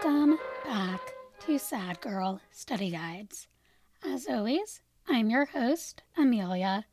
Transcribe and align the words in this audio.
Welcome 0.00 0.38
back 0.64 1.00
to 1.44 1.58
Sad 1.58 2.00
Girl 2.00 2.40
Study 2.52 2.92
Guides. 2.92 3.48
As 4.04 4.28
always, 4.28 4.80
I'm 5.08 5.28
your 5.28 5.46
host, 5.46 6.02
Amelia, 6.16 6.84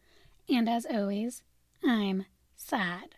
and 0.49 0.67
as 0.67 0.87
always, 0.87 1.43
I'm 1.83 2.25
sad. 2.55 3.13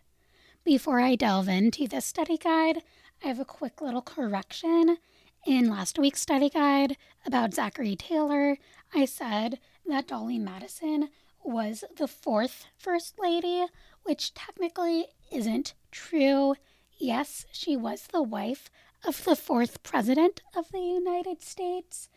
Before 0.65 0.99
I 0.99 1.15
delve 1.15 1.47
into 1.47 1.87
the 1.87 2.01
study 2.01 2.37
guide, 2.37 2.83
I 3.23 3.29
have 3.29 3.39
a 3.39 3.45
quick 3.45 3.79
little 3.79 4.01
correction. 4.01 4.97
In 5.45 5.69
last 5.69 5.97
week's 5.97 6.21
study 6.21 6.49
guide 6.49 6.97
about 7.25 7.53
Zachary 7.53 7.95
Taylor, 7.95 8.57
I 8.93 9.05
said 9.05 9.57
that 9.85 10.07
Dolley 10.07 10.37
Madison 10.37 11.07
was 11.45 11.85
the 11.95 12.09
fourth 12.09 12.65
First 12.77 13.19
Lady, 13.19 13.65
which 14.03 14.33
technically 14.33 15.05
isn't 15.31 15.75
true. 15.91 16.55
Yes, 16.99 17.45
she 17.53 17.77
was 17.77 18.07
the 18.07 18.23
wife 18.23 18.69
of 19.05 19.23
the 19.23 19.35
fourth 19.35 19.83
President 19.83 20.41
of 20.55 20.71
the 20.71 20.79
United 20.81 21.41
States, 21.41 22.09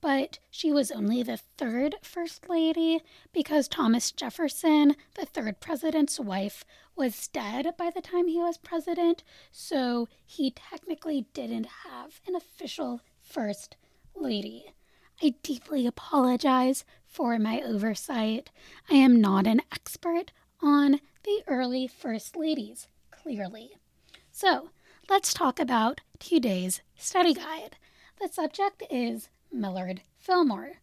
but 0.00 0.38
she 0.50 0.70
was 0.70 0.90
only 0.90 1.22
the 1.22 1.36
third 1.36 1.96
First 2.02 2.48
Lady 2.48 3.00
because 3.32 3.68
Thomas 3.68 4.12
Jefferson, 4.12 4.94
the 5.14 5.26
third 5.26 5.60
president's 5.60 6.20
wife, 6.20 6.64
was 6.94 7.28
dead 7.28 7.74
by 7.76 7.90
the 7.90 8.00
time 8.00 8.28
he 8.28 8.38
was 8.38 8.58
president, 8.58 9.22
so 9.50 10.08
he 10.24 10.50
technically 10.50 11.26
didn't 11.34 11.66
have 11.84 12.20
an 12.26 12.34
official 12.34 13.00
First 13.20 13.76
Lady. 14.14 14.66
I 15.22 15.34
deeply 15.42 15.86
apologize 15.86 16.84
for 17.06 17.38
my 17.38 17.62
oversight. 17.62 18.50
I 18.90 18.94
am 18.94 19.20
not 19.20 19.46
an 19.46 19.62
expert 19.72 20.32
on 20.60 21.00
the 21.24 21.42
early 21.46 21.86
First 21.86 22.36
Ladies, 22.36 22.88
clearly. 23.10 23.72
So, 24.30 24.70
let's 25.08 25.32
talk 25.32 25.60
about 25.60 26.00
today's 26.18 26.80
study 26.96 27.32
guide. 27.32 27.76
The 28.20 28.28
subject 28.28 28.82
is 28.90 29.28
Millard 29.52 30.02
Fillmore. 30.18 30.80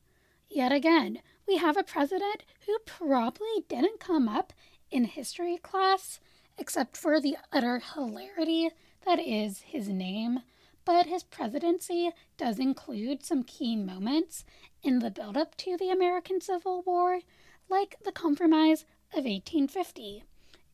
Yet 0.50 0.72
again, 0.72 1.20
we 1.46 1.58
have 1.58 1.76
a 1.76 1.84
president 1.84 2.44
who 2.66 2.78
probably 2.86 3.66
didn't 3.68 4.00
come 4.00 4.30
up 4.30 4.54
in 4.90 5.06
history 5.06 5.58
class, 5.58 6.22
except 6.58 6.96
for 6.96 7.20
the 7.20 7.36
utter 7.52 7.80
hilarity 7.80 8.70
that 9.06 9.20
is 9.20 9.62
his 9.62 9.90
name. 9.90 10.40
But 10.86 11.08
his 11.08 11.24
presidency 11.24 12.12
does 12.38 12.60
include 12.60 13.26
some 13.26 13.44
key 13.44 13.76
moments 13.76 14.46
in 14.82 15.00
the 15.00 15.12
buildup 15.12 15.56
to 15.58 15.76
the 15.78 15.90
American 15.90 16.40
Civil 16.40 16.82
War, 16.86 17.20
like 17.70 17.98
the 18.06 18.12
Compromise 18.12 18.84
of 19.12 19.26
1850. 19.26 20.24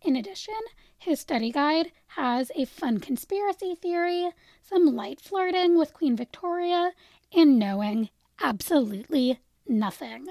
In 0.02 0.16
addition, 0.16 0.56
his 0.98 1.20
study 1.20 1.52
guide 1.52 1.92
has 2.08 2.52
a 2.56 2.66
fun 2.66 3.00
conspiracy 3.00 3.76
theory, 3.76 4.32
some 4.62 4.96
light 4.96 5.20
flirting 5.20 5.78
with 5.78 5.94
Queen 5.94 6.16
Victoria, 6.16 6.94
and 7.34 7.60
knowing 7.60 8.10
absolutely 8.42 9.40
nothing. 9.68 10.28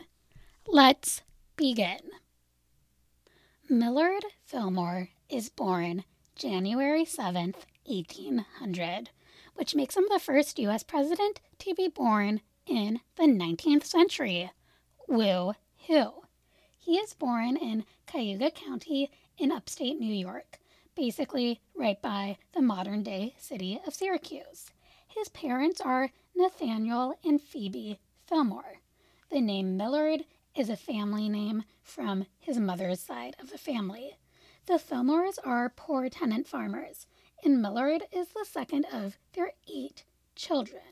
Let's 0.66 1.22
begin. 1.56 2.00
Millard 3.68 4.24
Fillmore 4.44 5.10
is 5.28 5.50
born 5.50 6.04
January 6.34 7.04
7th, 7.04 7.66
1800, 7.84 9.10
which 9.54 9.74
makes 9.74 9.96
him 9.96 10.04
the 10.08 10.18
first 10.18 10.58
U.S. 10.60 10.82
president 10.82 11.40
to 11.58 11.74
be 11.74 11.88
born 11.88 12.40
in 12.66 13.00
the 13.16 13.24
19th 13.24 13.84
century. 13.84 14.50
Woo 15.06 15.52
hoo. 15.86 16.12
He 16.78 16.96
is 16.96 17.12
born 17.12 17.56
in 17.56 17.84
Cayuga 18.06 18.50
County 18.50 19.10
in 19.38 19.52
upstate 19.52 19.98
New 20.00 20.12
York, 20.12 20.58
basically 20.96 21.60
right 21.74 22.00
by 22.02 22.38
the 22.52 22.60
modern 22.60 23.02
day 23.02 23.34
city 23.38 23.80
of 23.86 23.94
Syracuse. 23.94 24.70
His 25.06 25.28
parents 25.28 25.80
are 25.80 26.10
Nathaniel 26.34 27.14
and 27.24 27.40
Phoebe 27.40 27.98
Fillmore. 28.26 28.80
The 29.30 29.40
name 29.40 29.76
Millard 29.76 30.24
is 30.54 30.68
a 30.68 30.76
family 30.76 31.28
name 31.28 31.64
from 31.82 32.26
his 32.38 32.58
mother's 32.58 33.00
side 33.00 33.36
of 33.40 33.50
the 33.50 33.58
family. 33.58 34.18
The 34.66 34.74
Fillmores 34.74 35.38
are 35.44 35.72
poor 35.74 36.08
tenant 36.08 36.46
farmers, 36.46 37.06
and 37.44 37.62
Millard 37.62 38.02
is 38.12 38.28
the 38.28 38.44
second 38.44 38.86
of 38.92 39.16
their 39.34 39.52
eight 39.72 40.04
children. 40.34 40.82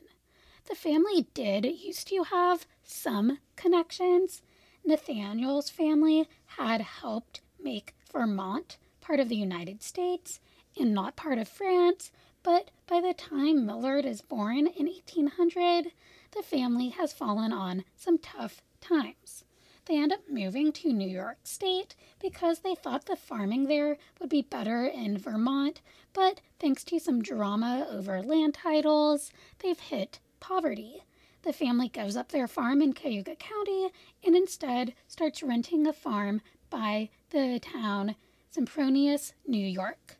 The 0.69 0.75
family 0.75 1.27
did 1.33 1.65
used 1.65 2.07
to 2.07 2.23
have 2.23 2.65
some 2.83 3.39
connections. 3.55 4.41
Nathaniel's 4.85 5.69
family 5.69 6.27
had 6.45 6.81
helped 6.81 7.41
make 7.59 7.93
Vermont 8.11 8.77
part 9.01 9.19
of 9.19 9.29
the 9.29 9.35
United 9.35 9.81
States 9.81 10.39
and 10.77 10.93
not 10.93 11.15
part 11.15 11.37
of 11.37 11.47
France, 11.47 12.11
but 12.43 12.71
by 12.87 12.99
the 12.99 13.13
time 13.13 13.65
Millard 13.65 14.05
is 14.05 14.21
born 14.21 14.67
in 14.67 14.85
1800, 14.85 15.91
the 16.31 16.43
family 16.43 16.89
has 16.89 17.13
fallen 17.13 17.53
on 17.53 17.83
some 17.95 18.17
tough 18.17 18.61
times. 18.81 19.43
They 19.85 19.97
end 19.97 20.11
up 20.11 20.29
moving 20.29 20.73
to 20.73 20.91
New 20.91 21.07
York 21.07 21.37
State 21.45 21.95
because 22.19 22.59
they 22.59 22.75
thought 22.75 23.05
the 23.05 23.15
farming 23.15 23.67
there 23.67 23.97
would 24.19 24.29
be 24.29 24.41
better 24.41 24.85
in 24.85 25.17
Vermont, 25.17 25.79
but 26.11 26.41
thanks 26.59 26.83
to 26.85 26.99
some 26.99 27.21
drama 27.21 27.87
over 27.89 28.21
land 28.21 28.55
titles, 28.55 29.31
they've 29.59 29.79
hit 29.79 30.19
poverty. 30.41 31.03
The 31.43 31.53
family 31.53 31.87
gives 31.87 32.17
up 32.17 32.33
their 32.33 32.47
farm 32.47 32.81
in 32.81 32.91
Cayuga 32.91 33.37
County 33.37 33.89
and 34.21 34.35
instead 34.35 34.93
starts 35.07 35.41
renting 35.41 35.87
a 35.87 35.93
farm 35.93 36.41
by 36.69 37.09
the 37.29 37.59
town 37.59 38.15
Sempronius, 38.55 39.33
New 39.45 39.65
York. 39.65 40.17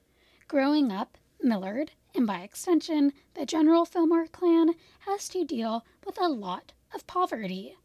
Growing 0.50 0.92
up, 0.92 1.18
Millard, 1.42 1.92
and 2.14 2.28
by 2.28 2.42
extension, 2.42 3.14
the 3.34 3.46
General 3.46 3.86
Fillmore 3.86 4.28
clan, 4.28 4.76
has 5.00 5.30
to 5.30 5.46
deal 5.46 5.86
with 6.06 6.20
a 6.20 6.28
lot 6.28 6.74
of 6.94 7.08
poverty. 7.08 7.76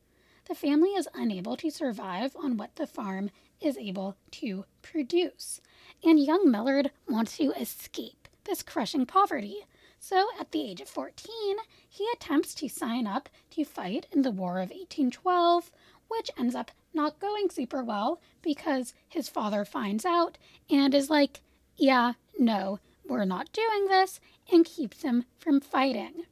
The 0.46 0.56
family 0.56 0.90
is 0.90 1.08
unable 1.14 1.56
to 1.58 1.70
survive 1.70 2.34
on 2.34 2.56
what 2.56 2.74
the 2.74 2.86
farm 2.86 3.30
is 3.60 3.78
able 3.78 4.16
to 4.32 4.64
produce, 4.82 5.60
and 6.02 6.18
young 6.18 6.50
Millard 6.50 6.90
wants 7.08 7.36
to 7.36 7.52
escape 7.52 8.26
this 8.44 8.62
crushing 8.62 9.06
poverty. 9.06 9.58
So, 10.00 10.26
at 10.40 10.50
the 10.50 10.68
age 10.68 10.80
of 10.80 10.88
14, 10.88 11.56
he 11.88 12.08
attempts 12.12 12.56
to 12.56 12.68
sign 12.68 13.06
up 13.06 13.28
to 13.50 13.64
fight 13.64 14.08
in 14.10 14.22
the 14.22 14.32
War 14.32 14.54
of 14.54 14.70
1812, 14.70 15.70
which 16.16 16.30
ends 16.38 16.54
up 16.54 16.70
not 16.94 17.18
going 17.18 17.48
super 17.50 17.82
well 17.82 18.20
because 18.42 18.94
his 19.08 19.28
father 19.28 19.64
finds 19.64 20.04
out 20.04 20.38
and 20.70 20.94
is 20.94 21.10
like, 21.10 21.40
Yeah, 21.76 22.14
no, 22.38 22.78
we're 23.06 23.24
not 23.24 23.52
doing 23.52 23.88
this, 23.88 24.20
and 24.50 24.64
keeps 24.64 25.02
him 25.02 25.24
from 25.38 25.60
fighting. 25.60 26.24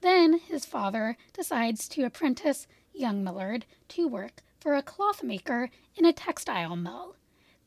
Then 0.00 0.38
his 0.38 0.64
father 0.64 1.16
decides 1.32 1.88
to 1.88 2.04
apprentice 2.04 2.66
young 2.92 3.22
Millard 3.22 3.66
to 3.88 4.08
work 4.08 4.42
for 4.60 4.74
a 4.74 4.82
cloth 4.82 5.22
maker 5.22 5.70
in 5.96 6.04
a 6.04 6.12
textile 6.12 6.76
mill. 6.76 7.16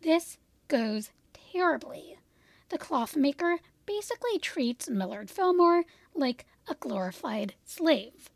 This 0.01 0.37
goes 0.67 1.11
terribly. 1.51 2.17
The 2.69 2.77
cloth 2.77 3.15
maker 3.15 3.59
basically 3.85 4.39
treats 4.39 4.89
Millard 4.89 5.29
Fillmore 5.29 5.83
like 6.13 6.45
a 6.67 6.75
glorified 6.75 7.53
slave. 7.63 8.29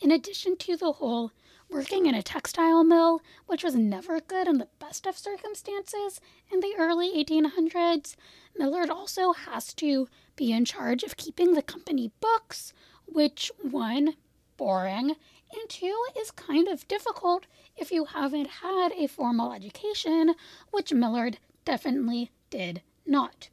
In 0.00 0.10
addition 0.10 0.56
to 0.58 0.76
the 0.76 0.92
whole 0.92 1.30
working 1.68 2.06
in 2.06 2.14
a 2.14 2.22
textile 2.22 2.84
mill, 2.84 3.20
which 3.46 3.64
was 3.64 3.74
never 3.74 4.20
good 4.20 4.46
in 4.46 4.58
the 4.58 4.68
best 4.78 5.06
of 5.06 5.18
circumstances 5.18 6.20
in 6.52 6.60
the 6.60 6.74
early 6.78 7.12
1800s, 7.24 8.16
Millard 8.56 8.90
also 8.90 9.32
has 9.32 9.74
to 9.74 10.08
be 10.36 10.52
in 10.52 10.64
charge 10.64 11.02
of 11.02 11.16
keeping 11.16 11.54
the 11.54 11.62
company 11.62 12.10
books, 12.20 12.72
which, 13.06 13.50
one, 13.60 14.14
boring, 14.56 15.10
and 15.52 15.68
two, 15.68 16.04
is 16.18 16.30
kind 16.30 16.68
of 16.68 16.88
difficult 16.88 17.46
if 17.76 17.90
you 17.90 18.06
haven't 18.06 18.48
had 18.62 18.92
a 18.92 19.06
formal 19.06 19.52
education, 19.52 20.34
which 20.70 20.92
Millard 20.92 21.38
definitely 21.64 22.30
did 22.50 22.82
not. 23.04 23.48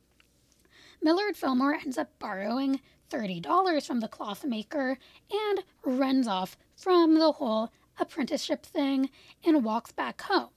Millard 1.01 1.35
Fillmore 1.35 1.75
ends 1.75 1.97
up 1.97 2.17
borrowing 2.19 2.79
$30 3.09 3.85
from 3.85 3.99
the 3.99 4.07
cloth 4.07 4.45
maker 4.45 4.97
and 5.31 5.63
runs 5.83 6.27
off 6.27 6.57
from 6.75 7.15
the 7.15 7.33
whole 7.33 7.69
apprenticeship 7.99 8.65
thing 8.65 9.09
and 9.43 9.63
walks 9.63 9.91
back 9.91 10.21
home. 10.21 10.49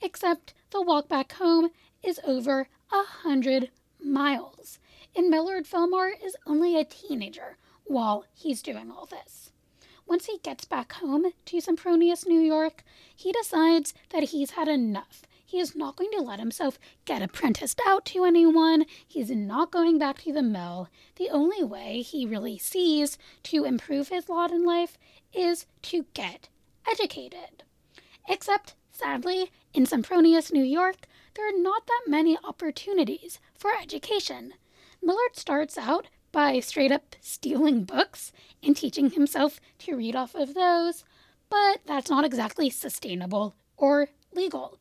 Except 0.00 0.54
the 0.70 0.82
walk 0.82 1.08
back 1.08 1.32
home 1.32 1.70
is 2.02 2.20
over 2.24 2.68
a 2.92 3.02
hundred 3.02 3.70
miles, 4.02 4.78
and 5.14 5.30
Millard 5.30 5.66
Fillmore 5.66 6.12
is 6.22 6.36
only 6.46 6.78
a 6.78 6.84
teenager 6.84 7.56
while 7.84 8.24
he's 8.32 8.62
doing 8.62 8.90
all 8.90 9.06
this. 9.06 9.52
Once 10.06 10.26
he 10.26 10.38
gets 10.38 10.64
back 10.64 10.92
home 10.92 11.32
to 11.44 11.56
Sempronius, 11.56 12.26
New 12.26 12.40
York, 12.40 12.84
he 13.14 13.32
decides 13.32 13.92
that 14.10 14.24
he's 14.24 14.52
had 14.52 14.68
enough. 14.68 15.22
He 15.44 15.58
is 15.58 15.74
not 15.74 15.96
going 15.96 16.10
to 16.12 16.20
let 16.22 16.38
himself 16.40 16.78
get 17.04 17.22
apprenticed 17.22 17.80
out 17.86 18.04
to 18.06 18.24
anyone. 18.24 18.84
He's 19.06 19.30
not 19.30 19.70
going 19.70 19.98
back 19.98 20.18
to 20.22 20.32
the 20.32 20.42
mill. 20.42 20.88
The 21.16 21.30
only 21.30 21.64
way 21.64 22.02
he 22.02 22.26
really 22.26 22.58
sees 22.58 23.16
to 23.44 23.64
improve 23.64 24.08
his 24.08 24.28
lot 24.28 24.50
in 24.50 24.64
life 24.64 24.98
is 25.32 25.66
to 25.82 26.06
get 26.14 26.48
educated. 26.90 27.64
Except, 28.28 28.74
sadly, 28.90 29.50
in 29.72 29.84
Sempronius, 29.86 30.52
New 30.52 30.64
York, 30.64 31.06
there 31.34 31.48
are 31.48 31.62
not 31.62 31.86
that 31.86 32.02
many 32.06 32.38
opportunities 32.42 33.38
for 33.54 33.72
education. 33.80 34.54
Millard 35.02 35.36
starts 35.36 35.78
out 35.78 36.08
by 36.32 36.60
straight 36.60 36.92
up 36.92 37.16
stealing 37.20 37.84
books 37.84 38.32
and 38.62 38.76
teaching 38.76 39.10
himself 39.10 39.60
to 39.78 39.96
read 39.96 40.16
off 40.16 40.34
of 40.34 40.54
those, 40.54 41.04
but 41.48 41.80
that's 41.86 42.10
not 42.10 42.24
exactly 42.24 42.68
sustainable 42.68 43.54
or 43.76 44.08
legal. 44.32 44.78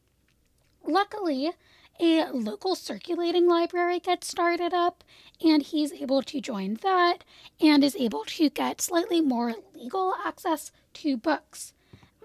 Luckily, 0.85 1.51
a 1.99 2.25
local 2.31 2.75
circulating 2.75 3.47
library 3.47 3.99
gets 3.99 4.27
started 4.27 4.73
up, 4.73 5.03
and 5.41 5.61
he's 5.63 5.93
able 5.93 6.21
to 6.23 6.41
join 6.41 6.77
that 6.83 7.23
and 7.61 7.83
is 7.83 7.95
able 7.95 8.25
to 8.25 8.49
get 8.49 8.81
slightly 8.81 9.21
more 9.21 9.53
legal 9.73 10.13
access 10.25 10.71
to 10.93 11.15
books. 11.15 11.73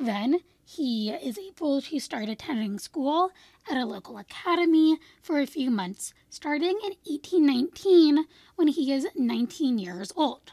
Then 0.01 0.41
he 0.65 1.11
is 1.11 1.37
able 1.39 1.83
to 1.83 2.01
start 2.01 2.31
attending 2.31 2.79
school 2.79 3.33
at 3.71 3.77
a 3.77 3.85
local 3.85 4.17
academy 4.17 4.99
for 5.21 5.39
a 5.39 5.47
few 5.47 5.71
months, 5.71 6.15
starting 6.31 6.79
in 6.83 6.95
1819 7.05 8.25
when 8.57 8.69
he 8.69 8.95
is 8.95 9.07
19 9.15 9.79
years 9.79 10.11
old. 10.17 10.53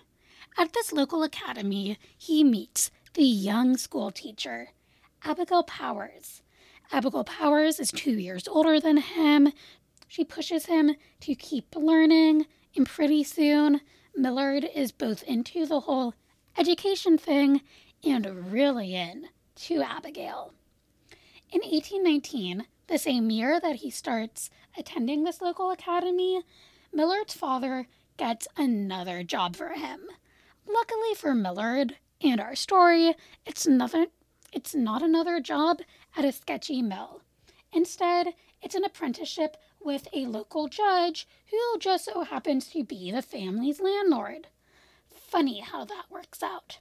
At 0.58 0.74
this 0.74 0.92
local 0.92 1.24
academy, 1.24 1.98
he 2.18 2.44
meets 2.44 2.92
the 3.14 3.24
young 3.24 3.78
school 3.78 4.12
teacher, 4.12 4.72
Abigail 5.24 5.64
Powers. 5.64 6.42
Abigail 6.92 7.24
Powers 7.24 7.80
is 7.80 7.90
two 7.90 8.20
years 8.20 8.50
older 8.50 8.82
than 8.82 8.98
him. 8.98 9.54
She 10.10 10.26
pushes 10.26 10.66
him 10.66 10.96
to 11.22 11.36
keep 11.36 11.74
learning, 11.74 12.48
and 12.76 12.86
pretty 12.86 13.24
soon, 13.24 13.80
Millard 14.14 14.68
is 14.76 14.92
both 14.92 15.24
into 15.24 15.66
the 15.66 15.82
whole 15.82 16.16
education 16.58 17.18
thing 17.18 17.62
and 18.04 18.52
really 18.52 18.94
in 18.94 19.30
to 19.58 19.82
Abigail. 19.82 20.54
In 21.52 21.62
1819, 21.62 22.66
the 22.88 22.98
same 22.98 23.30
year 23.30 23.60
that 23.60 23.78
he 23.78 23.90
starts 23.90 24.50
attending 24.78 25.24
this 25.24 25.42
local 25.42 25.72
academy, 25.72 26.44
Millard's 26.94 27.34
father 27.34 27.88
gets 28.18 28.48
another 28.58 29.24
job 29.24 29.56
for 29.56 29.70
him. 29.70 30.02
Luckily 30.68 31.14
for 31.16 31.34
Millard 31.34 31.98
and 32.22 32.40
our 32.40 32.56
story, 32.56 33.16
it's 33.46 33.66
nothing 33.68 34.08
it's 34.54 34.74
not 34.74 35.02
another 35.02 35.40
job 35.40 35.80
at 36.16 36.26
a 36.26 36.32
sketchy 36.32 36.82
mill. 36.82 37.22
Instead, 37.74 38.34
it's 38.62 38.76
an 38.76 38.86
apprenticeship 38.86 39.58
with 39.80 40.08
a 40.14 40.26
local 40.26 40.68
judge 40.68 41.28
who 41.52 41.80
just 41.80 42.06
so 42.06 42.24
happens 42.24 42.68
to 42.70 42.84
be 42.84 43.12
the 43.12 43.22
family's 43.22 43.82
landlord. 43.82 44.48
Funny 45.10 45.60
how 45.60 45.84
that 45.86 46.06
works 46.10 46.42
out. 46.42 46.80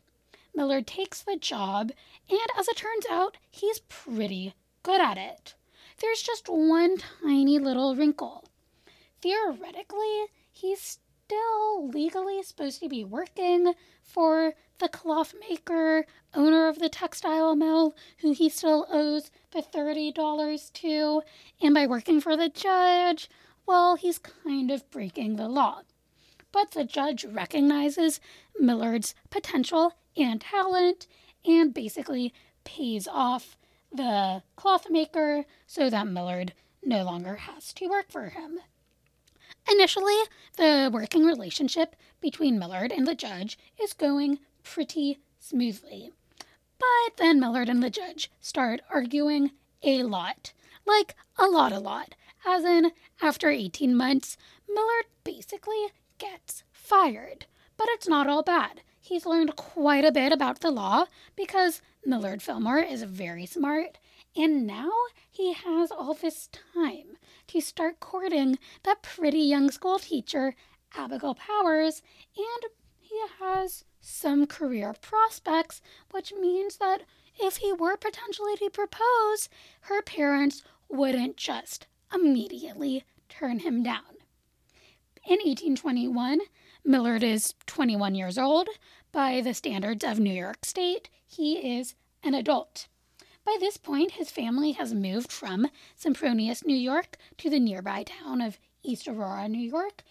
Millard 0.57 0.87
takes 0.87 1.21
the 1.23 1.37
job, 1.37 1.93
and 2.31 2.41
as 2.59 2.67
it 2.67 2.77
turns 2.77 3.05
out, 3.11 3.37
he's 3.51 3.81
pretty 3.81 4.55
good 4.83 5.01
at 5.01 5.19
it. 5.19 5.55
There's 6.01 6.23
just 6.23 6.49
one 6.49 6.97
tiny 7.23 7.59
little 7.59 7.95
wrinkle. 7.95 8.45
Theoretically, 9.21 10.27
he's 10.51 10.99
still 11.27 11.89
legally 11.89 12.43
supposed 12.43 12.81
to 12.81 12.89
be 12.89 13.05
working 13.05 13.75
for 14.03 14.55
the 14.79 14.89
cloth 14.89 15.35
maker, 15.49 16.07
owner 16.35 16.69
of 16.69 16.79
the 16.79 16.89
textile 16.89 17.57
mill, 17.57 17.95
who 18.19 18.33
he 18.33 18.49
still 18.49 18.87
owes 18.91 19.31
the 19.53 19.63
$30 19.63 20.73
to, 20.73 21.23
and 21.61 21.75
by 21.75 21.87
working 21.87 22.21
for 22.21 22.37
the 22.37 22.49
judge, 22.49 23.29
well, 23.67 23.97
he's 23.97 24.19
kind 24.19 24.71
of 24.71 24.89
breaking 24.91 25.37
the 25.37 25.49
law. 25.49 25.83
But 26.57 26.71
the 26.71 26.85
judge 26.85 27.27
recognizes 27.27 28.19
Millard's 28.59 29.15
potential 29.29 29.93
and 30.17 30.41
talent 30.41 31.07
and 31.45 31.75
basically 31.75 32.33
pays 32.65 33.07
off 33.07 33.59
the 33.93 34.43
cloth 34.57 34.87
maker 34.89 35.45
so 35.67 35.91
that 35.91 36.07
Millard 36.07 36.55
no 36.83 37.05
longer 37.05 37.35
has 37.37 37.75
to 37.75 37.89
work 37.89 38.11
for 38.11 38.31
him. 38.31 38.61
Initially, 39.71 40.17
the 40.57 40.89
working 40.91 41.27
relationship 41.27 41.95
between 42.23 42.59
Millard 42.59 42.91
and 42.91 43.07
the 43.07 43.15
judge 43.15 43.59
is 43.79 43.93
going 43.93 44.39
pretty 44.63 45.19
smoothly. 45.39 46.11
But 46.79 47.19
then 47.19 47.39
Millard 47.39 47.69
and 47.69 47.83
the 47.83 47.91
judge 47.91 48.31
start 48.41 48.81
arguing 48.89 49.51
a 49.83 50.05
lot. 50.05 50.55
Like, 50.87 51.17
a 51.37 51.49
lot, 51.49 51.73
a 51.73 51.79
lot. 51.79 52.15
As 52.47 52.65
in, 52.65 52.93
after 53.21 53.51
18 53.51 53.95
months, 53.95 54.39
Millard 54.67 55.05
basically 55.23 55.89
gets 56.19 56.63
fired. 56.73 57.47
But 57.77 57.89
it's 57.91 58.09
not 58.09 58.27
all 58.27 58.43
bad. 58.43 58.83
He's 59.01 59.27
learned 59.27 59.57
quite 59.57 60.05
a 60.05 60.13
bit 60.13 60.33
about 60.33 60.61
the 60.61 60.71
law 60.71 61.07
because 61.37 61.81
Millard 62.05 62.43
Fillmore 62.43 62.81
is 62.81 63.03
very 63.03 63.47
smart, 63.47 63.99
and 64.35 64.67
now 64.67 64.91
he 65.31 65.53
has 65.53 65.91
all 65.91 66.15
this 66.15 66.49
time 66.75 67.17
to 67.49 67.61
start 67.61 68.01
courting 68.01 68.59
that 68.83 69.03
pretty 69.03 69.41
young 69.41 69.71
school 69.71 69.99
teacher, 69.99 70.55
Abigail 70.97 71.35
Powers, 71.35 72.03
and 72.37 72.71
he 72.99 73.21
has 73.39 73.85
some 74.01 74.47
career 74.47 74.95
prospects, 75.01 75.81
which 76.11 76.33
means 76.33 76.79
that 76.79 77.03
if 77.41 77.59
he 77.59 77.73
were 77.73 77.97
potentially 77.97 78.57
to 78.57 78.71
propose, 78.71 79.49
her 79.83 80.03
parents 80.03 80.63
wouldn't 80.89 81.37
just 81.37 81.87
immediately 82.13 83.05
turn 83.29 83.61
him 83.61 83.83
down. 83.83 84.16
In 85.29 85.39
1821, 85.39 86.39
Millard 86.85 87.25
is 87.25 87.55
21 87.67 88.15
years 88.15 88.39
old. 88.39 88.69
By 89.11 89.41
the 89.41 89.55
standards 89.55 90.05
of 90.05 90.21
New 90.21 90.33
York 90.33 90.65
State, 90.65 91.09
he 91.27 91.79
is 91.79 91.97
an 92.23 92.35
adult. 92.35 92.87
By 93.45 93.57
this 93.59 93.77
point, 93.77 94.13
his 94.13 94.31
family 94.31 94.71
has 94.73 94.95
moved 94.95 95.33
from 95.33 95.67
Sempronius, 96.01 96.65
New 96.65 96.77
York, 96.77 97.17
to 97.39 97.51
the 97.51 97.59
nearby 97.59 98.05
town 98.05 98.41
of 98.41 98.61
East 98.85 99.09
Aurora, 99.09 99.49
New 99.49 99.69
York, 99.69 100.05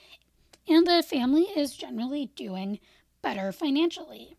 and 0.68 0.86
the 0.86 1.02
family 1.02 1.44
is 1.44 1.78
generally 1.78 2.30
doing 2.36 2.82
better 3.22 3.54
financially. 3.54 4.36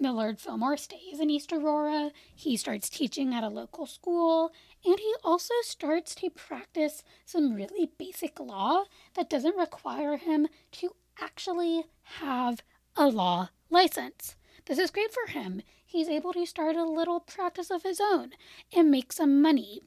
Millard 0.00 0.40
Fillmore 0.40 0.78
stays 0.78 1.20
in 1.20 1.30
East 1.30 1.52
Aurora. 1.52 2.10
He 2.34 2.56
starts 2.56 2.88
teaching 2.88 3.32
at 3.32 3.44
a 3.44 3.48
local 3.48 3.86
school, 3.86 4.50
and 4.84 4.98
he 4.98 5.14
also 5.22 5.54
starts 5.62 6.14
to 6.16 6.30
practice 6.30 7.02
some 7.24 7.54
really 7.54 7.90
basic 7.98 8.40
law 8.40 8.84
that 9.14 9.30
doesn't 9.30 9.56
require 9.56 10.16
him 10.16 10.48
to 10.72 10.90
actually 11.20 11.84
have 12.18 12.62
a 12.96 13.08
law 13.08 13.48
license. 13.70 14.36
This 14.66 14.78
is 14.78 14.90
great 14.90 15.12
for 15.12 15.32
him. 15.32 15.62
He's 15.84 16.08
able 16.08 16.32
to 16.32 16.46
start 16.46 16.76
a 16.76 16.84
little 16.84 17.20
practice 17.20 17.70
of 17.70 17.82
his 17.82 18.00
own 18.00 18.32
and 18.74 18.90
make 18.90 19.12
some 19.12 19.42
money. 19.42 19.82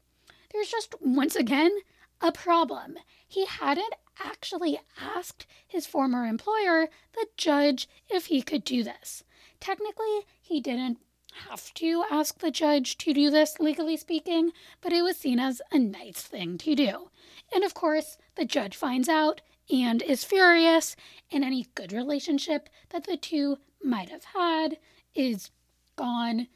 There's 0.51 0.69
just, 0.69 0.95
once 1.01 1.35
again, 1.35 1.71
a 2.21 2.31
problem. 2.31 2.97
He 3.27 3.45
hadn't 3.45 3.93
actually 4.23 4.79
asked 4.99 5.45
his 5.67 5.85
former 5.85 6.25
employer, 6.25 6.89
the 7.13 7.27
judge, 7.37 7.89
if 8.09 8.27
he 8.27 8.41
could 8.41 8.63
do 8.63 8.83
this. 8.83 9.23
Technically, 9.59 10.25
he 10.41 10.61
didn't 10.61 10.99
have 11.49 11.73
to 11.75 12.03
ask 12.09 12.39
the 12.39 12.51
judge 12.51 12.97
to 12.99 13.13
do 13.13 13.29
this, 13.29 13.59
legally 13.59 13.97
speaking, 13.97 14.51
but 14.81 14.93
it 14.93 15.01
was 15.01 15.17
seen 15.17 15.39
as 15.39 15.61
a 15.71 15.79
nice 15.79 16.21
thing 16.21 16.57
to 16.59 16.75
do. 16.75 17.09
And 17.53 17.63
of 17.63 17.73
course, 17.73 18.17
the 18.35 18.45
judge 18.45 18.75
finds 18.75 19.09
out 19.09 19.41
and 19.71 20.01
is 20.01 20.23
furious, 20.23 20.95
and 21.31 21.43
any 21.43 21.67
good 21.75 21.91
relationship 21.91 22.69
that 22.89 23.05
the 23.05 23.17
two 23.17 23.57
might 23.83 24.09
have 24.09 24.25
had 24.35 24.77
is 25.13 25.51
gone. 25.95 26.47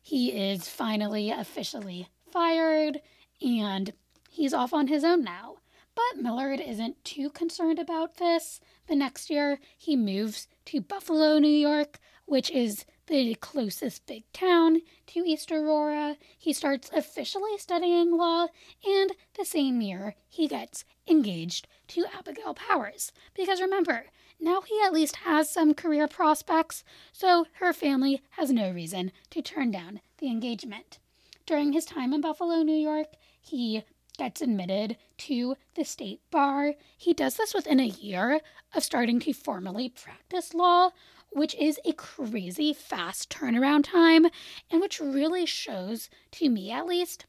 He 0.00 0.30
is 0.30 0.68
finally 0.68 1.30
officially 1.30 2.08
fired, 2.30 3.00
and 3.40 3.92
he's 4.30 4.54
off 4.54 4.72
on 4.72 4.88
his 4.88 5.04
own 5.04 5.22
now. 5.22 5.56
But 5.94 6.22
Millard 6.22 6.60
isn't 6.60 7.04
too 7.04 7.30
concerned 7.30 7.78
about 7.78 8.16
this. 8.16 8.60
The 8.88 8.96
next 8.96 9.30
year, 9.30 9.60
he 9.78 9.94
moves 9.96 10.48
to 10.66 10.80
Buffalo, 10.80 11.38
New 11.38 11.46
York, 11.48 11.98
which 12.26 12.50
is 12.50 12.84
the 13.06 13.34
closest 13.36 14.06
big 14.06 14.24
town 14.32 14.80
to 15.08 15.20
East 15.20 15.52
Aurora. 15.52 16.16
He 16.38 16.52
starts 16.52 16.90
officially 16.94 17.58
studying 17.58 18.16
law, 18.16 18.46
and 18.84 19.12
the 19.38 19.44
same 19.44 19.80
year, 19.80 20.14
he 20.28 20.48
gets 20.48 20.84
engaged 21.08 21.66
to 21.88 22.06
Abigail 22.16 22.54
Powers. 22.54 23.12
Because 23.34 23.60
remember, 23.60 24.06
now 24.40 24.62
he 24.62 24.80
at 24.84 24.92
least 24.92 25.16
has 25.16 25.50
some 25.50 25.74
career 25.74 26.08
prospects, 26.08 26.84
so 27.12 27.46
her 27.54 27.72
family 27.72 28.22
has 28.30 28.50
no 28.50 28.70
reason 28.70 29.12
to 29.30 29.42
turn 29.42 29.70
down 29.70 30.00
the 30.18 30.28
engagement. 30.28 30.98
During 31.46 31.72
his 31.72 31.84
time 31.84 32.12
in 32.12 32.20
Buffalo, 32.20 32.62
New 32.62 32.72
York, 32.72 33.08
he 33.40 33.84
gets 34.16 34.40
admitted 34.40 34.96
to 35.18 35.56
the 35.74 35.84
state 35.84 36.20
bar. 36.30 36.74
He 36.96 37.12
does 37.12 37.36
this 37.36 37.52
within 37.52 37.80
a 37.80 37.86
year 37.86 38.40
of 38.74 38.84
starting 38.84 39.20
to 39.20 39.32
formally 39.32 39.88
practice 39.88 40.54
law, 40.54 40.90
which 41.34 41.54
is 41.56 41.78
a 41.84 41.92
crazy 41.92 42.72
fast 42.72 43.28
turnaround 43.28 43.84
time, 43.84 44.26
and 44.70 44.80
which 44.80 45.00
really 45.00 45.44
shows, 45.44 46.08
to 46.30 46.48
me 46.48 46.70
at 46.70 46.86
least, 46.86 47.26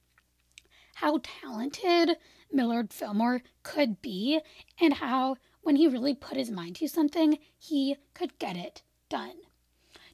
how 0.95 1.19
talented 1.41 2.17
Millard 2.51 2.93
Fillmore 2.93 3.41
could 3.63 4.01
be 4.01 4.39
and 4.79 4.93
how, 4.93 5.35
when 5.61 5.75
he 5.75 5.87
really 5.87 6.13
put 6.13 6.37
his 6.37 6.51
mind 6.51 6.75
to 6.77 6.87
something, 6.87 7.39
he 7.57 7.97
could 8.13 8.37
get 8.39 8.55
it 8.55 8.83
done. 9.09 9.37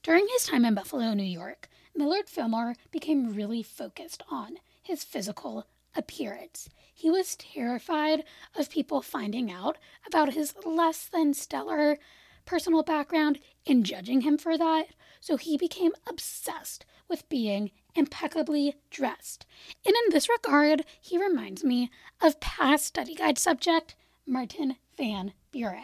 During 0.01 0.25
his 0.31 0.45
time 0.45 0.65
in 0.65 0.73
Buffalo, 0.73 1.13
New 1.13 1.23
York, 1.23 1.69
Millard 1.93 2.29
Fillmore 2.29 2.75
became 2.91 3.33
really 3.33 3.61
focused 3.61 4.23
on 4.31 4.55
his 4.81 5.03
physical 5.03 5.67
appearance. 5.93 6.69
He 6.93 7.09
was 7.09 7.35
terrified 7.35 8.23
of 8.55 8.69
people 8.69 9.01
finding 9.01 9.51
out 9.51 9.77
about 10.07 10.33
his 10.33 10.55
less 10.65 11.05
than 11.05 11.33
stellar 11.33 11.97
personal 12.45 12.83
background 12.83 13.39
and 13.65 13.85
judging 13.85 14.21
him 14.21 14.37
for 14.37 14.57
that, 14.57 14.87
so 15.19 15.37
he 15.37 15.57
became 15.57 15.91
obsessed 16.07 16.85
with 17.07 17.27
being 17.29 17.71
impeccably 17.95 18.75
dressed. 18.89 19.45
And 19.85 19.93
in 20.05 20.11
this 20.11 20.29
regard, 20.29 20.85
he 20.99 21.17
reminds 21.17 21.63
me 21.63 21.89
of 22.21 22.39
past 22.39 22.85
study 22.85 23.15
guide 23.15 23.37
subject 23.37 23.95
Martin 24.25 24.77
Van 24.97 25.33
Buren. 25.51 25.83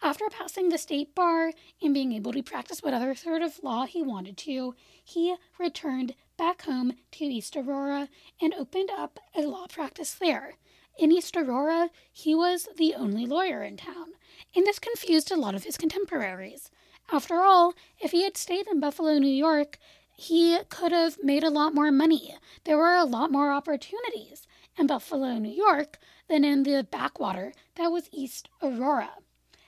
After 0.00 0.28
passing 0.30 0.68
the 0.68 0.78
state 0.78 1.14
bar 1.14 1.52
and 1.82 1.92
being 1.92 2.12
able 2.12 2.32
to 2.32 2.42
practice 2.42 2.82
whatever 2.82 3.16
sort 3.16 3.42
of 3.42 3.62
law 3.64 3.84
he 3.84 4.00
wanted 4.00 4.36
to, 4.38 4.76
he 5.02 5.34
returned 5.58 6.14
back 6.36 6.62
home 6.62 6.92
to 7.12 7.24
East 7.24 7.56
Aurora 7.56 8.08
and 8.40 8.54
opened 8.54 8.90
up 8.96 9.18
a 9.34 9.42
law 9.42 9.66
practice 9.66 10.14
there. 10.14 10.54
In 10.98 11.12
East 11.12 11.36
Aurora, 11.36 11.90
he 12.12 12.34
was 12.34 12.68
the 12.76 12.92
only 12.96 13.24
lawyer 13.24 13.62
in 13.62 13.76
town, 13.76 14.14
and 14.56 14.66
this 14.66 14.80
confused 14.80 15.30
a 15.30 15.36
lot 15.36 15.54
of 15.54 15.62
his 15.62 15.76
contemporaries. 15.76 16.72
After 17.12 17.36
all, 17.36 17.74
if 18.00 18.10
he 18.10 18.24
had 18.24 18.36
stayed 18.36 18.66
in 18.66 18.80
Buffalo, 18.80 19.16
New 19.18 19.28
York, 19.28 19.78
he 20.16 20.58
could 20.68 20.90
have 20.90 21.22
made 21.22 21.44
a 21.44 21.50
lot 21.50 21.72
more 21.72 21.92
money. 21.92 22.34
There 22.64 22.76
were 22.76 22.96
a 22.96 23.04
lot 23.04 23.30
more 23.30 23.52
opportunities 23.52 24.48
in 24.76 24.88
Buffalo, 24.88 25.38
New 25.38 25.54
York 25.54 25.98
than 26.28 26.44
in 26.44 26.64
the 26.64 26.82
backwater 26.90 27.52
that 27.76 27.92
was 27.92 28.08
East 28.10 28.48
Aurora. 28.60 29.10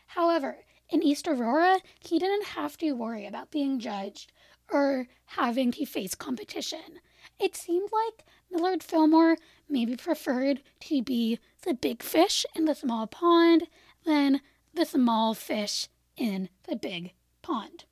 However, 0.09 0.65
in 0.89 1.01
East 1.01 1.29
Aurora, 1.29 1.79
he 2.01 2.19
didn't 2.19 2.59
have 2.59 2.77
to 2.79 2.91
worry 2.93 3.25
about 3.25 3.53
being 3.53 3.79
judged 3.79 4.33
or 4.69 5.07
having 5.27 5.71
to 5.73 5.87
face 5.87 6.17
competition. 6.17 6.99
It 7.39 7.55
seemed 7.55 7.91
like 7.93 8.27
Millard 8.51 8.83
Fillmore 8.83 9.37
maybe 9.71 9.97
preferred 9.97 10.63
to 10.81 11.03
be 11.03 11.39
the 11.63 11.75
big 11.75 12.03
fish 12.03 12.45
in 12.55 12.65
the 12.65 12.75
small 12.75 13.07
pond 13.07 13.69
than 14.05 14.41
the 14.75 14.85
small 14.85 15.35
fish 15.35 15.89
in 16.17 16.49
the 16.69 16.77
big 16.77 17.13
pond. 17.43 17.85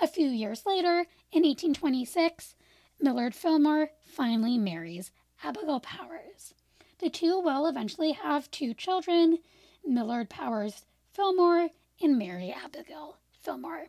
A 0.00 0.06
few 0.06 0.28
years 0.28 0.64
later, 0.64 1.06
in 1.32 1.42
1826, 1.42 2.54
Millard 3.00 3.34
Fillmore 3.34 3.90
finally 4.04 4.58
marries 4.58 5.10
Abigail 5.42 5.80
Powers. 5.80 6.54
The 6.98 7.10
two 7.10 7.40
will 7.40 7.66
eventually 7.66 8.12
have 8.12 8.50
two 8.50 8.74
children, 8.74 9.38
Millard 9.86 10.28
Powers 10.28 10.84
Fillmore 11.12 11.70
and 12.00 12.18
Mary 12.18 12.52
Abigail 12.52 13.18
Fillmore. 13.40 13.86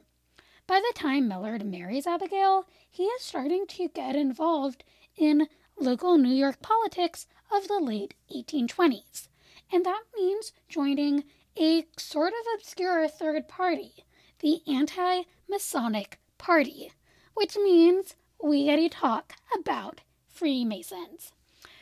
By 0.68 0.80
the 0.80 0.94
time 0.94 1.28
Millard 1.28 1.66
marries 1.66 2.06
Abigail, 2.06 2.68
he 2.90 3.04
is 3.04 3.24
starting 3.24 3.66
to 3.68 3.88
get 3.88 4.16
involved 4.16 4.84
in 5.16 5.48
local 5.80 6.18
New 6.18 6.34
York 6.34 6.62
politics 6.62 7.28
of 7.52 7.68
the 7.68 7.80
late 7.80 8.14
1820s, 8.34 9.28
and 9.72 9.86
that 9.86 10.04
means 10.16 10.52
joining 10.68 11.24
a 11.58 11.86
sort 11.98 12.34
of 12.34 12.46
obscure 12.56 13.08
third 13.08 13.48
party, 13.48 14.06
the 14.40 14.62
Anti 14.68 15.24
Masonic 15.50 16.20
Party, 16.38 16.92
which 17.34 17.56
means 17.56 18.16
we 18.44 18.66
get 18.66 18.78
to 18.78 18.90
talk 18.90 19.34
about 19.58 20.02
Freemasons. 20.28 21.32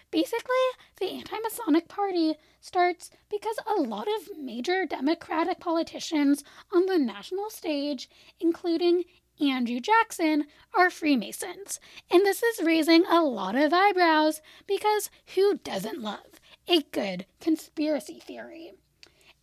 Basically, 0.10 0.56
the 1.00 1.12
Anti 1.12 1.38
Masonic 1.40 1.88
Party 1.88 2.36
starts 2.62 3.12
because 3.30 3.58
a 3.66 3.82
lot 3.82 4.08
of 4.08 4.38
major 4.38 4.86
Democratic 4.86 5.60
politicians 5.60 6.44
on 6.72 6.86
the 6.86 6.98
national 6.98 7.50
stage, 7.50 8.10
including 8.40 9.04
Andrew 9.40 9.80
Jackson, 9.80 10.46
are 10.76 10.90
Freemasons. 10.90 11.80
And 12.10 12.26
this 12.26 12.42
is 12.44 12.64
raising 12.64 13.06
a 13.06 13.24
lot 13.24 13.56
of 13.56 13.74
eyebrows 13.74 14.42
because 14.68 15.10
who 15.36 15.58
doesn't 15.58 16.02
love 16.02 16.40
a 16.68 16.82
good 16.92 17.26
conspiracy 17.40 18.20
theory? 18.20 18.74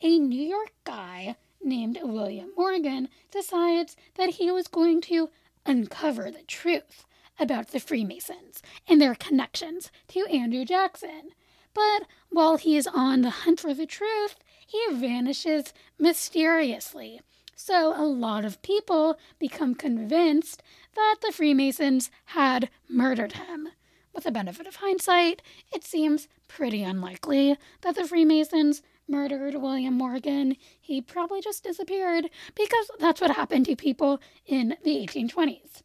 A 0.01 0.19
New 0.19 0.43
York 0.43 0.73
guy 0.85 1.37
named 1.63 1.99
William 2.03 2.51
Morgan 2.57 3.09
decides 3.31 3.97
that 4.17 4.31
he 4.31 4.51
was 4.51 4.69
going 4.69 5.01
to 5.03 5.31
uncover 5.65 6.31
the 6.31 6.43
truth 6.43 7.07
about 7.39 7.69
the 7.69 7.81
Freemasons 7.81 8.63
and 8.87 9.01
their 9.01 9.15
connections 9.15 9.91
to 10.09 10.27
Andrew 10.27 10.65
Jackson. 10.65 11.31
But 11.73 12.07
while 12.31 12.57
he 12.57 12.77
is 12.77 12.87
on 12.87 13.23
the 13.23 13.31
hunt 13.31 13.61
for 13.61 13.75
the 13.75 13.87
truth, 13.87 14.37
he 14.67 14.81
vanishes 14.93 15.73
mysteriously. 15.99 17.21
So 17.57 17.95
a 17.97 18.05
lot 18.05 18.45
of 18.45 18.63
people 18.63 19.19
become 19.39 19.75
convinced 19.75 20.63
that 20.95 21.17
the 21.23 21.33
Freemasons 21.33 22.11
had 22.27 22.69
murdered 22.89 23.33
him. 23.33 23.69
With 24.13 24.25
the 24.25 24.33
benefit 24.33 24.67
of 24.67 24.77
hindsight, 24.77 25.43
it 25.73 25.85
seems 25.85 26.29
pretty 26.49 26.83
unlikely 26.83 27.57
that 27.83 27.97
the 27.97 28.07
Freemasons 28.07 28.83
murdered 29.09 29.55
William 29.57 29.95
Morgan. 29.95 30.57
He 30.81 31.01
probably 31.01 31.41
just 31.41 31.65
disappeared 31.65 32.31
because 32.55 32.91
that's 32.99 33.21
what 33.21 33.33
happened 33.33 33.67
to 33.67 33.77
people 33.77 34.21
in 34.47 34.77
the 34.85 34.97
1820s. 34.97 35.83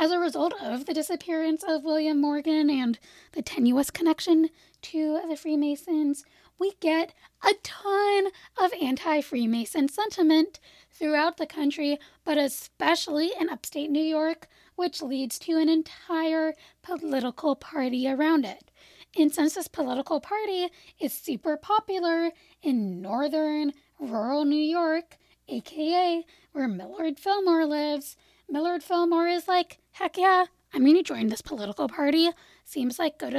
As 0.00 0.12
a 0.12 0.18
result 0.18 0.54
of 0.62 0.86
the 0.86 0.94
disappearance 0.94 1.64
of 1.66 1.82
William 1.82 2.20
Morgan 2.20 2.70
and 2.70 2.98
the 3.32 3.42
tenuous 3.42 3.90
connection 3.90 4.48
to 4.82 5.20
the 5.28 5.36
Freemasons, 5.36 6.24
we 6.58 6.72
get 6.80 7.14
a 7.42 7.54
ton 7.62 8.28
of 8.60 8.72
anti 8.80 9.20
Freemason 9.20 9.88
sentiment 9.88 10.60
throughout 10.90 11.36
the 11.36 11.46
country, 11.46 11.98
but 12.24 12.38
especially 12.38 13.32
in 13.40 13.48
upstate 13.48 13.90
New 13.90 14.02
York, 14.02 14.48
which 14.76 15.02
leads 15.02 15.38
to 15.40 15.58
an 15.58 15.68
entire 15.68 16.54
political 16.82 17.54
party 17.56 18.08
around 18.08 18.44
it. 18.44 18.70
And 19.16 19.32
since 19.32 19.54
this 19.54 19.68
political 19.68 20.20
party 20.20 20.68
is 21.00 21.12
super 21.12 21.56
popular 21.56 22.30
in 22.62 23.00
northern 23.00 23.72
rural 23.98 24.44
New 24.44 24.56
York, 24.56 25.16
aka 25.48 26.24
where 26.52 26.68
Millard 26.68 27.18
Fillmore 27.18 27.66
lives, 27.66 28.16
Millard 28.48 28.82
Fillmore 28.82 29.28
is 29.28 29.48
like, 29.48 29.78
heck 29.92 30.16
yeah, 30.16 30.46
I'm 30.72 30.84
to 30.84 31.02
join 31.02 31.28
this 31.28 31.42
political 31.42 31.88
party. 31.88 32.30
Seems 32.64 32.98
like 32.98 33.18
good 33.18 33.34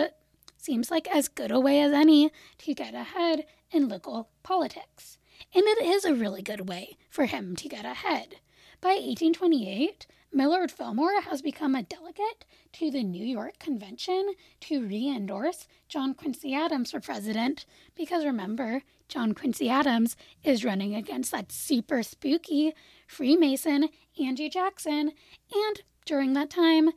seems 0.59 0.91
like 0.91 1.07
as 1.07 1.27
good 1.27 1.51
a 1.51 1.59
way 1.59 1.81
as 1.81 1.93
any 1.93 2.31
to 2.59 2.73
get 2.73 2.93
ahead 2.93 3.45
in 3.71 3.87
local 3.87 4.29
politics. 4.43 5.17
And 5.53 5.63
it 5.65 5.81
is 5.83 6.05
a 6.05 6.13
really 6.13 6.41
good 6.41 6.67
way 6.67 6.97
for 7.09 7.25
him 7.25 7.55
to 7.55 7.69
get 7.69 7.85
ahead. 7.85 8.35
By 8.81 8.89
1828, 8.89 10.05
Millard 10.31 10.71
Fillmore 10.71 11.21
has 11.21 11.41
become 11.41 11.73
a 11.73 11.83
delegate 11.83 12.45
to 12.73 12.91
the 12.91 13.03
New 13.03 13.25
York 13.25 13.57
Convention 13.57 14.33
to 14.61 14.85
re 14.85 15.07
endorse 15.09 15.67
John 15.87 16.13
Quincy 16.13 16.53
Adams 16.53 16.91
for 16.91 16.99
president, 16.99 17.65
because 17.95 18.23
remember, 18.23 18.83
John 19.07 19.33
Quincy 19.33 19.69
Adams 19.69 20.15
is 20.43 20.63
running 20.63 20.93
against 20.93 21.31
that 21.31 21.51
super 21.51 22.03
spooky 22.03 22.73
Freemason 23.07 23.89
Andrew 24.23 24.49
Jackson, 24.49 25.13
and 25.51 25.81
during 26.05 26.33
that 26.33 26.51
time, 26.51 26.91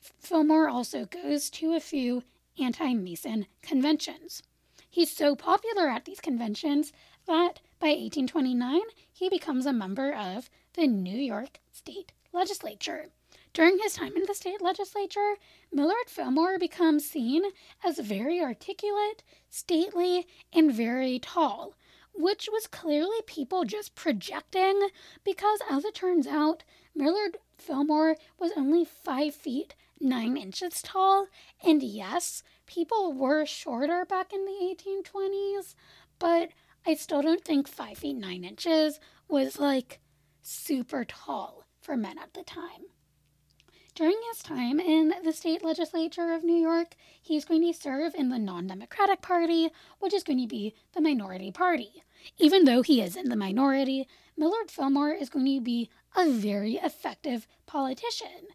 Fillmore 0.00 0.68
also 0.68 1.04
goes 1.04 1.50
to 1.50 1.74
a 1.74 1.80
few 1.80 2.22
anti 2.62 2.94
Mason 2.94 3.46
conventions. 3.62 4.42
He's 4.88 5.10
so 5.10 5.36
popular 5.36 5.88
at 5.88 6.04
these 6.04 6.20
conventions 6.20 6.92
that 7.26 7.60
by 7.78 7.88
1829 7.88 8.80
he 9.12 9.28
becomes 9.28 9.66
a 9.66 9.72
member 9.72 10.12
of 10.12 10.50
the 10.74 10.86
New 10.86 11.18
York 11.18 11.60
State 11.70 12.12
Legislature. 12.32 13.06
During 13.52 13.78
his 13.78 13.94
time 13.94 14.16
in 14.16 14.24
the 14.26 14.34
state 14.34 14.62
legislature, 14.62 15.34
Millard 15.72 16.08
Fillmore 16.08 16.58
becomes 16.58 17.08
seen 17.08 17.42
as 17.84 17.98
very 17.98 18.40
articulate, 18.40 19.24
stately, 19.48 20.26
and 20.52 20.72
very 20.72 21.18
tall, 21.18 21.74
which 22.14 22.48
was 22.52 22.68
clearly 22.68 23.22
people 23.26 23.64
just 23.64 23.96
projecting 23.96 24.88
because, 25.24 25.60
as 25.68 25.84
it 25.84 25.94
turns 25.94 26.28
out, 26.28 26.62
Millard 26.94 27.38
Fillmore 27.58 28.16
was 28.38 28.52
only 28.56 28.84
five 28.84 29.34
feet 29.34 29.74
nine 30.00 30.36
inches 30.36 30.82
tall. 30.82 31.26
And 31.64 31.82
yes, 31.82 32.42
people 32.66 33.12
were 33.12 33.44
shorter 33.46 34.04
back 34.04 34.32
in 34.32 34.44
the 34.44 34.76
1820s, 34.76 35.74
but 36.18 36.50
I 36.86 36.94
still 36.94 37.22
don't 37.22 37.44
think 37.44 37.68
five 37.68 37.98
feet 37.98 38.16
nine 38.16 38.44
inches 38.44 38.98
was 39.28 39.58
like 39.58 40.00
super 40.42 41.04
tall 41.04 41.66
for 41.80 41.96
men 41.96 42.18
at 42.18 42.34
the 42.34 42.42
time. 42.42 42.86
During 43.94 44.16
his 44.30 44.42
time 44.42 44.80
in 44.80 45.12
the 45.24 45.32
state 45.32 45.64
legislature 45.64 46.32
of 46.32 46.44
New 46.44 46.54
York, 46.56 46.94
he's 47.20 47.44
going 47.44 47.60
to 47.70 47.78
serve 47.78 48.14
in 48.14 48.30
the 48.30 48.38
non 48.38 48.66
Democratic 48.68 49.20
Party, 49.20 49.70
which 49.98 50.14
is 50.14 50.22
going 50.22 50.40
to 50.40 50.46
be 50.46 50.74
the 50.94 51.00
minority 51.00 51.50
party. 51.50 52.02
Even 52.38 52.64
though 52.64 52.82
he 52.82 53.02
is 53.02 53.16
in 53.16 53.28
the 53.28 53.36
minority, 53.36 54.06
Millard 54.36 54.70
Fillmore 54.70 55.12
is 55.12 55.28
going 55.28 55.44
to 55.44 55.60
be 55.60 55.90
a 56.16 56.30
very 56.30 56.76
effective 56.76 57.46
politician. 57.66 58.48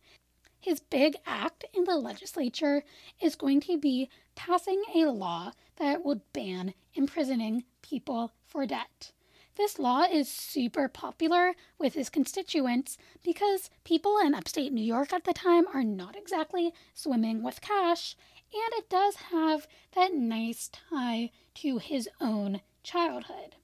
His 0.66 0.80
big 0.80 1.18
act 1.28 1.64
in 1.76 1.84
the 1.84 1.96
legislature 1.96 2.84
is 3.22 3.36
going 3.36 3.62
to 3.62 3.78
be 3.78 4.10
passing 4.34 4.82
a 4.96 5.06
law 5.06 5.52
that 5.76 6.04
would 6.04 6.22
ban 6.34 6.74
imprisoning 6.96 7.66
people 7.84 8.34
for 8.48 8.66
debt. 8.66 9.12
This 9.58 9.78
law 9.78 10.06
is 10.12 10.28
super 10.28 10.88
popular 10.88 11.54
with 11.78 11.94
his 11.94 12.10
constituents 12.10 12.98
because 13.24 13.70
people 13.84 14.18
in 14.18 14.34
upstate 14.34 14.74
New 14.74 14.84
York 14.84 15.14
at 15.14 15.26
the 15.26 15.34
time 15.34 15.66
are 15.72 15.84
not 15.84 16.16
exactly 16.16 16.74
swimming 16.96 17.44
with 17.44 17.62
cash, 17.62 18.16
and 18.52 18.74
it 18.74 18.90
does 18.90 19.18
have 19.32 19.68
that 19.94 20.16
nice 20.16 20.72
tie 20.90 21.30
to 21.62 21.78
his 21.78 22.10
own 22.20 22.62
childhood. 22.82 23.58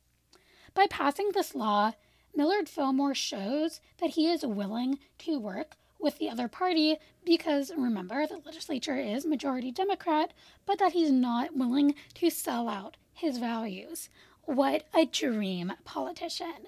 By 0.76 0.86
passing 0.86 1.32
this 1.34 1.56
law, 1.56 1.94
Millard 2.36 2.70
Fillmore 2.70 3.16
shows 3.16 3.82
that 3.98 4.12
he 4.12 4.28
is 4.28 4.46
willing 4.46 5.00
to 5.18 5.40
work 5.40 5.78
with 6.02 6.18
the 6.18 6.30
other 6.30 6.48
party 6.48 6.98
because 7.24 7.72
remember, 7.78 8.26
the 8.26 8.42
legislature 8.46 8.98
is 8.98 9.26
majority 9.26 9.72
Democrat, 9.72 10.34
but 10.66 10.80
that 10.80 10.94
he's 10.94 11.12
not 11.12 11.56
willing 11.56 11.96
to 12.16 12.30
sell 12.30 12.68
out 12.68 12.98
his 13.14 13.38
values. 13.38 14.10
What 14.44 14.86
a 14.94 15.06
dream 15.06 15.74
politician. 15.86 16.68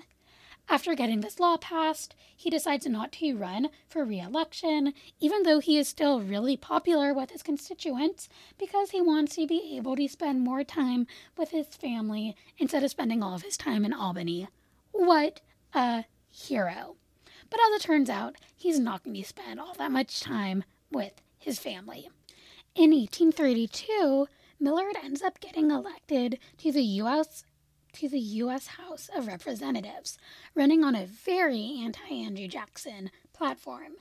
After 0.70 0.96
getting 0.96 1.20
this 1.20 1.40
law 1.40 1.58
passed, 1.58 2.16
he 2.36 2.50
decides 2.50 2.86
not 2.88 3.12
to 3.14 3.36
run 3.36 3.70
for 3.88 4.06
re 4.06 4.20
election, 4.20 4.94
even 5.20 5.44
though 5.44 5.60
he 5.60 5.78
is 5.78 5.90
still 5.90 6.22
really 6.22 6.56
popular 6.56 7.14
with 7.14 7.32
his 7.32 7.44
constituents, 7.44 8.30
because 8.58 8.92
he 8.92 9.02
wants 9.02 9.36
to 9.36 9.46
be 9.46 9.76
able 9.76 9.96
to 9.98 10.08
spend 10.08 10.42
more 10.42 10.64
time 10.64 11.06
with 11.38 11.50
his 11.50 11.68
family 11.68 12.36
instead 12.58 12.84
of 12.84 12.92
spending 12.92 13.22
all 13.22 13.36
of 13.36 13.42
his 13.44 13.58
time 13.58 13.84
in 13.84 13.94
Albany. 13.94 14.48
What 14.92 15.42
a 15.74 16.06
hero. 16.32 16.96
But 17.54 17.62
as 17.68 17.76
it 17.80 17.86
turns 17.86 18.10
out, 18.10 18.38
he's 18.56 18.80
not 18.80 19.04
going 19.04 19.16
to 19.16 19.24
spend 19.24 19.60
all 19.60 19.76
that 19.76 19.92
much 19.92 20.22
time 20.22 20.64
with 20.92 21.22
his 21.38 21.60
family. 21.60 22.10
In 22.74 22.90
1832, 22.90 24.28
Millard 24.60 24.96
ends 25.04 25.22
up 25.22 25.40
getting 25.40 25.70
elected 25.70 26.40
to 26.58 26.72
the 26.72 26.82
U.S 26.82 27.44
to 27.94 28.10
the 28.10 28.20
U.S. 28.20 28.66
House 28.66 29.08
of 29.16 29.28
Representatives, 29.28 30.18
running 30.56 30.84
on 30.84 30.96
a 30.96 31.06
very 31.06 31.80
anti 31.84 32.24
Andrew 32.26 32.48
Jackson 32.48 33.12
platform. 33.34 33.98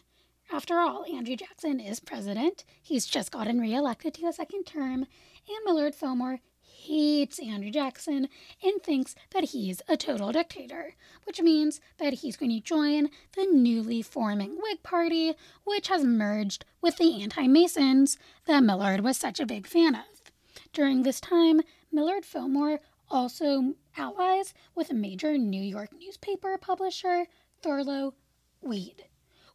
After 0.51 0.79
all, 0.79 1.05
Andrew 1.05 1.37
Jackson 1.37 1.79
is 1.79 2.01
president. 2.01 2.65
He's 2.81 3.05
just 3.05 3.31
gotten 3.31 3.61
reelected 3.61 4.15
to 4.15 4.29
a 4.29 4.33
second 4.33 4.65
term, 4.65 5.05
and 5.47 5.65
Millard 5.67 5.95
Fillmore 5.95 6.41
hates 6.83 7.39
Andrew 7.39 7.71
Jackson 7.71 8.29
and 8.63 8.83
thinks 8.83 9.15
that 9.31 9.45
he's 9.45 9.83
a 9.89 9.97
total 9.97 10.33
dictator, 10.33 10.95
which 11.25 11.41
means 11.41 11.81
that 11.99 12.15
he's 12.15 12.37
going 12.37 12.51
to 12.51 12.61
join 12.61 13.11
the 13.37 13.47
newly 13.47 14.03
forming 14.03 14.59
Whig 14.61 14.83
Party, 14.83 15.35
which 15.65 15.89
has 15.89 16.05
merged 16.05 16.65
with 16.81 16.97
the 16.97 17.23
anti 17.23 17.47
Masons 17.47 18.19
that 18.47 18.63
Millard 18.63 19.03
was 19.03 19.17
such 19.17 19.41
a 19.41 19.47
big 19.47 19.67
fan 19.67 19.95
of. 19.95 20.33
During 20.73 21.03
this 21.03 21.21
time, 21.21 21.61
Millard 21.91 22.25
Fillmore 22.25 22.81
also 23.11 23.75
allies 23.97 24.55
with 24.75 24.91
a 24.91 24.95
major 24.95 25.37
New 25.37 25.63
York 25.63 25.91
newspaper 25.99 26.57
publisher, 26.59 27.27
Thurlow 27.63 28.15
Weed. 28.61 29.05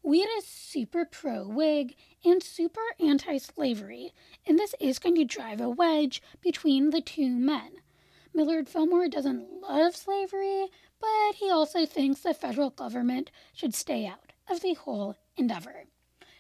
Weed 0.08 0.30
is 0.38 0.46
super 0.46 1.04
pro 1.04 1.46
Whig 1.46 1.98
and 2.24 2.42
super 2.42 2.80
anti 2.98 3.40
slavery, 3.40 4.14
and 4.46 4.58
this 4.58 4.74
is 4.80 5.00
going 5.00 5.16
to 5.16 5.26
drive 5.26 5.60
a 5.60 5.70
wedge 5.70 6.22
between 6.40 6.92
the 6.92 7.02
two 7.02 7.28
men. 7.28 7.82
Millard 8.34 8.70
Fillmore 8.70 9.10
doesn't 9.10 9.62
love 9.62 9.98
slavery, 9.98 10.68
but 11.02 11.36
he 11.36 11.52
also 11.52 11.86
thinks 11.86 12.22
the 12.22 12.34
federal 12.34 12.70
government 12.70 13.32
should 13.54 13.76
stay 13.76 14.06
out 14.06 14.32
of 14.50 14.62
the 14.62 14.76
whole 14.76 15.18
endeavor. 15.36 15.88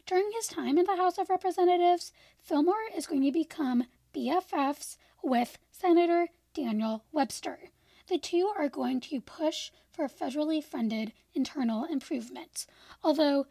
During 0.05 0.31
his 0.33 0.47
time 0.47 0.77
in 0.77 0.85
the 0.85 0.95
House 0.95 1.17
of 1.17 1.29
Representatives, 1.29 2.13
Fillmore 2.39 2.87
is 2.95 3.05
going 3.05 3.23
to 3.23 3.33
become 3.33 3.83
BFFs 4.15 4.95
with 5.21 5.57
Senator 5.73 6.29
Daniel 6.53 7.03
Webster. 7.11 7.59
The 8.07 8.17
two 8.17 8.49
are 8.57 8.69
going 8.69 9.01
to 9.01 9.19
push 9.19 9.71
for 9.91 10.07
federally 10.07 10.63
funded 10.63 11.11
internal 11.33 11.83
improvements, 11.83 12.65
although 13.03 13.47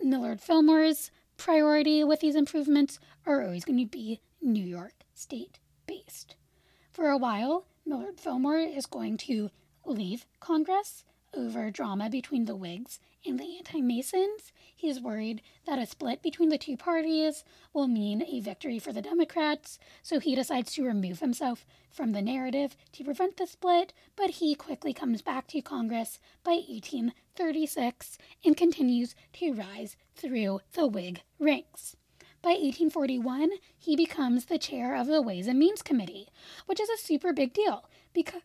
Millard 0.00 0.40
Fillmore's 0.40 1.10
priority 1.36 2.04
with 2.04 2.20
these 2.20 2.36
improvements 2.36 2.98
are 3.26 3.42
always 3.42 3.64
going 3.64 3.78
to 3.78 3.86
be 3.86 4.20
New 4.40 4.64
York 4.64 4.94
State 5.14 5.58
based. 5.86 6.36
For 6.92 7.10
a 7.10 7.18
while, 7.18 7.66
Millard 7.84 8.20
Fillmore 8.20 8.58
is 8.58 8.86
going 8.86 9.16
to 9.18 9.50
leave 9.84 10.26
Congress 10.40 11.04
over 11.38 11.70
drama 11.70 12.10
between 12.10 12.46
the 12.46 12.56
Whigs 12.56 12.98
and 13.24 13.38
the 13.38 13.56
anti 13.58 13.80
Masons. 13.80 14.52
He 14.74 14.88
is 14.88 15.00
worried 15.00 15.40
that 15.66 15.78
a 15.78 15.86
split 15.86 16.20
between 16.20 16.48
the 16.48 16.58
two 16.58 16.76
parties 16.76 17.44
will 17.72 17.86
mean 17.86 18.24
a 18.26 18.40
victory 18.40 18.78
for 18.78 18.92
the 18.92 19.02
Democrats, 19.02 19.78
so 20.02 20.18
he 20.18 20.34
decides 20.34 20.72
to 20.74 20.84
remove 20.84 21.20
himself 21.20 21.64
from 21.90 22.12
the 22.12 22.22
narrative 22.22 22.76
to 22.92 23.04
prevent 23.04 23.36
the 23.36 23.46
split, 23.46 23.92
but 24.16 24.30
he 24.30 24.54
quickly 24.54 24.92
comes 24.92 25.22
back 25.22 25.46
to 25.46 25.62
Congress 25.62 26.18
by 26.42 26.52
1836 26.52 28.18
and 28.44 28.56
continues 28.56 29.14
to 29.34 29.52
rise 29.52 29.96
through 30.16 30.60
the 30.72 30.88
Whig 30.88 31.22
ranks. 31.38 31.96
By 32.42 32.50
1841, 32.50 33.50
he 33.76 33.96
becomes 33.96 34.46
the 34.46 34.58
chair 34.58 34.96
of 34.96 35.06
the 35.06 35.22
Ways 35.22 35.46
and 35.46 35.58
Means 35.58 35.82
Committee, 35.82 36.28
which 36.66 36.80
is 36.80 36.88
a 36.88 36.98
super 36.98 37.32
big 37.32 37.52
deal 37.52 37.88
because 38.12 38.42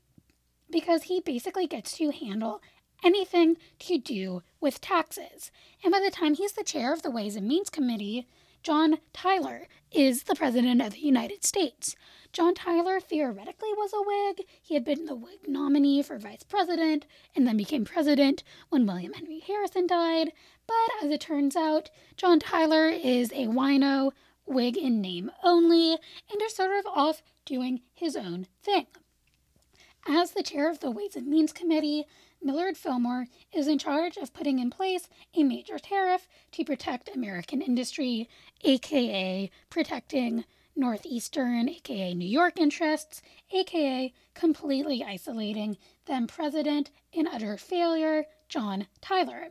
because 0.73 1.03
he 1.03 1.21
basically 1.21 1.67
gets 1.67 1.95
to 1.97 2.09
handle 2.09 2.59
anything 3.03 3.57
to 3.79 3.97
do 3.97 4.43
with 4.59 4.81
taxes. 4.81 5.51
And 5.83 5.91
by 5.91 5.99
the 5.99 6.11
time 6.11 6.35
he's 6.35 6.53
the 6.53 6.63
chair 6.63 6.93
of 6.93 7.01
the 7.01 7.11
Ways 7.11 7.35
and 7.35 7.47
Means 7.47 7.69
Committee, 7.69 8.27
John 8.63 8.99
Tyler 9.11 9.67
is 9.91 10.23
the 10.23 10.35
President 10.35 10.81
of 10.81 10.93
the 10.93 11.01
United 11.01 11.43
States. 11.43 11.97
John 12.31 12.55
Tyler 12.55 13.01
theoretically 13.01 13.73
was 13.73 13.91
a 13.93 14.01
Whig. 14.01 14.47
He 14.61 14.73
had 14.73 14.85
been 14.85 15.05
the 15.05 15.15
Whig 15.15 15.47
nominee 15.47 16.01
for 16.01 16.17
vice 16.17 16.43
president 16.43 17.05
and 17.35 17.45
then 17.45 17.57
became 17.57 17.83
president 17.83 18.41
when 18.69 18.85
William 18.85 19.13
Henry 19.13 19.39
Harrison 19.45 19.85
died. 19.85 20.31
But 20.65 21.03
as 21.03 21.11
it 21.11 21.19
turns 21.19 21.57
out, 21.57 21.89
John 22.15 22.39
Tyler 22.39 22.87
is 22.87 23.31
a 23.33 23.47
wino, 23.47 24.13
Whig 24.45 24.77
in 24.77 25.01
name 25.01 25.29
only, 25.43 25.91
and 26.31 26.41
is 26.41 26.55
sort 26.55 26.71
of 26.71 26.85
off 26.87 27.21
doing 27.45 27.81
his 27.93 28.15
own 28.15 28.47
thing. 28.63 28.87
As 30.07 30.31
the 30.31 30.43
chair 30.43 30.69
of 30.69 30.79
the 30.79 30.91
Ways 30.91 31.15
and 31.15 31.27
Means 31.27 31.53
Committee, 31.53 32.05
Millard 32.43 32.75
Fillmore 32.75 33.27
is 33.53 33.69
in 33.69 33.79
charge 33.79 34.17
of 34.17 34.33
putting 34.33 34.59
in 34.59 34.69
place 34.69 35.07
a 35.33 35.43
major 35.43 35.79
tariff 35.79 36.27
to 36.51 36.65
protect 36.65 37.15
American 37.15 37.61
industry, 37.61 38.27
aka 38.65 39.49
protecting 39.69 40.43
Northeastern, 40.75 41.69
aka 41.69 42.13
New 42.13 42.27
York 42.27 42.59
interests, 42.59 43.21
aka 43.51 44.13
completely 44.33 45.01
isolating 45.01 45.77
then 46.05 46.27
President 46.27 46.91
in 47.13 47.27
utter 47.27 47.55
failure, 47.55 48.25
John 48.49 48.87
Tyler. 48.99 49.47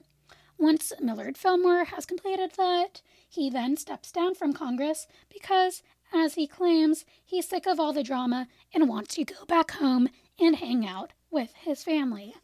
Once 0.58 0.92
Millard 1.00 1.38
Fillmore 1.38 1.84
has 1.84 2.04
completed 2.04 2.52
that, 2.58 3.00
he 3.26 3.48
then 3.48 3.78
steps 3.78 4.12
down 4.12 4.34
from 4.34 4.52
Congress 4.52 5.06
because, 5.32 5.82
as 6.12 6.34
he 6.34 6.46
claims, 6.46 7.06
he's 7.24 7.48
sick 7.48 7.66
of 7.66 7.80
all 7.80 7.94
the 7.94 8.02
drama 8.02 8.48
and 8.74 8.86
wants 8.86 9.14
to 9.14 9.24
go 9.24 9.46
back 9.46 9.70
home 9.70 10.10
and 10.38 10.56
hang 10.56 10.86
out 10.86 11.14
with 11.30 11.54
his 11.54 11.82
family. 11.82 12.34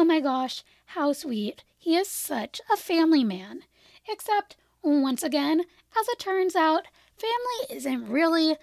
Oh 0.00 0.04
my 0.04 0.20
gosh, 0.20 0.62
how 0.94 1.12
sweet. 1.12 1.64
He 1.76 1.96
is 1.96 2.08
such 2.08 2.60
a 2.72 2.76
family 2.76 3.24
man. 3.24 3.62
Except, 4.08 4.54
once 4.80 5.24
again, 5.24 5.62
as 5.98 6.08
it 6.10 6.20
turns 6.20 6.54
out, 6.54 6.86
family 7.16 7.76
isn't 7.76 8.08
really 8.08 8.56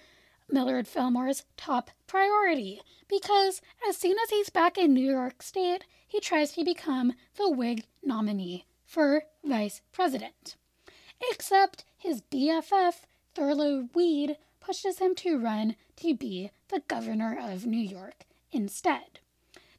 Millard 0.50 0.88
Fillmore's 0.88 1.44
top 1.58 1.90
priority 2.06 2.80
because 3.06 3.60
as 3.86 3.98
soon 3.98 4.16
as 4.22 4.30
he's 4.30 4.48
back 4.48 4.78
in 4.78 4.94
New 4.94 5.12
York 5.12 5.42
State, 5.42 5.84
he 6.08 6.20
tries 6.20 6.52
to 6.52 6.64
become 6.64 7.12
the 7.36 7.50
Whig 7.50 7.84
nominee 8.02 8.64
for 8.86 9.24
vice 9.44 9.82
president. 9.92 10.56
Except 11.30 11.84
his 11.98 12.22
BFF, 12.22 13.04
Thurlow 13.34 13.90
Weed, 13.94 14.38
pushes 14.58 15.00
him 15.00 15.14
to 15.16 15.38
run 15.38 15.76
to 15.96 16.14
be 16.14 16.50
the 16.68 16.80
governor 16.88 17.38
of 17.38 17.66
New 17.66 17.76
York 17.76 18.24
instead. 18.52 19.20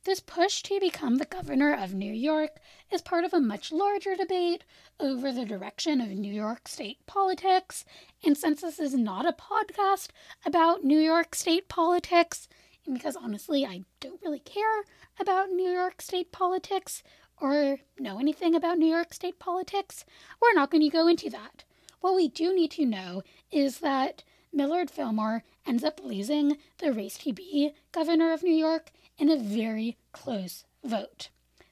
This 0.07 0.21
push 0.21 0.63
to 0.63 0.79
become 0.79 1.15
the 1.15 1.25
governor 1.25 1.73
of 1.73 1.93
New 1.93 2.13
York 2.13 2.61
is 2.89 3.01
part 3.01 3.25
of 3.25 3.33
a 3.33 3.41
much 3.41 3.73
larger 3.73 4.15
debate 4.15 4.63
over 5.01 5.33
the 5.33 5.43
direction 5.43 5.99
of 5.99 6.07
New 6.07 6.31
York 6.31 6.69
state 6.69 7.05
politics. 7.07 7.83
And 8.23 8.37
since 8.37 8.61
this 8.61 8.79
is 8.79 8.93
not 8.93 9.25
a 9.25 9.33
podcast 9.33 10.11
about 10.45 10.85
New 10.85 10.97
York 10.97 11.35
state 11.35 11.67
politics, 11.67 12.47
and 12.85 12.95
because 12.95 13.17
honestly 13.17 13.65
I 13.65 13.83
don't 13.99 14.21
really 14.23 14.39
care 14.39 14.85
about 15.19 15.49
New 15.49 15.69
York 15.69 16.01
state 16.01 16.31
politics 16.31 17.03
or 17.41 17.79
know 17.99 18.17
anything 18.17 18.55
about 18.55 18.77
New 18.77 18.89
York 18.89 19.13
state 19.13 19.39
politics, 19.39 20.05
we're 20.41 20.53
not 20.53 20.71
going 20.71 20.83
to 20.83 20.89
go 20.89 21.09
into 21.09 21.29
that. 21.31 21.65
What 21.99 22.15
we 22.15 22.29
do 22.29 22.55
need 22.55 22.71
to 22.71 22.85
know 22.85 23.23
is 23.51 23.79
that 23.79 24.23
Millard 24.53 24.89
Fillmore 24.89 25.43
ends 25.65 25.83
up 25.83 25.99
losing 26.01 26.57
the 26.77 26.93
race 26.93 27.17
to 27.17 27.33
be 27.33 27.73
governor 27.91 28.31
of 28.31 28.41
New 28.41 28.55
York 28.55 28.91
in 29.17 29.29
a 29.29 29.37
very 29.37 29.97
close 30.11 30.65
vote. 30.83 31.29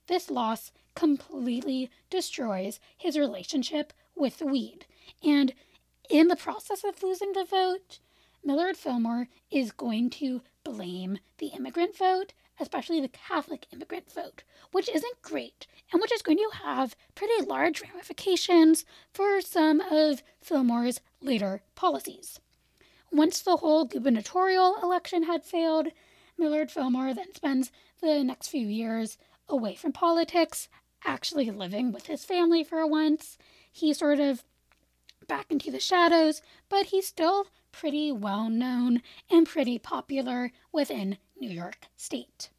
This 0.07 0.29
loss 0.29 0.71
completely 0.95 1.89
destroys 2.09 2.79
his 2.97 3.17
relationship 3.17 3.93
with 4.15 4.41
Weed. 4.41 4.85
And 5.23 5.53
in 6.09 6.27
the 6.27 6.35
process 6.35 6.83
of 6.83 7.03
losing 7.03 7.33
the 7.33 7.43
vote, 7.43 7.99
Millard 8.43 8.77
Fillmore 8.77 9.27
is 9.49 9.71
going 9.71 10.09
to 10.11 10.41
blame 10.63 11.17
the 11.39 11.47
immigrant 11.47 11.97
vote, 11.97 12.33
especially 12.59 13.01
the 13.01 13.07
Catholic 13.07 13.67
immigrant 13.73 14.11
vote, 14.11 14.43
which 14.71 14.87
isn't 14.87 15.21
great 15.21 15.67
and 15.91 16.01
which 16.01 16.11
is 16.11 16.21
going 16.21 16.37
to 16.37 16.51
have 16.63 16.95
pretty 17.15 17.45
large 17.45 17.81
ramifications 17.81 18.85
for 19.11 19.41
some 19.41 19.81
of 19.81 20.23
Fillmore's 20.41 21.01
later 21.21 21.61
policies. 21.75 22.39
Once 23.11 23.41
the 23.41 23.57
whole 23.57 23.85
gubernatorial 23.85 24.77
election 24.81 25.23
had 25.23 25.43
failed, 25.43 25.87
Millard 26.37 26.71
Fillmore 26.71 27.13
then 27.13 27.33
spends 27.33 27.71
the 28.01 28.23
next 28.23 28.49
few 28.49 28.67
years 28.67 29.17
away 29.47 29.75
from 29.75 29.91
politics, 29.91 30.67
actually 31.05 31.49
living 31.51 31.91
with 31.91 32.07
his 32.07 32.25
family 32.25 32.63
for 32.63 32.85
once. 32.85 33.37
He's 33.71 33.99
sort 33.99 34.19
of 34.19 34.43
back 35.27 35.51
into 35.51 35.71
the 35.71 35.79
shadows, 35.79 36.41
but 36.69 36.87
he's 36.87 37.07
still 37.07 37.47
pretty 37.71 38.11
well 38.11 38.49
known 38.49 39.01
and 39.29 39.47
pretty 39.47 39.77
popular 39.77 40.51
within 40.71 41.17
New 41.39 41.49
York 41.49 41.87
State. 41.95 42.49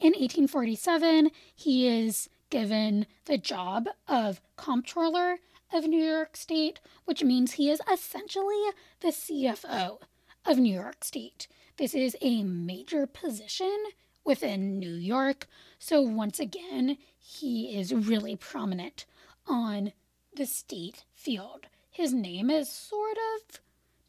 In 0.00 0.12
1847, 0.12 1.30
he 1.54 1.88
is 1.88 2.28
given 2.50 3.06
the 3.24 3.38
job 3.38 3.88
of 4.06 4.40
comptroller 4.56 5.38
of 5.72 5.86
New 5.86 6.04
York 6.04 6.36
State, 6.36 6.80
which 7.04 7.24
means 7.24 7.52
he 7.52 7.70
is 7.70 7.80
essentially 7.92 8.70
the 9.00 9.08
CFO 9.08 9.98
of 10.44 10.58
New 10.58 10.74
York 10.74 11.04
State. 11.04 11.48
This 11.76 11.92
is 11.92 12.16
a 12.20 12.44
major 12.44 13.04
position 13.04 13.76
within 14.24 14.78
New 14.78 14.94
York, 14.94 15.48
so 15.76 16.00
once 16.02 16.38
again, 16.38 16.98
he 17.18 17.76
is 17.76 17.92
really 17.92 18.36
prominent 18.36 19.06
on 19.48 19.92
the 20.36 20.46
state 20.46 21.04
field. 21.14 21.66
His 21.90 22.14
name 22.14 22.48
is 22.48 22.70
sort 22.70 23.16
of 23.16 23.60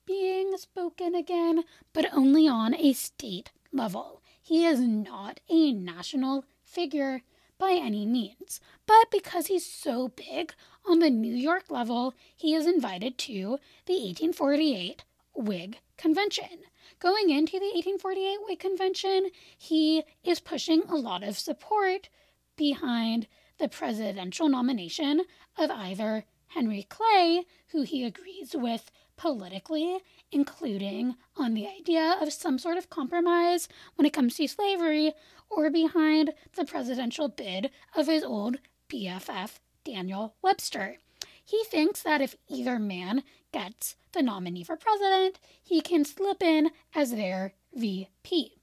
being 0.06 0.56
spoken 0.58 1.16
again, 1.16 1.64
but 1.92 2.14
only 2.14 2.48
on 2.48 2.76
a 2.76 2.94
state 2.94 3.50
level. 3.74 4.22
He 4.40 4.68
is 4.68 4.80
not 4.80 5.40
a 5.50 5.74
national 5.74 6.46
figure 6.64 7.24
by 7.58 7.72
any 7.72 8.06
means, 8.06 8.60
but 8.86 9.10
because 9.10 9.48
he's 9.48 9.66
so 9.66 10.10
big 10.10 10.54
on 10.88 11.00
the 11.00 11.10
New 11.10 11.34
York 11.34 11.72
level, 11.72 12.14
he 12.36 12.54
is 12.54 12.68
invited 12.68 13.18
to 13.18 13.58
the 13.88 13.94
1848 13.94 15.04
Whig 15.34 15.80
Convention. 15.98 16.66
Going 17.00 17.30
into 17.30 17.60
the 17.60 17.66
1848 17.66 18.38
Whig 18.46 18.60
Convention, 18.60 19.30
he 19.58 20.04
is 20.24 20.40
pushing 20.40 20.84
a 20.84 20.96
lot 20.96 21.24
of 21.24 21.38
support 21.38 22.10
behind 22.56 23.28
the 23.58 23.68
presidential 23.68 24.48
nomination 24.48 25.22
of 25.58 25.70
either 25.72 26.26
Henry 26.48 26.84
Clay, 26.84 27.44
who 27.70 27.82
he 27.82 28.06
agrees 28.06 28.56
with 28.56 28.92
politically, 29.18 30.00
including 30.32 31.16
on 31.36 31.54
the 31.54 31.68
idea 31.68 32.18
of 32.22 32.32
some 32.32 32.58
sort 32.58 32.78
of 32.78 32.90
compromise 32.90 33.68
when 33.96 34.06
it 34.06 34.14
comes 34.14 34.36
to 34.36 34.48
slavery, 34.48 35.14
or 35.50 35.70
behind 35.70 36.34
the 36.56 36.66
presidential 36.66 37.28
bid 37.28 37.72
of 37.96 38.08
his 38.08 38.24
old 38.24 38.58
BFF, 38.90 39.60
Daniel 39.84 40.36
Webster. 40.42 40.98
He 41.44 41.64
thinks 41.66 42.02
that 42.02 42.22
if 42.22 42.36
either 42.48 42.80
man 42.80 43.24
gets 43.56 43.96
the 44.12 44.22
nominee 44.22 44.66
for 44.66 44.76
president, 44.76 45.40
he 45.64 45.80
can 45.80 46.04
slip 46.04 46.44
in 46.44 46.72
as 46.94 47.12
their 47.12 47.54
VP. 47.74 48.58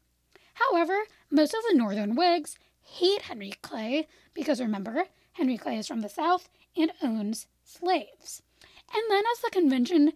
However, 0.53 1.05
most 1.31 1.55
of 1.55 1.63
the 1.67 1.79
Northern 1.79 2.15
Whigs 2.15 2.59
hate 2.83 3.23
Henry 3.23 3.55
Clay 3.63 4.07
because 4.35 4.61
remember, 4.61 5.05
Henry 5.33 5.57
Clay 5.57 5.79
is 5.79 5.87
from 5.87 6.03
the 6.03 6.11
South 6.11 6.51
and 6.77 6.93
owns 7.03 7.47
slaves. 7.65 8.43
And 8.95 9.03
then 9.09 9.25
as 9.33 9.41
the 9.41 9.51
convention 9.51 10.13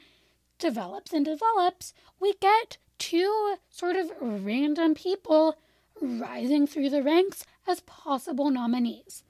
develops 0.59 1.15
and 1.15 1.25
develops, 1.25 1.95
we 2.21 2.35
get 2.35 2.77
two 2.99 3.57
sort 3.71 3.97
of 3.97 4.13
random 4.21 4.95
people 4.95 5.57
rising 6.03 6.67
through 6.67 6.91
the 6.91 7.03
ranks 7.03 7.47
as 7.67 7.81
possible 7.81 8.51
nominees 8.51 9.23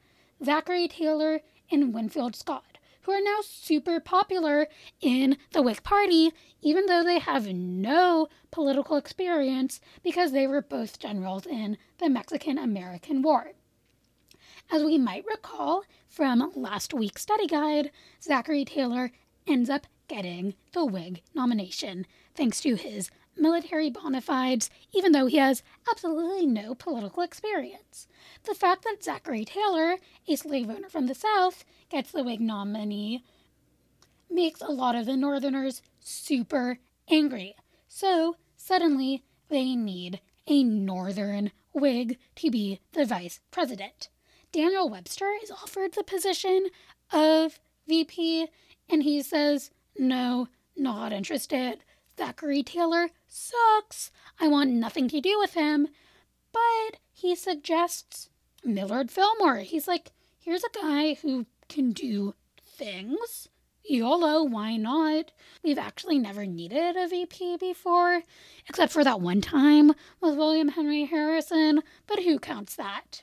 Zachary 0.45 0.89
Taylor 0.89 1.41
and 1.71 1.95
Winfield 1.95 2.35
Scott, 2.35 2.76
who 3.07 3.13
are 3.13 3.21
now 3.23 3.39
super 3.41 4.01
popular 4.01 4.67
in 5.01 5.37
the 5.53 5.63
Whig 5.63 5.85
Party, 5.85 6.33
even 6.61 6.87
though 6.87 7.05
they 7.05 7.21
have 7.21 7.47
no 7.47 8.27
political 8.51 8.97
experience 8.97 9.81
because 10.03 10.33
they 10.33 10.49
were 10.49 10.61
both 10.61 10.99
generals 10.99 11.47
in 11.47 11.79
the 11.99 12.11
Mexican 12.11 12.59
American 12.59 13.23
War. 13.23 13.53
As 14.73 14.83
we 14.83 14.99
might 14.99 15.25
recall 15.25 15.85
from 16.09 16.51
last 16.57 16.93
week's 16.93 17.23
study 17.23 17.47
guide, 17.47 17.93
Zachary 18.21 18.65
Taylor 18.65 19.13
ends 19.47 19.71
up 19.71 19.87
getting 20.09 20.55
the 20.73 20.85
Whig 20.85 21.23
nomination 21.33 22.07
thanks 22.35 22.61
to 22.63 22.75
his 22.75 23.09
military 23.37 23.91
bona 23.91 24.21
fides, 24.21 24.71
even 24.93 25.13
though 25.13 25.27
he 25.27 25.37
has 25.37 25.63
absolutely 25.91 26.47
no 26.47 26.75
political 26.75 27.23
experience. 27.23 28.09
The 28.45 28.55
fact 28.55 28.85
that 28.85 29.03
Zachary 29.03 29.45
Taylor, 29.45 29.97
a 30.27 30.37
slave 30.37 30.71
owner 30.71 30.89
from 30.89 31.07
the 31.07 31.15
South, 31.15 31.65
gets 31.89 32.11
the 32.11 32.25
Whig 32.25 32.41
nominee 32.41 33.25
makes 34.31 34.61
a 34.61 34.71
lot 34.71 34.95
of 34.95 35.07
the 35.07 35.17
Northerners 35.17 35.83
super 36.01 36.79
angry. 37.09 37.55
So 37.89 38.37
suddenly 38.57 39.23
they 39.49 39.77
need 39.77 40.21
a 40.47 40.63
Northern 40.63 41.53
Whig 41.73 42.19
to 42.37 42.51
be 42.51 42.81
the 42.93 43.05
vice 43.05 43.41
president. 43.51 44.09
Daniel 44.53 44.89
Webster 44.89 45.31
is 45.43 45.51
offered 45.51 45.93
the 45.93 46.03
position 46.03 46.69
of 47.13 47.59
VP, 47.87 48.49
and 48.89 49.03
he 49.03 49.23
says, 49.23 49.71
No, 49.99 50.49
not 50.77 51.13
interested. 51.13 51.85
Zachary 52.17 52.63
Taylor 52.63 53.11
sucks. 53.37 54.11
I 54.41 54.49
want 54.49 54.71
nothing 54.71 55.09
to 55.09 55.21
do 55.21 55.39
with 55.39 55.55
him. 55.55 55.89
But 56.53 56.99
he 57.13 57.35
suggests 57.35 58.31
Millard 58.65 59.11
Fillmore. 59.11 59.59
He's 59.59 59.87
like, 59.87 60.13
here's 60.39 60.65
a 60.65 60.81
guy 60.81 61.15
who 61.15 61.47
can 61.69 61.93
do 61.93 62.35
things. 62.65 63.49
YOLO, 63.85 64.43
why 64.43 64.77
not? 64.77 65.33
We've 65.63 65.79
actually 65.79 66.19
never 66.19 66.45
needed 66.45 66.97
a 66.97 67.07
VP 67.07 67.59
before, 67.59 68.23
except 68.69 68.93
for 68.93 69.05
that 69.05 69.21
one 69.21 69.41
time 69.41 69.93
with 70.21 70.37
William 70.37 70.69
Henry 70.69 71.05
Harrison, 71.05 71.83
but 72.07 72.25
who 72.25 72.39
counts 72.41 72.75
that? 72.75 73.23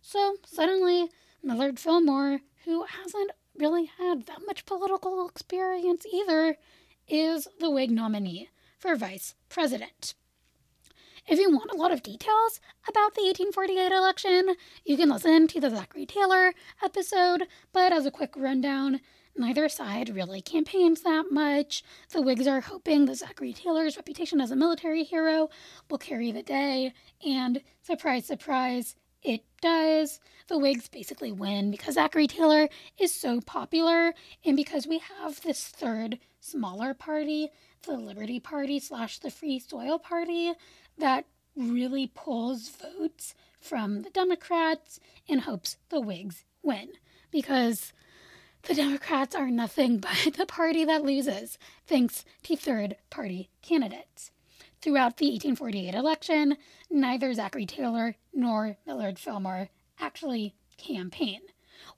So 0.00 0.36
suddenly, 0.44 1.08
Millard 1.42 1.78
Fillmore, 1.78 2.40
who 2.64 2.84
hasn't 2.84 3.30
really 3.56 3.84
had 3.98 4.26
that 4.26 4.40
much 4.44 4.66
political 4.66 5.28
experience 5.28 6.04
either, 6.12 6.56
is 7.06 7.46
the 7.60 7.70
Whig 7.70 7.90
nominee 7.90 8.48
for 8.82 8.96
vice 8.96 9.36
president. 9.48 10.14
If 11.28 11.38
you 11.38 11.52
want 11.52 11.70
a 11.70 11.76
lot 11.76 11.92
of 11.92 12.02
details 12.02 12.60
about 12.88 13.14
the 13.14 13.22
1848 13.22 13.92
election, 13.92 14.56
you 14.84 14.96
can 14.96 15.08
listen 15.08 15.46
to 15.46 15.60
the 15.60 15.70
Zachary 15.70 16.04
Taylor 16.04 16.52
episode, 16.84 17.46
but 17.72 17.92
as 17.92 18.06
a 18.06 18.10
quick 18.10 18.34
rundown, 18.36 18.98
neither 19.36 19.68
side 19.68 20.08
really 20.08 20.42
campaigns 20.42 21.02
that 21.02 21.26
much. 21.30 21.84
The 22.10 22.20
Whigs 22.20 22.48
are 22.48 22.60
hoping 22.60 23.04
that 23.04 23.18
Zachary 23.18 23.52
Taylor's 23.52 23.96
reputation 23.96 24.40
as 24.40 24.50
a 24.50 24.56
military 24.56 25.04
hero 25.04 25.48
will 25.88 25.98
carry 25.98 26.32
the 26.32 26.42
day, 26.42 26.92
and 27.24 27.62
surprise, 27.82 28.26
surprise, 28.26 28.96
it 29.22 29.44
does. 29.60 30.18
The 30.48 30.58
Whigs 30.58 30.88
basically 30.88 31.30
win 31.30 31.70
because 31.70 31.94
Zachary 31.94 32.26
Taylor 32.26 32.68
is 32.98 33.14
so 33.14 33.40
popular, 33.40 34.12
and 34.44 34.56
because 34.56 34.88
we 34.88 34.98
have 34.98 35.40
this 35.42 35.68
third 35.68 36.18
smaller 36.40 36.94
party, 36.94 37.50
the 37.82 37.96
Liberty 37.96 38.40
Party 38.40 38.78
slash 38.78 39.18
the 39.18 39.30
Free 39.30 39.58
Soil 39.58 39.98
Party, 39.98 40.52
that 40.98 41.24
really 41.56 42.10
pulls 42.14 42.68
votes 42.70 43.34
from 43.60 44.02
the 44.02 44.10
Democrats 44.10 44.98
and 45.28 45.42
hopes 45.42 45.76
the 45.88 46.00
Whigs 46.00 46.44
win. 46.62 46.88
Because 47.30 47.92
the 48.62 48.74
Democrats 48.74 49.34
are 49.34 49.50
nothing 49.50 49.98
but 50.24 50.34
the 50.36 50.46
party 50.46 50.84
that 50.84 51.04
loses, 51.04 51.58
thanks 51.86 52.24
to 52.44 52.56
third 52.56 52.96
party 53.10 53.50
candidates. 53.62 54.30
Throughout 54.80 55.18
the 55.18 55.26
1848 55.26 55.94
election, 55.94 56.56
neither 56.90 57.32
Zachary 57.34 57.66
Taylor 57.66 58.16
nor 58.34 58.76
Millard 58.86 59.18
Fillmore 59.18 59.68
actually 60.00 60.54
campaign 60.76 61.40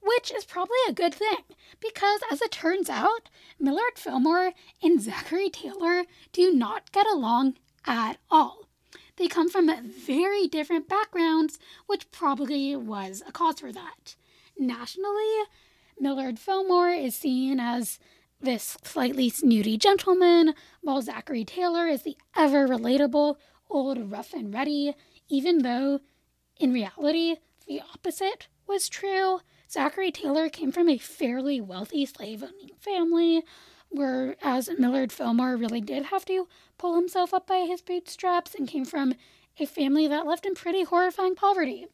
which 0.05 0.33
is 0.33 0.45
probably 0.45 0.77
a 0.89 0.93
good 0.93 1.15
thing 1.15 1.45
because, 1.81 2.21
as 2.31 2.43
it 2.43 2.53
turns 2.53 2.91
out, 2.91 3.29
Millard 3.59 3.97
Fillmore 3.97 4.53
and 4.83 5.01
Zachary 5.01 5.51
Taylor 5.51 6.05
do 6.33 6.53
not 6.53 6.93
get 6.93 7.07
along 7.07 7.55
at 7.87 8.19
all. 8.31 8.69
They 9.17 9.29
come 9.29 9.49
from 9.49 9.71
very 9.89 10.47
different 10.47 10.89
backgrounds, 10.89 11.59
which 11.87 12.11
probably 12.11 12.75
was 12.75 13.23
a 13.27 13.33
cause 13.33 13.61
for 13.61 13.73
that. 13.73 14.17
Nationally, 14.59 15.45
Millard 15.99 16.39
Fillmore 16.39 16.91
is 16.91 17.15
seen 17.15 17.61
as 17.61 17.99
this 18.41 18.77
slightly 18.83 19.31
snooty 19.31 19.79
gentleman, 19.79 20.55
while 20.83 21.01
Zachary 21.01 21.45
Taylor 21.45 21.87
is 21.87 22.03
the 22.03 22.17
ever 22.37 22.67
relatable 22.67 23.37
old 23.71 24.11
rough 24.11 24.35
and 24.35 24.53
ready, 24.53 24.95
even 25.29 25.59
though 25.59 26.01
in 26.59 26.73
reality 26.73 27.37
the 27.67 27.81
opposite 27.81 28.49
was 28.67 28.89
true. 28.89 29.41
Zachary 29.75 30.13
Taylor 30.13 30.49
came 30.49 30.71
from 30.71 30.89
a 30.89 30.99
fairly 30.99 31.61
wealthy 31.61 32.07
slave 32.07 32.45
owning 32.45 32.71
family, 32.79 33.43
whereas 33.91 34.71
Millard 34.79 35.11
Fillmore 35.11 35.57
really 35.57 35.81
did 35.81 36.05
have 36.05 36.25
to 36.27 36.47
pull 36.79 36.95
himself 36.95 37.35
up 37.35 37.49
by 37.49 37.67
his 37.67 37.83
bootstraps 37.83 38.55
and 38.55 38.69
came 38.69 38.85
from 38.85 39.15
a 39.59 39.67
family 39.67 40.07
that 40.07 40.29
left 40.29 40.47
in 40.47 40.55
pretty 40.55 40.85
horrifying 40.85 41.35
poverty. 41.35 41.89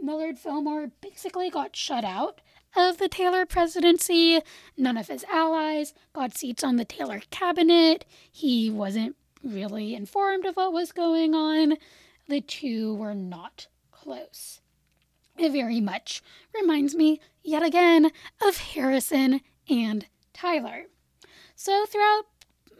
Millard 0.00 0.38
Fillmore 0.38 0.92
basically 1.00 1.50
got 1.50 1.74
shut 1.74 2.04
out 2.04 2.40
of 2.76 2.98
the 2.98 3.08
Taylor 3.08 3.44
presidency. 3.44 4.40
None 4.76 4.96
of 4.96 5.08
his 5.08 5.24
allies 5.24 5.92
got 6.12 6.38
seats 6.38 6.62
on 6.62 6.76
the 6.76 6.84
Taylor 6.84 7.22
cabinet. 7.30 8.04
He 8.30 8.70
wasn't 8.70 9.16
really 9.42 9.96
informed 9.96 10.46
of 10.46 10.54
what 10.54 10.72
was 10.72 10.92
going 10.92 11.34
on. 11.34 11.76
The 12.28 12.40
two 12.40 12.94
were 12.94 13.16
not 13.16 13.66
close. 13.90 14.59
Very 15.48 15.80
much 15.80 16.22
reminds 16.54 16.94
me, 16.94 17.20
yet 17.42 17.62
again, 17.62 18.10
of 18.42 18.58
Harrison 18.58 19.40
and 19.68 20.06
Tyler. 20.32 20.86
So, 21.56 21.86
throughout 21.86 22.24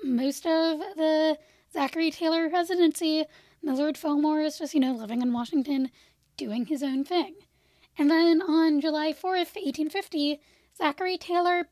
most 0.03 0.47
of 0.47 0.79
the 0.97 1.39
Zachary 1.73 2.11
Taylor 2.11 2.49
presidency, 2.51 3.25
Millard 3.63 3.97
Fillmore 3.97 4.41
is 4.41 4.59
just, 4.59 4.75
you 4.75 4.81
know, 4.81 4.93
living 4.93 5.23
in 5.23 5.33
Washington, 5.33 5.91
doing 6.37 6.67
his 6.67 6.83
own 6.83 7.05
thing. 7.05 7.35
And 7.99 8.11
then 8.11 8.43
on 8.43 8.81
July 8.81 9.13
4th, 9.13 9.57
1850, 9.57 10.41
Zachary 10.77 11.19
Taylor 11.19 11.69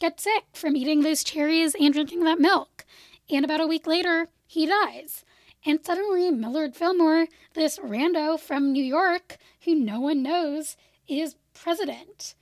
gets 0.00 0.24
sick 0.24 0.44
from 0.52 0.76
eating 0.76 1.02
those 1.02 1.24
cherries 1.24 1.74
and 1.78 1.92
drinking 1.94 2.24
that 2.24 2.38
milk. 2.38 2.84
And 3.30 3.44
about 3.44 3.60
a 3.60 3.66
week 3.66 3.86
later, 3.86 4.28
he 4.46 4.66
dies. 4.66 5.24
And 5.64 5.84
suddenly, 5.84 6.30
Millard 6.30 6.74
Fillmore, 6.74 7.28
this 7.54 7.78
rando 7.78 8.38
from 8.38 8.72
New 8.72 8.84
York 8.84 9.36
who 9.64 9.74
no 9.74 10.00
one 10.00 10.22
knows, 10.22 10.76
is 11.06 11.36
president. 11.54 12.34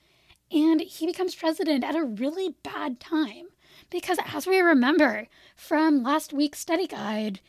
And 0.51 0.81
he 0.81 1.05
becomes 1.05 1.35
president 1.35 1.83
at 1.83 1.95
a 1.95 2.03
really 2.03 2.55
bad 2.63 2.99
time. 2.99 3.47
Because 3.89 4.17
as 4.33 4.47
we 4.47 4.59
remember 4.59 5.27
from 5.55 6.03
last 6.03 6.33
week's 6.33 6.59
study 6.59 6.87
guide, 6.87 7.39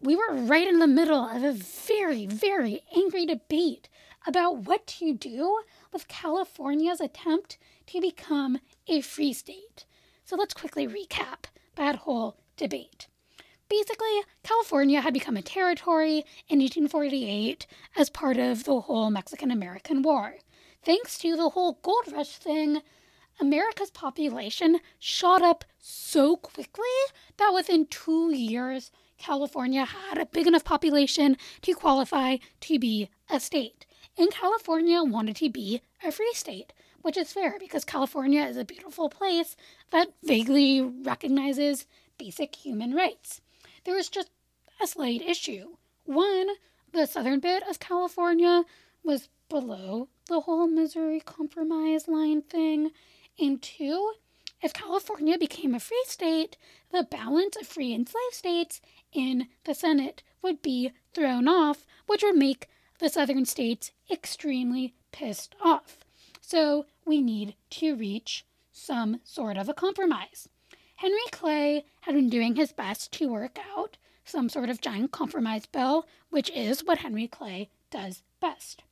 we 0.00 0.14
were 0.14 0.34
right 0.34 0.68
in 0.68 0.78
the 0.78 0.86
middle 0.86 1.24
of 1.24 1.42
a 1.42 1.52
very, 1.52 2.26
very 2.26 2.82
angry 2.94 3.24
debate 3.24 3.88
about 4.26 4.58
what 4.58 4.86
to 4.86 5.14
do 5.14 5.60
with 5.92 6.08
California's 6.08 7.00
attempt 7.00 7.58
to 7.86 8.00
become 8.00 8.58
a 8.86 9.00
free 9.00 9.32
state. 9.32 9.86
So 10.24 10.36
let's 10.36 10.54
quickly 10.54 10.86
recap 10.86 11.44
that 11.76 11.96
whole 11.96 12.36
debate. 12.56 13.08
Basically, 13.68 14.20
California 14.42 15.00
had 15.00 15.14
become 15.14 15.36
a 15.36 15.42
territory 15.42 16.24
in 16.48 16.60
1848 16.60 17.66
as 17.96 18.10
part 18.10 18.36
of 18.36 18.64
the 18.64 18.82
whole 18.82 19.10
Mexican 19.10 19.50
American 19.50 20.02
War. 20.02 20.36
Thanks 20.84 21.18
to 21.18 21.34
the 21.34 21.50
whole 21.50 21.78
gold 21.82 22.12
rush 22.12 22.36
thing, 22.36 22.82
America's 23.40 23.90
population 23.90 24.80
shot 24.98 25.42
up 25.42 25.64
so 25.78 26.36
quickly 26.36 26.84
that 27.38 27.52
within 27.54 27.86
two 27.86 28.32
years, 28.34 28.90
California 29.18 29.84
had 29.84 30.18
a 30.18 30.26
big 30.26 30.46
enough 30.46 30.64
population 30.64 31.36
to 31.62 31.74
qualify 31.74 32.36
to 32.60 32.78
be 32.78 33.08
a 33.30 33.40
state. 33.40 33.86
And 34.16 34.30
California 34.30 35.02
wanted 35.02 35.36
to 35.36 35.48
be 35.48 35.80
a 36.04 36.12
free 36.12 36.32
state, 36.34 36.72
which 37.00 37.16
is 37.16 37.32
fair 37.32 37.56
because 37.58 37.84
California 37.84 38.44
is 38.44 38.56
a 38.56 38.64
beautiful 38.64 39.08
place 39.08 39.56
that 39.90 40.12
vaguely 40.22 40.80
recognizes 40.80 41.86
basic 42.18 42.54
human 42.54 42.94
rights. 42.94 43.40
There 43.84 43.94
was 43.94 44.08
just 44.08 44.30
a 44.82 44.86
slight 44.86 45.22
issue. 45.22 45.76
One, 46.04 46.48
the 46.92 47.06
southern 47.06 47.40
bit 47.40 47.62
of 47.68 47.80
California 47.80 48.64
was 49.02 49.28
below 49.48 50.08
the 50.28 50.40
whole 50.40 50.66
Missouri 50.66 51.20
Compromise 51.20 52.08
line 52.08 52.42
thing. 52.42 52.92
And 53.38 53.60
two, 53.60 54.14
if 54.62 54.72
California 54.72 55.36
became 55.36 55.74
a 55.74 55.80
free 55.80 56.04
state, 56.06 56.56
the 56.90 57.02
balance 57.02 57.56
of 57.56 57.66
free 57.66 57.92
and 57.92 58.08
slave 58.08 58.32
states 58.32 58.80
in 59.12 59.48
the 59.64 59.74
Senate 59.74 60.22
would 60.40 60.62
be 60.62 60.92
thrown 61.12 61.46
off, 61.46 61.86
which 62.06 62.22
would 62.22 62.36
make 62.36 62.68
the 62.98 63.08
southern 63.10 63.44
states 63.44 63.92
extremely 64.10 64.94
pissed 65.12 65.54
off. 65.62 65.98
So 66.40 66.86
we 67.04 67.20
need 67.20 67.54
to 67.70 67.94
reach 67.94 68.46
some 68.72 69.20
sort 69.24 69.56
of 69.56 69.68
a 69.68 69.74
compromise. 69.74 70.48
Henry 70.96 71.18
Clay 71.30 71.84
had 72.04 72.14
been 72.14 72.28
doing 72.28 72.54
his 72.54 72.70
best 72.70 73.12
to 73.12 73.30
work 73.30 73.58
out 73.74 73.96
some 74.26 74.50
sort 74.50 74.68
of 74.68 74.80
giant 74.80 75.10
compromise 75.10 75.64
bill, 75.64 76.06
which 76.28 76.50
is 76.50 76.84
what 76.84 76.98
Henry 76.98 77.26
Clay 77.26 77.70
does 77.90 78.22
best. 78.40 78.82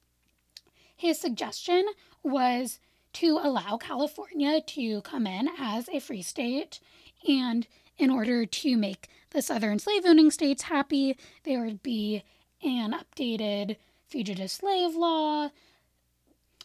His 0.97 1.19
suggestion 1.19 1.85
was 2.23 2.79
to 3.15 3.39
allow 3.43 3.77
California 3.77 4.63
to 4.63 5.03
come 5.03 5.27
in 5.27 5.51
as 5.59 5.91
a 5.91 6.01
free 6.01 6.23
state, 6.23 6.81
and 7.29 7.67
in 7.99 8.09
order 8.09 8.47
to 8.47 8.77
make 8.79 9.09
the 9.31 9.43
southern 9.43 9.79
slave 9.79 10.07
owning 10.07 10.31
states 10.31 10.63
happy, 10.63 11.19
there 11.45 11.63
would 11.65 11.83
be 11.83 12.23
an 12.63 12.95
updated 12.95 13.77
fugitive 14.07 14.51
slave 14.51 14.95
law 14.95 15.51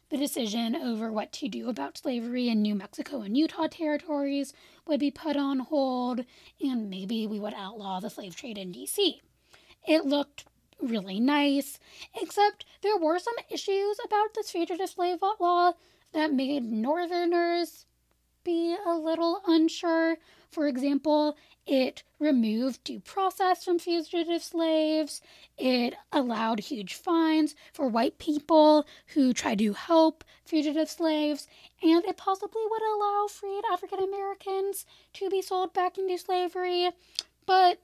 the 0.10 0.18
decision 0.18 0.76
over 0.76 1.12
what 1.12 1.32
to 1.34 1.50
do 1.50 1.68
about 1.68 1.98
slavery 1.98 2.48
in 2.48 2.62
New 2.62 2.76
Mexico 2.76 3.22
and 3.22 3.38
Utah 3.38 3.68
territories 3.68 4.54
would 4.88 5.00
be 5.00 5.12
put 5.12 5.36
on 5.36 5.60
hold, 5.60 6.26
and 6.62 6.90
maybe 6.90 7.28
we 7.28 7.40
would 7.40 7.54
outlaw 7.54 8.00
the 8.00 8.10
slave 8.10 8.36
trade 8.36 8.58
in 8.58 8.72
DC. 8.72 9.20
It 9.88 10.06
looked 10.06 10.46
really 10.82 11.20
nice, 11.20 11.80
except 12.22 12.66
there 12.82 12.98
were 12.98 13.20
some 13.20 13.36
issues 13.50 13.98
about 14.06 14.34
this 14.34 14.52
fugitive 14.52 14.90
slave 14.90 15.20
law 15.22 15.74
that 16.14 16.34
made 16.34 16.64
Northerners 16.64 17.86
be 18.44 18.76
a 18.86 18.94
little 18.94 19.42
unsure. 19.48 20.18
For 20.52 20.68
example, 20.68 21.38
it 21.66 22.04
removed 22.20 22.84
due 22.84 23.00
process 23.02 23.64
from 23.66 23.80
fugitive 23.80 24.42
slaves. 24.42 25.22
It 25.58 25.96
allowed 26.12 26.60
huge 26.60 26.94
fines 26.94 27.56
for 27.74 27.88
white 27.88 28.18
people 28.18 28.86
who 29.08 29.34
tried 29.34 29.60
to 29.60 29.74
help 29.74 30.24
fugitive 30.46 30.90
slaves. 30.90 31.48
And 31.84 32.06
it 32.06 32.18
possibly 32.18 32.62
would 32.70 32.82
allow 32.82 33.28
freed 33.28 33.64
African 33.72 34.00
Americans 34.00 34.86
to 35.14 35.30
be 35.30 35.42
sold 35.42 35.74
back 35.74 35.98
into 35.98 36.18
slavery. 36.18 36.92
But 37.46 37.80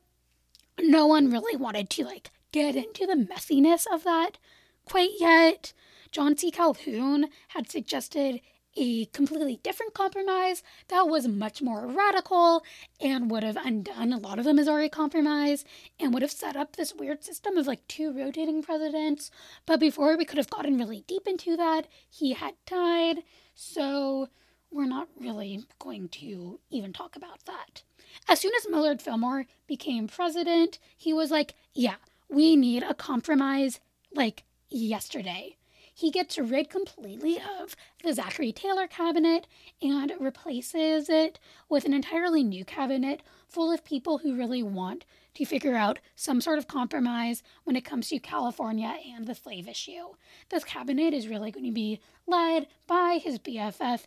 no 0.79 1.05
one 1.05 1.29
really 1.29 1.57
wanted 1.57 1.89
to 1.91 2.05
like 2.05 2.31
get 2.51 2.75
into 2.75 3.05
the 3.05 3.15
messiness 3.15 3.85
of 3.91 4.03
that 4.05 4.37
quite 4.85 5.11
yet. 5.19 5.73
John 6.11 6.37
C. 6.37 6.51
Calhoun 6.51 7.29
had 7.49 7.69
suggested 7.69 8.39
a 8.75 9.05
completely 9.05 9.59
different 9.63 9.93
compromise 9.93 10.63
that 10.87 11.07
was 11.07 11.27
much 11.27 11.61
more 11.61 11.87
radical 11.87 12.63
and 12.99 13.29
would 13.29 13.43
have 13.43 13.57
undone 13.57 14.13
a 14.13 14.17
lot 14.17 14.39
of 14.39 14.45
the 14.45 14.53
Missouri 14.53 14.89
Compromise 14.89 15.63
and 15.99 16.13
would 16.13 16.21
have 16.21 16.31
set 16.31 16.55
up 16.55 16.75
this 16.75 16.93
weird 16.93 17.23
system 17.23 17.57
of 17.57 17.67
like 17.67 17.87
two 17.87 18.11
rotating 18.11 18.63
presidents. 18.63 19.31
But 19.65 19.79
before 19.79 20.17
we 20.17 20.25
could 20.25 20.37
have 20.37 20.49
gotten 20.49 20.77
really 20.77 21.03
deep 21.07 21.27
into 21.27 21.55
that, 21.57 21.87
he 22.09 22.33
had 22.33 22.55
died. 22.65 23.23
So 23.53 24.29
we're 24.71 24.85
not 24.85 25.07
really 25.19 25.65
going 25.79 26.09
to 26.09 26.59
even 26.71 26.93
talk 26.93 27.15
about 27.15 27.45
that. 27.45 27.83
As 28.27 28.39
soon 28.39 28.51
as 28.57 28.69
Millard 28.69 29.01
Fillmore 29.01 29.45
became 29.67 30.07
president, 30.07 30.79
he 30.97 31.13
was 31.13 31.31
like, 31.31 31.53
yeah, 31.73 31.95
we 32.29 32.55
need 32.55 32.83
a 32.83 32.93
compromise 32.93 33.79
like 34.13 34.43
yesterday 34.69 35.57
he 35.93 36.11
gets 36.11 36.37
rid 36.37 36.69
completely 36.69 37.37
of 37.61 37.75
the 38.03 38.13
Zachary 38.13 38.51
Taylor 38.51 38.87
cabinet 38.87 39.47
and 39.81 40.13
replaces 40.19 41.09
it 41.09 41.39
with 41.69 41.85
an 41.85 41.93
entirely 41.93 42.43
new 42.43 42.65
cabinet 42.65 43.21
full 43.47 43.71
of 43.71 43.85
people 43.85 44.19
who 44.19 44.35
really 44.35 44.63
want 44.63 45.05
to 45.35 45.45
figure 45.45 45.75
out 45.75 45.99
some 46.15 46.41
sort 46.41 46.59
of 46.59 46.67
compromise 46.67 47.43
when 47.63 47.75
it 47.75 47.85
comes 47.85 48.09
to 48.09 48.19
California 48.19 48.97
and 49.15 49.27
the 49.27 49.35
slave 49.35 49.67
issue. 49.67 50.15
This 50.49 50.63
cabinet 50.63 51.13
is 51.13 51.27
really 51.27 51.51
going 51.51 51.65
to 51.65 51.71
be 51.71 51.99
led 52.27 52.67
by 52.87 53.19
his 53.23 53.39
BFF, 53.39 54.05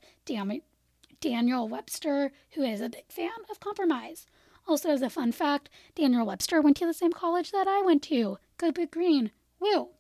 Daniel 1.20 1.68
Webster, 1.68 2.33
who 2.53 2.62
is 2.62 2.81
a 2.81 2.88
big 2.88 3.07
fan 3.09 3.31
of 3.51 3.61
compromise. 3.61 4.27
Also, 4.68 4.90
as 4.90 5.03
a 5.03 5.11
fun 5.11 5.33
fact, 5.33 5.70
Daniel 5.94 6.27
Webster 6.27 6.61
went 6.61 6.77
to 6.77 6.87
the 6.87 6.92
same 6.92 7.12
college 7.12 7.53
that 7.53 7.68
I 7.68 7.83
went 7.83 8.03
to. 8.05 8.38
Go 8.59 8.72
Big 8.72 8.90
Green. 8.90 9.31
Woo! 9.61 9.90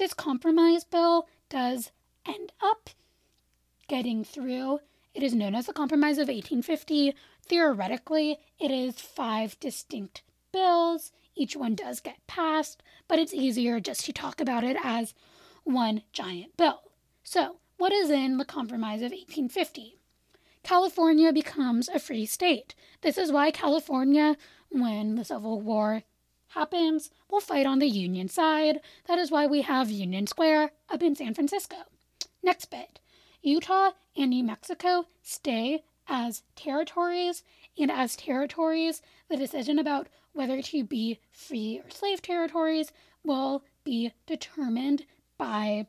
This 0.00 0.14
compromise 0.14 0.82
bill 0.82 1.28
does 1.50 1.92
end 2.26 2.52
up 2.62 2.88
getting 3.86 4.24
through. 4.24 4.80
It 5.12 5.22
is 5.22 5.34
known 5.34 5.54
as 5.54 5.66
the 5.66 5.74
Compromise 5.74 6.16
of 6.16 6.28
1850. 6.28 7.14
Theoretically, 7.44 8.38
it 8.58 8.70
is 8.70 8.94
five 8.94 9.60
distinct 9.60 10.22
bills. 10.52 11.12
Each 11.36 11.54
one 11.54 11.74
does 11.74 12.00
get 12.00 12.26
passed, 12.26 12.82
but 13.08 13.18
it's 13.18 13.34
easier 13.34 13.78
just 13.78 14.06
to 14.06 14.12
talk 14.12 14.40
about 14.40 14.64
it 14.64 14.78
as 14.82 15.12
one 15.64 16.02
giant 16.12 16.56
bill. 16.56 16.80
So, 17.22 17.56
what 17.76 17.92
is 17.92 18.08
in 18.08 18.38
the 18.38 18.46
Compromise 18.46 19.02
of 19.02 19.12
1850? 19.12 19.98
California 20.62 21.30
becomes 21.30 21.90
a 21.90 21.98
free 21.98 22.24
state. 22.24 22.74
This 23.02 23.18
is 23.18 23.30
why 23.30 23.50
California, 23.50 24.38
when 24.70 25.16
the 25.16 25.26
Civil 25.26 25.60
War 25.60 26.04
happens, 26.50 27.10
we'll 27.30 27.40
fight 27.40 27.66
on 27.66 27.78
the 27.78 27.88
Union 27.88 28.28
side. 28.28 28.80
That 29.06 29.18
is 29.18 29.30
why 29.30 29.46
we 29.46 29.62
have 29.62 29.90
Union 29.90 30.26
Square 30.26 30.72
up 30.88 31.02
in 31.02 31.14
San 31.14 31.34
Francisco. 31.34 31.76
Next 32.42 32.66
bit 32.66 33.00
Utah 33.42 33.92
and 34.16 34.30
New 34.30 34.44
Mexico 34.44 35.06
stay 35.22 35.84
as 36.08 36.42
territories, 36.56 37.44
and 37.78 37.90
as 37.90 38.16
territories, 38.16 39.00
the 39.28 39.36
decision 39.36 39.78
about 39.78 40.08
whether 40.32 40.60
to 40.60 40.84
be 40.84 41.20
free 41.30 41.80
or 41.84 41.90
slave 41.90 42.20
territories 42.20 42.92
will 43.24 43.64
be 43.84 44.12
determined 44.26 45.06
by 45.38 45.86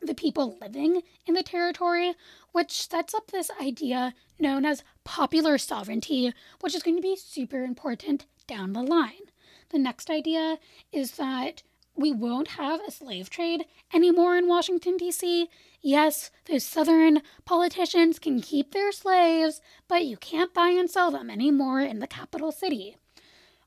the 0.00 0.14
people 0.14 0.56
living 0.60 1.02
in 1.26 1.34
the 1.34 1.42
territory, 1.42 2.14
which 2.52 2.88
sets 2.88 3.12
up 3.14 3.30
this 3.30 3.50
idea 3.60 4.14
known 4.38 4.64
as 4.64 4.82
popular 5.04 5.58
sovereignty, 5.58 6.32
which 6.60 6.74
is 6.74 6.82
going 6.82 6.96
to 6.96 7.02
be 7.02 7.16
super 7.16 7.62
important 7.62 8.26
down 8.46 8.72
the 8.72 8.82
line. 8.82 9.29
The 9.70 9.78
next 9.78 10.10
idea 10.10 10.58
is 10.92 11.12
that 11.12 11.62
we 11.96 12.12
won't 12.12 12.48
have 12.48 12.80
a 12.80 12.90
slave 12.90 13.30
trade 13.30 13.66
anymore 13.92 14.36
in 14.36 14.48
Washington, 14.48 14.96
D.C. 14.96 15.48
Yes, 15.80 16.30
those 16.46 16.64
Southern 16.64 17.22
politicians 17.44 18.18
can 18.18 18.40
keep 18.40 18.72
their 18.72 18.92
slaves, 18.92 19.60
but 19.88 20.04
you 20.04 20.16
can't 20.16 20.54
buy 20.54 20.70
and 20.70 20.90
sell 20.90 21.10
them 21.10 21.30
anymore 21.30 21.80
in 21.80 21.98
the 21.98 22.06
capital 22.06 22.52
city. 22.52 22.96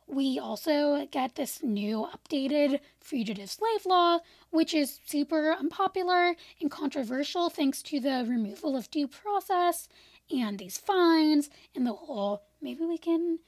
We 0.08 0.38
also 0.38 1.08
get 1.10 1.36
this 1.36 1.64
new 1.64 2.08
updated 2.14 2.82
fugitive 3.00 3.50
slave 3.50 3.86
law, 3.86 4.20
which 4.50 4.74
is 4.74 5.00
super 5.06 5.54
unpopular 5.54 6.36
and 6.60 6.70
controversial 6.70 7.50
thanks 7.50 7.82
to 7.84 8.00
the 8.00 8.26
removal 8.28 8.76
of 8.76 8.92
due 8.92 9.08
process 9.08 9.88
and 10.30 10.60
these 10.60 10.78
fines 10.78 11.50
and 11.76 11.86
the 11.86 11.94
whole 11.94 12.44
maybe 12.62 12.86
we 12.86 12.98
can 12.98 13.40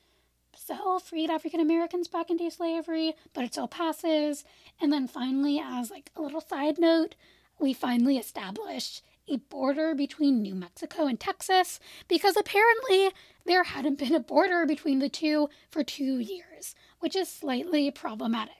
sell 0.56 1.00
freed 1.00 1.30
African 1.30 1.60
Americans 1.60 2.08
back 2.08 2.30
into 2.30 2.50
slavery, 2.50 3.14
but 3.34 3.44
it 3.44 3.54
still 3.54 3.68
passes. 3.68 4.44
And 4.80 4.92
then 4.92 5.08
finally, 5.08 5.62
as 5.64 5.92
like 5.92 6.12
a 6.16 6.22
little 6.22 6.42
side 6.42 6.78
note, 6.78 7.16
we 7.60 7.74
finally 7.74 8.18
established 8.18 9.02
a 9.28 9.38
border 9.38 9.96
between 9.96 10.42
New 10.42 10.56
Mexico 10.56 11.08
and 11.08 11.20
Texas 11.20 11.80
because 12.08 12.38
apparently 12.38 13.12
there 13.46 13.64
hadn't 13.64 13.98
been 13.98 14.14
a 14.14 14.20
border 14.20 14.66
between 14.66 15.00
the 15.00 15.10
two 15.10 15.50
for 15.72 15.84
two 15.84 16.20
years, 16.20 16.76
which 17.00 17.16
is 17.16 17.30
slightly 17.30 17.90
problematic. 17.92 18.56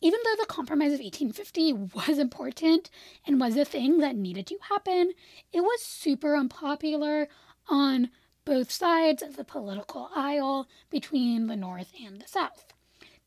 Even 0.00 0.20
though 0.24 0.36
the 0.40 0.46
Compromise 0.46 0.92
of 0.92 1.00
1850 1.00 1.72
was 1.72 2.18
important 2.18 2.88
and 3.26 3.40
was 3.40 3.56
a 3.56 3.64
thing 3.64 3.98
that 3.98 4.16
needed 4.16 4.46
to 4.46 4.58
happen, 4.68 5.12
it 5.52 5.60
was 5.60 5.82
super 5.82 6.36
unpopular 6.36 7.28
on 7.68 8.10
both 8.48 8.70
sides 8.70 9.22
of 9.22 9.36
the 9.36 9.44
political 9.44 10.08
aisle 10.16 10.66
between 10.88 11.48
the 11.48 11.56
North 11.56 11.92
and 12.02 12.18
the 12.18 12.26
South. 12.26 12.72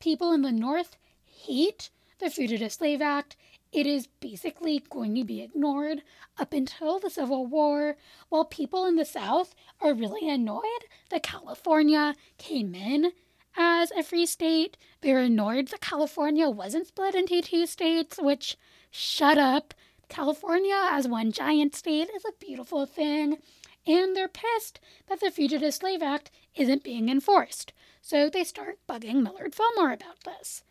People 0.00 0.32
in 0.32 0.42
the 0.42 0.50
North 0.50 0.96
hate 1.24 1.90
the 2.18 2.28
Fugitive 2.28 2.72
Slave 2.72 3.00
Act. 3.00 3.36
It 3.70 3.86
is 3.86 4.08
basically 4.18 4.82
going 4.90 5.14
to 5.14 5.22
be 5.22 5.40
ignored 5.40 6.02
up 6.40 6.52
until 6.52 6.98
the 6.98 7.08
Civil 7.08 7.46
War, 7.46 7.94
while 8.30 8.44
people 8.44 8.84
in 8.84 8.96
the 8.96 9.04
South 9.04 9.54
are 9.80 9.94
really 9.94 10.28
annoyed 10.28 10.86
that 11.10 11.22
California 11.22 12.16
came 12.36 12.74
in 12.74 13.12
as 13.56 13.92
a 13.92 14.02
free 14.02 14.26
state. 14.26 14.76
They're 15.02 15.20
annoyed 15.20 15.68
that 15.68 15.80
California 15.80 16.50
wasn't 16.50 16.88
split 16.88 17.14
into 17.14 17.40
two 17.42 17.66
states, 17.66 18.18
which, 18.20 18.56
shut 18.90 19.38
up. 19.38 19.72
California 20.08 20.88
as 20.90 21.06
one 21.06 21.30
giant 21.30 21.76
state 21.76 22.08
is 22.12 22.24
a 22.24 22.44
beautiful 22.44 22.86
thing 22.86 23.38
and 23.86 24.16
they're 24.16 24.28
pissed 24.28 24.80
that 25.08 25.20
the 25.20 25.30
Fugitive 25.30 25.74
Slave 25.74 26.02
Act 26.02 26.30
isn't 26.54 26.84
being 26.84 27.08
enforced. 27.08 27.72
So 28.00 28.28
they 28.28 28.44
start 28.44 28.78
bugging 28.88 29.22
Millard 29.22 29.54
Fillmore 29.54 29.92
about 29.92 30.24
this. 30.24 30.62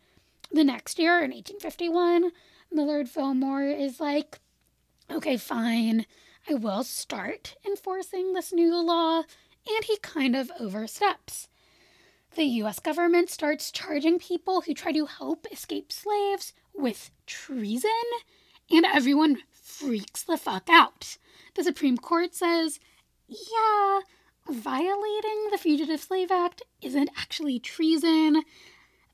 The 0.50 0.64
next 0.64 0.98
year, 0.98 1.16
in 1.16 1.30
1851, 1.30 2.32
Millard 2.70 3.08
Fillmore 3.08 3.64
is 3.64 4.00
like, 4.00 4.38
okay, 5.10 5.36
fine, 5.36 6.06
I 6.48 6.54
will 6.54 6.84
start 6.84 7.56
enforcing 7.66 8.32
this 8.32 8.52
new 8.52 8.76
law, 8.82 9.18
and 9.18 9.84
he 9.84 9.96
kind 9.98 10.34
of 10.36 10.50
oversteps. 10.58 11.48
The 12.34 12.44
US 12.44 12.78
government 12.80 13.30
starts 13.30 13.70
charging 13.70 14.18
people 14.18 14.62
who 14.62 14.74
try 14.74 14.92
to 14.92 15.06
help 15.06 15.46
escape 15.52 15.92
slaves 15.92 16.52
with 16.74 17.10
treason, 17.26 17.90
and 18.70 18.84
everyone 18.86 19.38
freaks 19.50 20.22
the 20.22 20.36
fuck 20.36 20.68
out. 20.70 21.18
The 21.54 21.64
Supreme 21.64 21.98
Court 21.98 22.34
says 22.34 22.80
yeah, 23.28 24.00
violating 24.48 25.48
the 25.50 25.58
Fugitive 25.58 26.00
Slave 26.00 26.30
Act 26.30 26.62
isn't 26.80 27.10
actually 27.16 27.58
treason. 27.58 28.42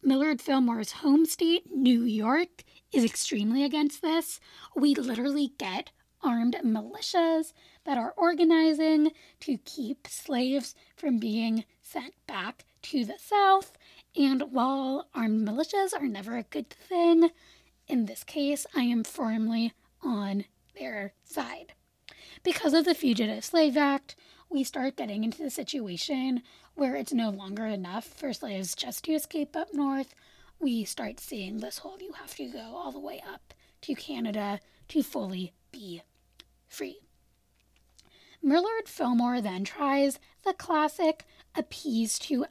Millard 0.03 0.41
Fillmore's 0.41 0.93
home 0.93 1.27
state, 1.27 1.71
New 1.75 2.05
York, 2.05 2.65
is 2.93 3.05
extremely 3.05 3.65
against 3.65 4.01
this. 4.03 4.41
We 4.75 4.95
literally 4.95 5.53
get 5.59 5.91
armed 6.23 6.57
militias 6.65 7.53
that 7.85 7.99
are 7.99 8.15
organizing 8.17 9.13
to 9.41 9.59
keep 9.59 10.07
slaves 10.09 10.75
from 10.97 11.19
being 11.19 11.65
sent 11.81 12.15
back 12.27 12.65
to 12.83 13.05
the 13.05 13.19
South. 13.19 13.77
And 14.17 14.53
while 14.53 15.09
armed 15.15 15.47
militias 15.47 15.93
are 15.95 16.07
never 16.07 16.37
a 16.37 16.43
good 16.45 16.71
thing, 16.71 17.31
in 17.87 18.07
this 18.07 18.25
case, 18.25 18.67
I 18.75 18.83
am 18.83 19.05
firmly 19.05 19.73
on 20.03 20.45
their 20.75 21.13
side 21.25 21.75
because 22.43 22.75
of 22.75 22.85
the 22.85 22.95
Fugitive 22.95 23.45
Slave 23.45 23.77
Act, 23.77 24.17
we 24.51 24.65
start 24.65 24.97
getting 24.97 25.25
into 25.25 25.43
the 25.43 25.51
situation 25.51 26.43
where 26.75 26.97
it's 26.97 27.13
no 27.13 27.31
longer 27.31 27.67
enough 27.67 28.05
for 28.05 28.33
slaves 28.33 28.75
just 28.75 29.05
to 29.05 29.13
escape 29.13 29.57
up 29.57 29.75
north. 29.75 30.15
We 30.59 30.85
start 30.85 31.21
seeing 31.21 31.59
this 31.59 31.79
whole 31.79 31.99
you 32.01 32.13
have 32.13 32.35
to 32.37 32.47
go 32.51 32.77
all 32.77 32.93
the 32.93 32.99
way 32.99 33.23
up 33.33 33.55
to 33.83 33.95
Canada 33.95 34.61
to 34.89 35.03
fully 35.03 35.53
be 35.73 36.03
free. 36.69 37.01
Millard 38.43 38.87
Fillmore 38.89 39.41
then 39.41 39.65
tries 39.65 40.19
the 40.45 40.55
classic 40.55 41.25
appease 41.55 42.19
to 42.21 42.47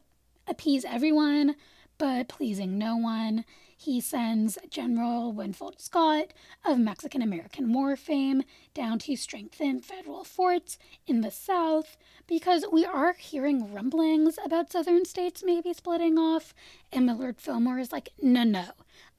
appease 0.47 0.85
everyone 0.85 1.55
but 1.97 2.27
pleasing 2.27 2.77
no 2.77 2.95
one. 2.95 3.45
He 3.79 4.01
sends 4.01 4.57
General 4.71 5.31
Winfield 5.31 5.79
Scott 5.79 6.33
of 6.65 6.79
Mexican 6.79 7.21
American 7.21 7.71
War 7.71 7.95
fame 7.95 8.41
down 8.73 8.97
to 8.99 9.15
strengthen 9.15 9.81
federal 9.81 10.23
forts 10.23 10.79
in 11.05 11.21
the 11.21 11.29
South 11.29 11.95
because 12.25 12.65
we 12.71 12.83
are 12.83 13.13
hearing 13.13 13.71
rumblings 13.71 14.39
about 14.43 14.71
southern 14.71 15.05
states 15.05 15.43
maybe 15.45 15.73
splitting 15.73 16.17
off. 16.17 16.55
And 16.91 17.05
Millard 17.05 17.39
Fillmore 17.39 17.77
is 17.77 17.91
like, 17.91 18.09
no, 18.19 18.43
no, 18.43 18.65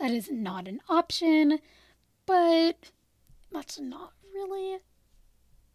that 0.01 0.11
is 0.11 0.29
not 0.31 0.66
an 0.66 0.81
option. 0.88 1.61
But 2.27 2.90
that's 3.53 3.79
not 3.79 4.12
really. 4.35 4.81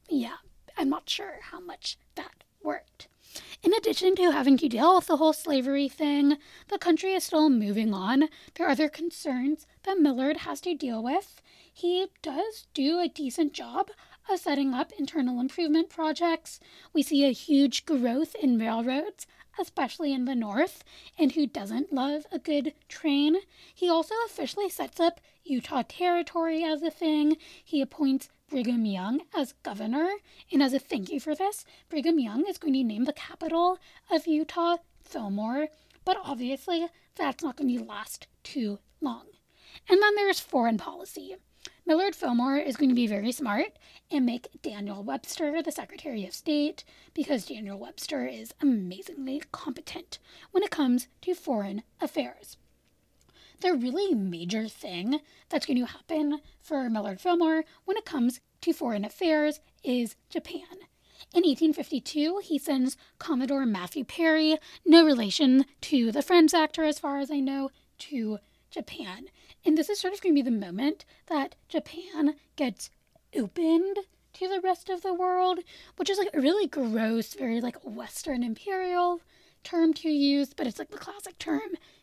Yeah, 0.10 0.38
I'm 0.78 0.89
not 0.89 1.10
sure 1.10 1.39
how 1.41 1.62
much 1.62 1.98
that 2.15 2.43
worked. 2.62 3.08
In 3.62 3.74
addition 3.74 4.15
to 4.17 4.32
having 4.32 4.58
to 4.58 4.67
deal 4.67 4.96
with 4.96 5.08
the 5.08 5.17
whole 5.17 5.34
slavery 5.34 5.88
thing, 5.88 6.38
the 6.67 6.78
country 6.78 7.13
is 7.13 7.24
still 7.24 7.50
moving 7.50 7.93
on. 7.93 8.30
There 8.56 8.67
are 8.67 8.72
other 8.72 8.89
concerns 8.89 9.65
that 9.84 10.00
Millard 10.00 10.38
has 10.38 10.60
to 10.62 10.76
deal 10.76 11.02
with. 11.02 11.41
He 11.74 12.08
does 12.22 12.67
do 12.74 13.00
a 13.00 13.08
decent 13.08 13.54
job 13.54 13.89
of 14.30 14.39
setting 14.39 14.74
up 14.74 14.91
internal 14.98 15.39
improvement 15.39 15.89
projects. 15.89 16.60
We 16.93 17.04
see 17.04 17.26
a 17.26 17.32
huge 17.32 17.86
growth 17.86 18.36
in 18.36 18.60
railroads, 18.60 19.28
especially 19.60 20.13
in 20.13 20.26
the 20.26 20.36
north, 20.36 20.84
and 21.17 21.32
who 21.32 21.48
doesn't 21.48 21.93
love 21.93 22.26
a 22.32 22.39
good 22.39 22.74
train. 22.88 23.38
He 23.74 23.89
also 23.89 24.15
officially 24.26 24.69
sets 24.69 25.00
up 25.00 25.19
Utah 25.43 25.84
Territory 25.88 26.63
as 26.63 26.82
a 26.84 26.91
thing. 26.91 27.38
He 27.63 27.82
appoints 27.82 28.30
Brigham 28.54 28.86
Young 28.86 29.22
as 29.36 29.56
governor. 29.63 30.08
And 30.52 30.62
as 30.62 30.76
a 30.76 30.80
thank 30.80 31.10
you 31.10 31.20
for 31.20 31.34
this, 31.34 31.66
Brigham 31.89 32.20
Young 32.20 32.46
is 32.48 32.60
going 32.60 32.74
to 32.74 32.84
name 32.84 33.06
the 33.06 33.12
capital 33.12 33.80
of 34.12 34.28
Utah 34.28 34.78
Fillmore. 35.02 35.70
But 36.06 36.18
obviously, 36.24 36.86
that's 37.16 37.44
not 37.44 37.58
going 37.58 37.76
to 37.76 37.84
last 37.84 38.28
too 38.44 38.78
long. 39.02 39.26
And 39.89 40.00
then 40.00 40.13
there's 40.16 40.39
foreign 40.39 40.78
policy. 40.78 41.36
Millard 41.88 42.16
Fillmore 42.16 42.58
is 42.58 42.78
going 42.78 42.89
to 42.89 42.96
be 42.96 43.08
very 43.08 43.32
smart 43.32 43.80
and 44.12 44.24
make 44.24 44.62
Daniel 44.62 45.02
Webster 45.02 45.63
the 45.63 45.72
Secretary 45.72 46.24
of 46.24 46.36
State 46.36 46.84
because 47.16 47.48
Daniel 47.48 47.80
Webster 47.80 48.28
is 48.28 48.54
amazingly 48.62 49.42
competent 49.52 50.20
when 50.52 50.62
it 50.62 50.70
comes 50.70 51.08
to 51.24 51.34
foreign 51.34 51.82
affairs 52.00 52.58
the 53.63 53.73
really 53.73 54.13
major 54.13 54.67
thing 54.67 55.21
that's 55.47 55.65
going 55.65 55.80
to 55.80 55.86
happen 55.86 56.41
for 56.62 56.89
Millard 56.89 57.21
Fillmore 57.21 57.63
when 57.86 57.95
it 57.95 58.04
comes 58.04 58.41
to 58.60 58.73
foreign 58.73 59.06
affairs 59.06 59.62
is 59.86 60.17
Japan. 60.30 60.84
In 61.34 61.43
1852, 61.43 62.41
he 62.43 62.60
sends 62.60 62.97
Commodore 63.19 63.65
Matthew 63.65 64.04
Perry, 64.04 64.58
no 64.85 65.06
relation 65.06 65.63
to 65.79 66.12
the 66.12 66.21
Friends 66.21 66.54
actor 66.54 66.83
as 66.83 67.00
far 67.00 67.19
as 67.19 67.31
I 67.31 67.40
know, 67.40 67.69
to 68.00 68.40
Japan. 68.69 69.27
And 69.65 69.77
this 69.77 69.90
is 69.90 69.98
sort 69.98 70.13
of 70.13 70.21
going 70.21 70.35
to 70.35 70.44
be 70.44 70.50
the 70.50 70.65
moment 70.65 71.06
that 71.27 71.56
Japan 71.69 72.35
gets 72.58 72.90
opened 73.33 74.00
to 74.33 74.50
the 74.50 74.60
rest 74.60 74.90
of 74.90 75.04
the 75.04 75.13
world, 75.13 75.60
which 75.96 76.10
is 76.10 76.17
like 76.17 76.29
a 76.33 76.42
really 76.42 76.67
gross, 76.67 77.33
very 77.33 77.62
like 77.62 77.77
Western 77.85 78.44
imperial 78.44 79.21
term 79.63 79.94
to 79.94 80.10
use, 80.10 80.54
but 80.54 80.67
it's 80.67 80.79
like 80.79 80.92
the 80.92 80.98
classic 80.98 81.40
term 81.40 81.62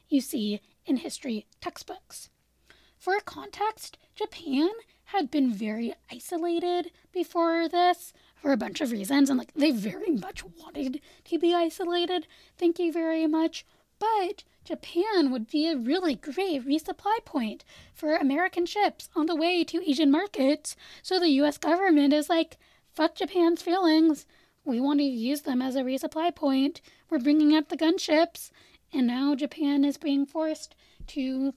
you 0.09 0.23
see 0.23 0.61
in 0.87 0.99
history 0.99 1.47
textbooks. 1.61 2.31
For 2.99 3.19
context, 3.21 3.97
Japan 4.15 4.71
had 5.05 5.31
been 5.31 5.53
very 5.53 5.95
isolated 6.11 6.93
before 7.13 7.69
this 7.69 8.13
for 8.37 8.53
a 8.53 8.57
bunch 8.57 8.81
of 8.81 8.93
reasons, 8.93 9.31
and 9.31 9.39
like 9.39 9.55
they 9.55 9.71
very 9.71 10.11
much 10.11 10.45
wanted 10.45 11.01
to 11.25 11.39
be 11.39 11.55
isolated. 11.55 12.27
Thank 12.59 12.79
you 12.79 12.93
very 12.93 13.27
much. 13.27 13.65
But 13.99 14.45
Japan 14.65 15.31
would 15.31 15.49
be 15.49 15.69
a 15.69 15.77
really 15.77 16.15
great 16.15 16.67
resupply 16.67 17.25
point 17.25 17.65
for 17.95 18.17
American 18.17 18.67
ships 18.67 19.09
on 19.17 19.27
the 19.27 19.37
way 19.37 19.65
to 19.65 19.89
Asian 19.89 20.11
markets. 20.11 20.77
So 21.03 21.19
the 21.19 21.31
US 21.43 21.59
government 21.59 22.13
is 22.13 22.29
like, 22.29 22.57
fuck 22.95 23.15
Japan's 23.15 23.63
feelings. 23.63 24.27
We 24.65 24.81
want 24.81 25.01
to 25.01 25.05
use 25.05 25.43
them 25.43 25.61
as 25.63 25.75
a 25.75 25.83
resupply 25.83 26.35
point. 26.35 26.81
We're 27.09 27.19
bringing 27.19 27.57
up 27.57 27.69
the 27.69 27.77
gunships 27.77 28.51
and 28.93 29.07
now 29.07 29.35
Japan 29.35 29.85
is 29.85 29.97
being 29.97 30.27
forced 30.27 30.75
to 31.09 31.55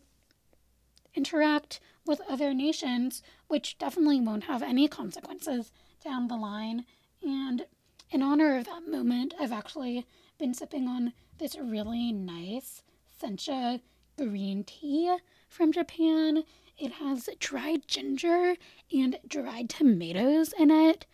interact 1.15 1.79
with 2.05 2.21
other 2.29 2.53
nations, 2.53 3.21
which 3.47 3.77
definitely 3.77 4.19
won't 4.19 4.45
have 4.45 4.61
any 4.61 4.88
consequences 4.88 5.71
down 6.03 6.27
the 6.27 6.36
line. 6.36 6.86
And 7.21 7.65
in 8.11 8.21
honor 8.21 8.57
of 8.57 8.65
that 8.65 8.88
moment, 8.88 9.34
I've 9.39 9.51
actually 9.51 10.05
been 10.38 10.53
sipping 10.53 10.88
on 10.88 11.13
this 11.39 11.57
really 11.57 12.11
nice 12.11 12.84
sencha 13.21 13.79
green 14.17 14.63
tea 14.63 15.15
from 15.47 15.71
Japan. 15.71 16.43
It 16.77 16.93
has 16.93 17.29
dried 17.39 17.88
ginger 17.88 18.55
and 18.91 19.17
dried 19.27 19.69
tomatoes 19.69 20.53
in 20.57 20.71
it. 20.71 21.05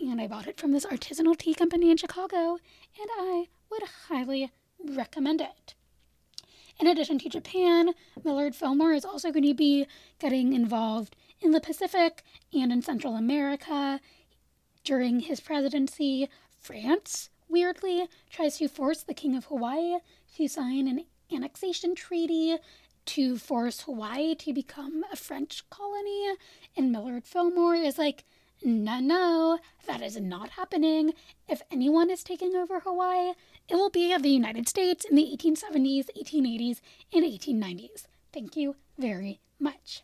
And 0.00 0.20
I 0.20 0.28
bought 0.28 0.46
it 0.46 0.58
from 0.58 0.72
this 0.72 0.86
artisanal 0.86 1.36
tea 1.36 1.54
company 1.54 1.90
in 1.90 1.96
Chicago, 1.96 2.58
and 3.00 3.08
I 3.18 3.48
would 3.68 3.82
highly 4.08 4.50
recommend 4.84 5.40
it. 5.40 5.74
In 6.80 6.86
addition 6.86 7.18
to 7.20 7.28
Japan, 7.28 7.92
Millard 8.24 8.54
Fillmore 8.54 8.92
is 8.92 9.04
also 9.04 9.32
going 9.32 9.44
to 9.44 9.54
be 9.54 9.86
getting 10.20 10.52
involved 10.52 11.16
in 11.40 11.50
the 11.50 11.60
Pacific 11.60 12.22
and 12.52 12.72
in 12.72 12.82
Central 12.82 13.16
America. 13.16 14.00
During 14.84 15.20
his 15.20 15.40
presidency, 15.40 16.28
France, 16.60 17.30
weirdly, 17.48 18.06
tries 18.30 18.58
to 18.58 18.68
force 18.68 19.02
the 19.02 19.14
King 19.14 19.36
of 19.36 19.46
Hawaii 19.46 19.98
to 20.36 20.48
sign 20.48 20.86
an 20.86 21.04
annexation 21.32 21.94
treaty 21.94 22.56
to 23.06 23.38
force 23.38 23.82
Hawaii 23.82 24.34
to 24.36 24.52
become 24.52 25.02
a 25.10 25.16
French 25.16 25.68
colony. 25.70 26.34
And 26.76 26.92
Millard 26.92 27.24
Fillmore 27.24 27.74
is 27.74 27.98
like, 27.98 28.24
no, 28.62 29.00
no, 29.00 29.58
that 29.86 30.02
is 30.02 30.20
not 30.20 30.50
happening. 30.50 31.14
If 31.48 31.62
anyone 31.70 32.10
is 32.10 32.22
taking 32.22 32.54
over 32.54 32.80
Hawaii, 32.80 33.32
it 33.68 33.74
will 33.74 33.90
be 33.90 34.16
the 34.16 34.28
United 34.28 34.68
States 34.68 35.04
in 35.04 35.16
the 35.16 35.36
1870s, 35.36 36.06
1880s, 36.16 36.80
and 37.12 37.24
1890s. 37.24 38.06
Thank 38.32 38.56
you 38.56 38.76
very 38.98 39.40
much. 39.60 40.02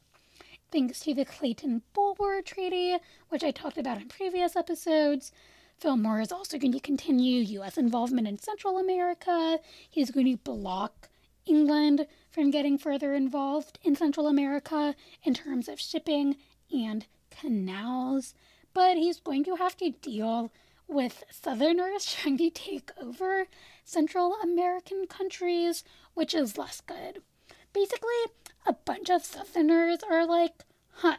Thanks 0.71 1.01
to 1.01 1.15
the 1.15 1.25
Clayton 1.25 1.83
Bulwer 1.93 2.43
Treaty, 2.43 2.97
which 3.29 3.45
I 3.45 3.51
talked 3.51 3.79
about 3.79 4.01
in 4.01 4.09
previous 4.09 4.57
episodes, 4.57 5.33
Fillmore 5.79 6.21
is 6.21 6.33
also 6.33 6.59
going 6.59 6.73
to 6.73 6.81
continue 6.81 7.41
U.S. 7.41 7.77
involvement 7.77 8.29
in 8.29 8.39
Central 8.39 8.79
America. 8.79 9.59
He's 9.91 10.11
going 10.11 10.27
to 10.27 10.37
block 10.37 11.09
England 11.47 12.07
from 12.31 12.51
getting 12.51 12.79
further 12.79 13.15
involved 13.15 13.79
in 13.83 13.95
Central 13.97 14.27
America 14.27 14.95
in 15.23 15.35
terms 15.35 15.69
of 15.69 15.81
shipping 15.81 16.37
and 16.73 17.07
canals, 17.41 18.35
but 18.73 18.97
he's 18.97 19.21
going 19.21 19.45
to 19.45 19.57
have 19.57 19.77
to 19.79 19.91
deal 19.91 20.51
with 20.87 21.25
Southerners 21.31 22.05
trying 22.15 22.39
to 22.39 22.51
take 22.51 22.91
over 23.01 23.47
Central 23.85 24.37
American 24.43 25.07
countries, 25.07 25.85
which 26.15 26.35
is 26.35 26.59
less 26.59 26.81
good. 26.81 27.23
Basically, 27.73 28.11
a 28.67 28.73
bunch 28.73 29.11
of 29.11 29.25
Southerners 29.25 29.99
are 30.09 30.27
like, 30.27 30.65
huh, 30.93 31.17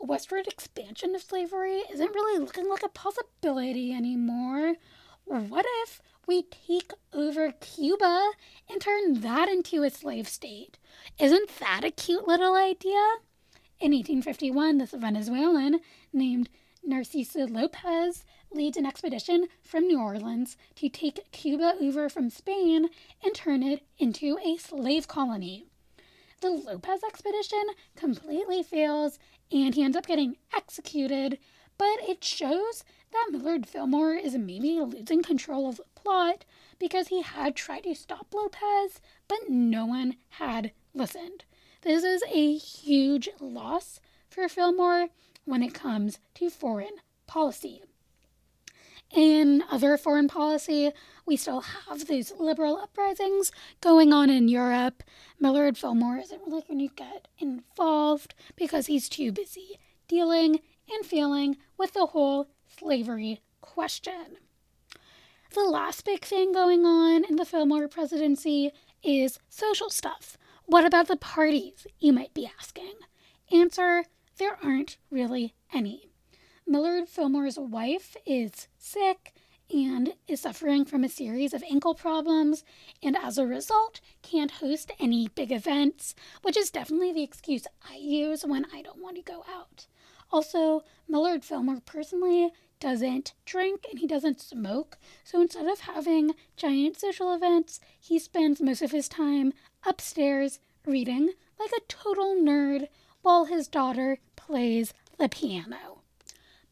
westward 0.00 0.46
expansion 0.46 1.14
of 1.14 1.22
slavery 1.22 1.82
isn't 1.90 2.14
really 2.14 2.38
looking 2.40 2.68
like 2.68 2.82
a 2.82 2.88
possibility 2.88 3.92
anymore. 3.92 4.74
What 5.24 5.66
if 5.82 6.00
we 6.26 6.42
take 6.42 6.92
over 7.12 7.52
Cuba 7.52 8.30
and 8.70 8.80
turn 8.80 9.20
that 9.20 9.48
into 9.48 9.82
a 9.82 9.90
slave 9.90 10.28
state? 10.28 10.78
Isn't 11.18 11.50
that 11.58 11.84
a 11.84 11.90
cute 11.90 12.26
little 12.26 12.54
idea? 12.54 13.16
In 13.80 13.92
1851, 13.92 14.78
this 14.78 14.90
Venezuelan 14.90 15.78
named 16.12 16.48
Narciso 16.84 17.48
Lopez 17.48 18.24
leads 18.50 18.76
an 18.76 18.84
expedition 18.84 19.46
from 19.62 19.86
New 19.86 20.00
Orleans 20.00 20.56
to 20.74 20.88
take 20.88 21.30
Cuba 21.30 21.74
over 21.80 22.08
from 22.08 22.28
Spain 22.28 22.88
and 23.22 23.34
turn 23.36 23.62
it 23.62 23.86
into 23.96 24.36
a 24.44 24.56
slave 24.56 25.06
colony. 25.06 25.66
The 26.40 26.50
Lopez 26.50 27.04
expedition 27.04 27.62
completely 27.94 28.64
fails 28.64 29.20
and 29.52 29.72
he 29.72 29.84
ends 29.84 29.96
up 29.96 30.08
getting 30.08 30.38
executed, 30.52 31.38
but 31.78 32.00
it 32.02 32.24
shows 32.24 32.82
that 33.12 33.28
Millard 33.30 33.68
Fillmore 33.68 34.14
is 34.14 34.36
maybe 34.36 34.80
losing 34.80 35.22
control 35.22 35.68
of 35.68 35.76
the 35.76 35.84
plot 35.94 36.44
because 36.80 37.08
he 37.08 37.22
had 37.22 37.54
tried 37.54 37.84
to 37.84 37.94
stop 37.94 38.34
Lopez, 38.34 39.00
but 39.28 39.48
no 39.48 39.86
one 39.86 40.16
had 40.30 40.72
listened. 40.94 41.44
This 41.82 42.02
is 42.02 42.24
a 42.32 42.56
huge 42.56 43.28
loss 43.38 44.00
for 44.28 44.48
Fillmore 44.48 45.08
when 45.44 45.62
it 45.62 45.74
comes 45.74 46.18
to 46.34 46.50
foreign 46.50 46.96
policy. 47.28 47.82
In 49.14 49.62
other 49.70 49.96
foreign 49.96 50.26
policy, 50.26 50.90
we 51.24 51.36
still 51.36 51.60
have 51.60 52.06
these 52.06 52.32
liberal 52.38 52.78
uprisings 52.78 53.52
going 53.80 54.12
on 54.12 54.28
in 54.28 54.48
Europe. 54.48 55.04
Millard 55.38 55.78
Fillmore 55.78 56.18
isn't 56.18 56.42
really 56.46 56.64
going 56.66 56.88
to 56.88 56.94
get 56.94 57.28
involved 57.38 58.34
because 58.56 58.86
he's 58.86 59.08
too 59.08 59.30
busy 59.30 59.78
dealing 60.08 60.58
and 60.90 61.06
feeling 61.06 61.56
with 61.78 61.92
the 61.92 62.06
whole 62.06 62.48
slavery 62.66 63.40
question. 63.60 64.38
The 65.54 65.62
last 65.62 66.04
big 66.04 66.24
thing 66.24 66.52
going 66.52 66.84
on 66.84 67.24
in 67.24 67.36
the 67.36 67.44
Fillmore 67.44 67.88
presidency 67.88 68.72
is 69.02 69.38
social 69.48 69.90
stuff. 69.90 70.36
What 70.68 70.84
about 70.84 71.08
the 71.08 71.16
parties, 71.16 71.86
you 71.98 72.12
might 72.12 72.34
be 72.34 72.50
asking? 72.60 72.92
Answer 73.50 74.04
there 74.36 74.58
aren't 74.62 74.98
really 75.10 75.54
any. 75.72 76.10
Millard 76.66 77.08
Fillmore's 77.08 77.58
wife 77.58 78.18
is 78.26 78.68
sick 78.76 79.32
and 79.72 80.12
is 80.26 80.42
suffering 80.42 80.84
from 80.84 81.04
a 81.04 81.08
series 81.08 81.54
of 81.54 81.64
ankle 81.70 81.94
problems, 81.94 82.64
and 83.02 83.16
as 83.16 83.38
a 83.38 83.46
result, 83.46 84.02
can't 84.20 84.50
host 84.50 84.92
any 85.00 85.28
big 85.28 85.50
events, 85.50 86.14
which 86.42 86.58
is 86.58 86.68
definitely 86.68 87.14
the 87.14 87.22
excuse 87.22 87.66
I 87.90 87.96
use 87.96 88.44
when 88.44 88.66
I 88.70 88.82
don't 88.82 89.00
want 89.00 89.16
to 89.16 89.22
go 89.22 89.46
out. 89.50 89.86
Also, 90.30 90.84
Millard 91.08 91.46
Fillmore 91.46 91.80
personally 91.80 92.50
doesn't 92.78 93.32
drink 93.44 93.86
and 93.90 93.98
he 93.98 94.06
doesn't 94.06 94.40
smoke, 94.40 94.98
so 95.24 95.40
instead 95.40 95.66
of 95.66 95.80
having 95.80 96.34
giant 96.56 97.00
social 97.00 97.32
events, 97.32 97.80
he 97.98 98.18
spends 98.18 98.60
most 98.60 98.82
of 98.82 98.92
his 98.92 99.08
time 99.08 99.52
upstairs 99.84 100.60
reading 100.86 101.30
like 101.58 101.70
a 101.72 101.86
total 101.88 102.34
nerd 102.34 102.88
while 103.22 103.44
his 103.46 103.68
daughter 103.68 104.18
plays 104.36 104.94
the 105.18 105.28
piano. 105.28 106.02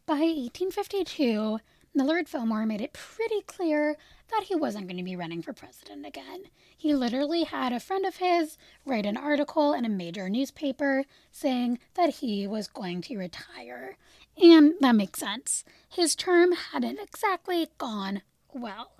By 0.06 0.14
1852, 0.14 1.58
Millard 1.94 2.28
Fillmore 2.28 2.66
made 2.66 2.80
it 2.80 2.92
pretty 2.92 3.40
clear 3.42 3.96
that 4.30 4.44
he 4.44 4.54
wasn't 4.54 4.86
going 4.86 4.98
to 4.98 5.02
be 5.02 5.16
running 5.16 5.42
for 5.42 5.52
president 5.52 6.06
again. 6.06 6.44
He 6.76 6.94
literally 6.94 7.44
had 7.44 7.72
a 7.72 7.80
friend 7.80 8.04
of 8.04 8.16
his 8.16 8.58
write 8.84 9.06
an 9.06 9.16
article 9.16 9.72
in 9.72 9.84
a 9.84 9.88
major 9.88 10.28
newspaper 10.28 11.04
saying 11.30 11.78
that 11.94 12.16
he 12.16 12.46
was 12.46 12.68
going 12.68 13.00
to 13.02 13.16
retire. 13.16 13.96
And 14.40 14.74
that 14.80 14.94
makes 14.94 15.20
sense. 15.20 15.64
His 15.88 16.14
term 16.14 16.52
hadn't 16.52 17.00
exactly 17.00 17.68
gone 17.78 18.22
well. 18.52 18.92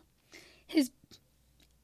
His 0.66 0.90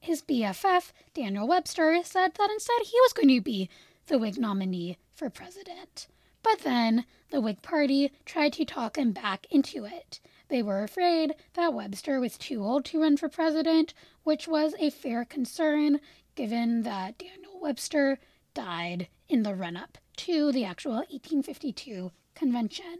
his 0.03 0.21
BFF, 0.21 0.91
Daniel 1.13 1.47
Webster, 1.47 2.01
said 2.03 2.33
that 2.33 2.49
instead 2.51 2.81
he 2.83 2.99
was 3.01 3.13
going 3.13 3.29
to 3.29 3.39
be 3.39 3.69
the 4.07 4.19
Whig 4.19 4.37
nominee 4.37 4.97
for 5.13 5.29
president. 5.29 6.07
But 6.43 6.59
then 6.59 7.05
the 7.29 7.39
Whig 7.39 7.61
Party 7.61 8.11
tried 8.25 8.51
to 8.53 8.65
talk 8.65 8.97
him 8.97 9.13
back 9.13 9.47
into 9.49 9.85
it. 9.85 10.19
They 10.49 10.61
were 10.61 10.83
afraid 10.83 11.35
that 11.53 11.73
Webster 11.73 12.19
was 12.19 12.37
too 12.37 12.61
old 12.65 12.83
to 12.85 13.01
run 13.01 13.15
for 13.15 13.29
president, 13.29 13.93
which 14.23 14.45
was 14.45 14.75
a 14.77 14.89
fair 14.89 15.23
concern 15.23 16.01
given 16.35 16.81
that 16.83 17.17
Daniel 17.17 17.61
Webster 17.61 18.19
died 18.53 19.07
in 19.29 19.43
the 19.43 19.55
run 19.55 19.77
up 19.77 19.97
to 20.17 20.51
the 20.51 20.65
actual 20.65 20.95
1852 20.95 22.11
convention. 22.35 22.99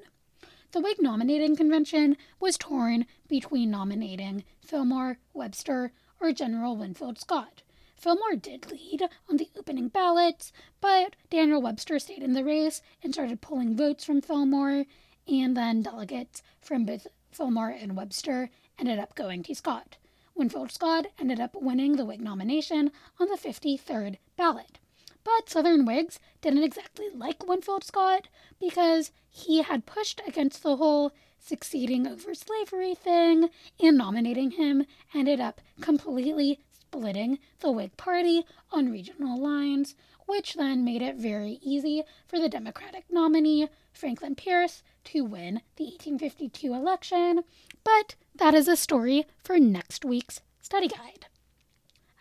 The 0.72 0.80
Whig 0.80 1.02
nominating 1.02 1.58
convention 1.58 2.16
was 2.40 2.58
torn 2.58 3.06
between 3.28 3.70
nominating 3.70 4.46
Fillmore, 4.62 5.20
Webster, 5.34 5.92
or 6.24 6.32
General 6.32 6.78
Winfield 6.78 7.20
Scott. 7.20 7.64
Fillmore 7.98 8.38
did 8.38 8.72
lead 8.72 9.04
on 9.30 9.36
the 9.36 9.50
opening 9.58 9.90
ballots, 9.90 10.54
but 10.80 11.18
Daniel 11.30 11.62
Webster 11.62 12.00
stayed 12.00 12.24
in 12.24 12.32
the 12.32 12.46
race 12.46 12.82
and 13.04 13.14
started 13.14 13.42
pulling 13.42 13.76
votes 13.76 14.06
from 14.06 14.22
Fillmore, 14.22 14.86
and 15.28 15.58
then 15.58 15.82
delegates 15.82 16.42
from 16.62 16.86
both 16.86 17.08
Fillmore 17.32 17.70
and 17.70 17.98
Webster 17.98 18.50
ended 18.80 19.00
up 19.00 19.16
going 19.16 19.44
to 19.44 19.54
Scott. 19.54 19.98
Winfield 20.34 20.72
Scott 20.72 21.08
ended 21.20 21.42
up 21.42 21.56
winning 21.56 21.98
the 21.98 22.06
Whig 22.06 22.22
nomination 22.22 22.92
on 23.20 23.28
the 23.28 23.38
53rd 23.38 24.18
ballot. 24.38 24.80
But 25.26 25.50
Southern 25.50 25.86
Whigs 25.86 26.20
didn't 26.42 26.64
exactly 26.64 27.10
like 27.14 27.46
Winfield 27.46 27.84
Scott 27.84 28.30
because 28.60 29.12
he 29.30 29.62
had 29.62 29.86
pushed 29.86 30.22
against 30.26 30.64
the 30.64 30.78
whole 30.78 31.12
succeeding 31.44 32.08
over 32.08 32.34
slavery 32.34 32.96
thing, 32.96 33.50
and 33.80 33.98
nominating 33.98 34.52
him 34.52 34.86
ended 35.14 35.40
up 35.40 35.62
completely 35.82 36.60
splitting 36.72 37.40
the 37.60 37.72
Whig 37.72 37.98
Party 37.98 38.46
on 38.72 38.92
regional 38.92 39.40
lines, 39.40 39.96
which 40.26 40.54
then 40.54 40.86
made 40.86 41.02
it 41.02 41.16
very 41.16 41.60
easy 41.62 42.04
for 42.28 42.40
the 42.40 42.50
Democratic 42.50 43.06
nominee, 43.10 43.68
Franklin 43.92 44.36
Pierce, 44.36 44.84
to 45.06 45.26
win 45.26 45.62
the 45.76 45.86
1852 45.86 46.74
election. 46.74 47.42
But 47.84 48.16
that 48.36 48.54
is 48.54 48.68
a 48.68 48.78
story 48.78 49.26
for 49.44 49.60
next 49.60 50.06
week's 50.06 50.40
study 50.62 50.88
guide. 50.88 51.26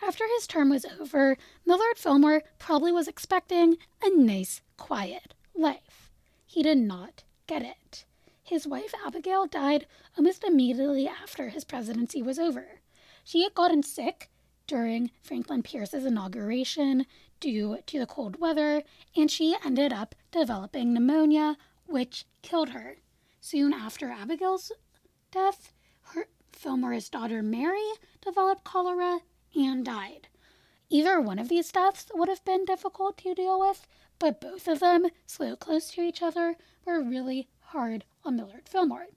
After 0.05 0.25
his 0.37 0.49
term 0.49 0.71
was 0.71 0.85
over, 1.01 1.37
Millard 1.65 1.97
Fillmore 1.97 2.43
probably 2.59 2.91
was 2.91 3.07
expecting 3.07 3.77
a 4.03 4.11
nice, 4.11 4.63
quiet 4.77 5.35
life. 5.55 6.11
He 6.45 6.63
did 6.63 6.79
not 6.79 7.23
get 7.47 7.63
it. 7.63 8.05
His 8.53 8.67
wife 8.67 8.93
Abigail 9.07 9.47
died 9.47 9.87
almost 10.19 10.45
immediately 10.45 11.09
after 11.09 11.49
his 11.49 11.65
presidency 11.65 12.21
was 12.21 12.39
over. 12.39 12.83
She 13.25 13.45
had 13.45 13.55
gotten 13.55 13.83
sick 13.83 14.29
during 14.67 15.11
Franklin 15.23 15.63
Pierce's 15.63 16.05
inauguration 16.05 17.07
due 17.41 17.79
to 17.87 17.99
the 17.99 18.05
cold 18.05 18.39
weather, 18.39 18.83
and 19.17 19.31
she 19.31 19.57
ended 19.65 19.91
up 19.91 20.15
developing 20.31 20.93
pneumonia, 20.93 21.57
which 21.87 22.27
killed 22.43 22.69
her. 22.69 22.99
Soon 23.41 23.73
after 23.73 24.11
Abigail's 24.11 24.71
death, 25.31 25.73
her 26.09 26.27
Fillmore's 26.53 27.09
daughter 27.09 27.43
Mary 27.43 27.93
developed 28.21 28.65
cholera 28.65 29.21
and 29.55 29.83
died. 29.83 30.29
Either 30.91 31.23
one 31.23 31.39
of 31.39 31.49
these 31.49 31.73
deaths 31.73 32.09
would 32.13 32.29
have 32.29 32.45
been 32.45 32.67
difficult 32.67 33.17
to 33.17 33.35
deal 33.35 33.59
with, 33.59 33.87
but 34.19 34.43
both 34.43 34.69
of 34.69 34.81
them, 34.81 35.07
so 35.25 35.57
close 35.57 35.91
to 35.93 36.03
each 36.03 36.21
other, 36.21 36.57
were 36.85 37.03
really 37.03 37.49
hard 37.61 38.05
on 38.25 38.37
Millard 38.37 38.69
Fillmore. 38.69 39.09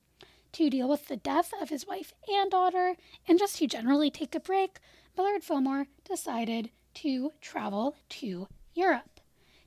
To 0.54 0.70
deal 0.70 0.88
with 0.88 1.08
the 1.08 1.18
death 1.18 1.52
of 1.62 1.70
his 1.70 1.86
wife 1.86 2.14
and 2.28 2.50
daughter, 2.50 2.96
and 3.28 3.38
just 3.38 3.58
to 3.58 3.68
generally 3.68 4.10
take 4.10 4.34
a 4.36 4.40
break, 4.40 4.80
Millard 5.18 5.44
Fillmore 5.44 5.88
decided 6.04 6.70
to 6.96 7.32
travel 7.42 7.96
to 8.10 8.48
Europe. 8.74 9.20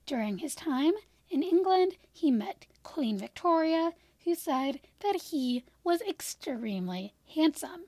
During 0.07 0.39
his 0.39 0.55
time 0.55 0.95
in 1.30 1.43
England, 1.43 1.97
he 2.12 2.30
met 2.30 2.66
Queen 2.82 3.18
Victoria, 3.18 3.93
who 4.24 4.34
said 4.34 4.80
that 5.01 5.22
he 5.30 5.64
was 5.84 6.01
extremely 6.03 7.12
handsome. 7.34 7.84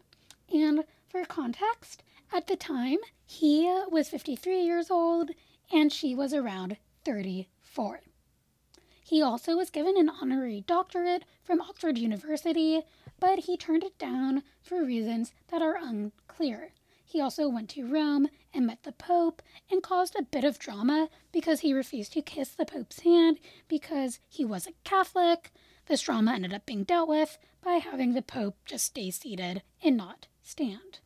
And 0.53 0.84
for 1.09 1.24
context, 1.24 2.03
at 2.32 2.46
the 2.46 2.57
time, 2.57 2.98
he 3.26 3.64
was 3.90 4.09
53 4.09 4.62
years 4.62 4.90
old 4.90 5.30
and 5.72 5.92
she 5.92 6.14
was 6.14 6.34
around 6.34 6.76
34. 7.05 8.01
He 9.11 9.22
also 9.22 9.56
was 9.56 9.70
given 9.70 9.96
an 9.96 10.08
honorary 10.08 10.62
doctorate 10.68 11.24
from 11.42 11.61
Oxford 11.61 11.98
University, 11.98 12.82
but 13.18 13.40
he 13.40 13.56
turned 13.56 13.82
it 13.82 13.98
down 13.98 14.44
for 14.62 14.84
reasons 14.84 15.32
that 15.48 15.61
are 15.61 15.74
unclear. 15.74 16.74
He 17.04 17.20
also 17.20 17.48
went 17.48 17.70
to 17.70 17.92
Rome 17.92 18.28
and 18.54 18.68
met 18.68 18.84
the 18.84 18.92
Pope 18.92 19.42
and 19.68 19.82
caused 19.82 20.14
a 20.14 20.22
bit 20.22 20.44
of 20.44 20.61
drama 20.61 21.08
because 21.32 21.58
he 21.58 21.74
refused 21.74 22.12
to 22.12 22.22
kiss 22.22 22.50
the 22.50 22.64
Pope's 22.64 23.00
hand 23.00 23.40
because 23.66 24.20
he 24.28 24.44
was 24.44 24.68
a 24.68 24.74
Catholic. 24.84 25.50
This 25.86 26.02
drama 26.02 26.34
ended 26.34 26.54
up 26.54 26.64
being 26.64 26.84
dealt 26.84 27.08
with 27.08 27.36
by 27.64 27.78
having 27.78 28.14
the 28.14 28.22
Pope 28.22 28.58
just 28.64 28.84
stay 28.84 29.11
seated 29.11 29.62
and 29.82 29.96
not 29.96 30.28
stand. 30.40 31.00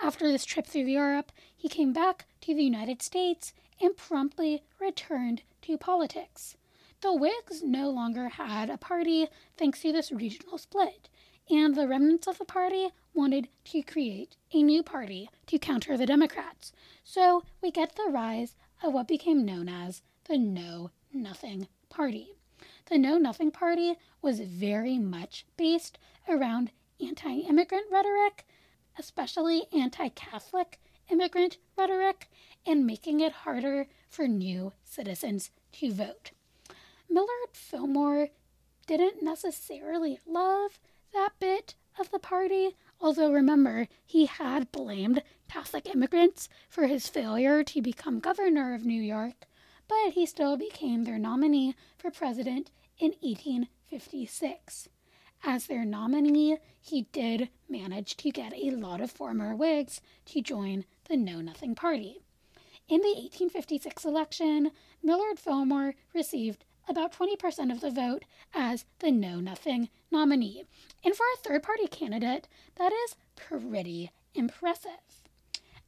After 0.00 0.26
this 0.26 0.44
trip 0.44 0.66
through 0.66 0.86
Europe, 0.86 1.30
he 1.56 1.68
came 1.68 1.92
back 1.92 2.26
to 2.40 2.52
the 2.52 2.64
United 2.64 3.00
States 3.00 3.52
and 3.80 3.96
promptly 3.96 4.64
returned 4.80 5.42
to 5.62 5.78
politics. 5.78 6.56
The 7.00 7.14
Whigs 7.14 7.62
no 7.62 7.90
longer 7.90 8.28
had 8.28 8.68
a 8.68 8.76
party 8.76 9.28
thanks 9.56 9.82
to 9.82 9.92
this 9.92 10.10
regional 10.10 10.58
split, 10.58 11.08
and 11.48 11.76
the 11.76 11.86
remnants 11.86 12.26
of 12.26 12.38
the 12.38 12.44
party 12.44 12.88
wanted 13.14 13.46
to 13.66 13.82
create 13.82 14.36
a 14.52 14.64
new 14.64 14.82
party 14.82 15.30
to 15.46 15.60
counter 15.60 15.96
the 15.96 16.06
Democrats. 16.06 16.72
So 17.04 17.44
we 17.62 17.70
get 17.70 17.94
the 17.94 18.10
rise 18.10 18.56
of 18.82 18.92
what 18.92 19.06
became 19.06 19.44
known 19.44 19.68
as 19.68 20.02
the 20.24 20.38
Know 20.38 20.90
Nothing 21.12 21.68
Party. 21.88 22.34
The 22.86 22.98
Know 22.98 23.16
Nothing 23.16 23.52
Party 23.52 23.94
was 24.20 24.40
very 24.40 24.98
much 24.98 25.46
based 25.56 25.98
around 26.28 26.72
anti 27.00 27.42
immigrant 27.42 27.86
rhetoric, 27.92 28.44
especially 28.98 29.66
anti 29.72 30.08
Catholic 30.08 30.80
immigrant 31.08 31.58
rhetoric, 31.76 32.28
and 32.66 32.84
making 32.84 33.20
it 33.20 33.32
harder 33.32 33.86
for 34.08 34.26
new 34.26 34.72
citizens 34.82 35.52
to 35.74 35.92
vote. 35.92 36.32
Millard 37.10 37.52
Fillmore 37.52 38.28
didn't 38.86 39.22
necessarily 39.22 40.18
love 40.26 40.78
that 41.12 41.32
bit 41.38 41.74
of 41.98 42.10
the 42.10 42.18
party, 42.18 42.74
Although 43.00 43.32
remember, 43.32 43.86
he 44.04 44.26
had 44.26 44.72
blamed 44.72 45.22
Catholic 45.48 45.88
immigrants 45.88 46.48
for 46.68 46.88
his 46.88 47.08
failure 47.08 47.62
to 47.62 47.80
become 47.80 48.18
governor 48.18 48.74
of 48.74 48.84
New 48.84 49.00
York, 49.00 49.46
but 49.86 50.10
he 50.12 50.26
still 50.26 50.56
became 50.56 51.04
their 51.04 51.18
nominee 51.18 51.76
for 51.96 52.10
president 52.10 52.70
in 52.98 53.12
1856. 53.20 54.88
As 55.44 55.66
their 55.66 55.84
nominee, 55.84 56.58
he 56.80 57.02
did 57.12 57.50
manage 57.68 58.16
to 58.16 58.30
get 58.32 58.52
a 58.52 58.72
lot 58.72 59.00
of 59.00 59.12
former 59.12 59.54
Whigs 59.54 60.00
to 60.26 60.42
join 60.42 60.84
the 61.08 61.16
Know 61.16 61.40
Nothing 61.40 61.76
Party. 61.76 62.22
In 62.88 63.00
the 63.00 63.14
1856 63.14 64.04
election, 64.04 64.72
Millard 65.04 65.38
Fillmore 65.38 65.94
received 66.12 66.64
about 66.88 67.12
20% 67.12 67.70
of 67.70 67.80
the 67.80 67.90
vote 67.90 68.24
as 68.54 68.84
the 68.98 69.10
Know 69.10 69.40
Nothing 69.40 69.88
nominee. 70.10 70.64
And 71.04 71.14
for 71.14 71.24
a 71.34 71.38
third 71.38 71.62
party 71.62 71.86
candidate, 71.86 72.48
that 72.76 72.92
is 72.92 73.16
pretty 73.36 74.10
impressive. 74.34 75.22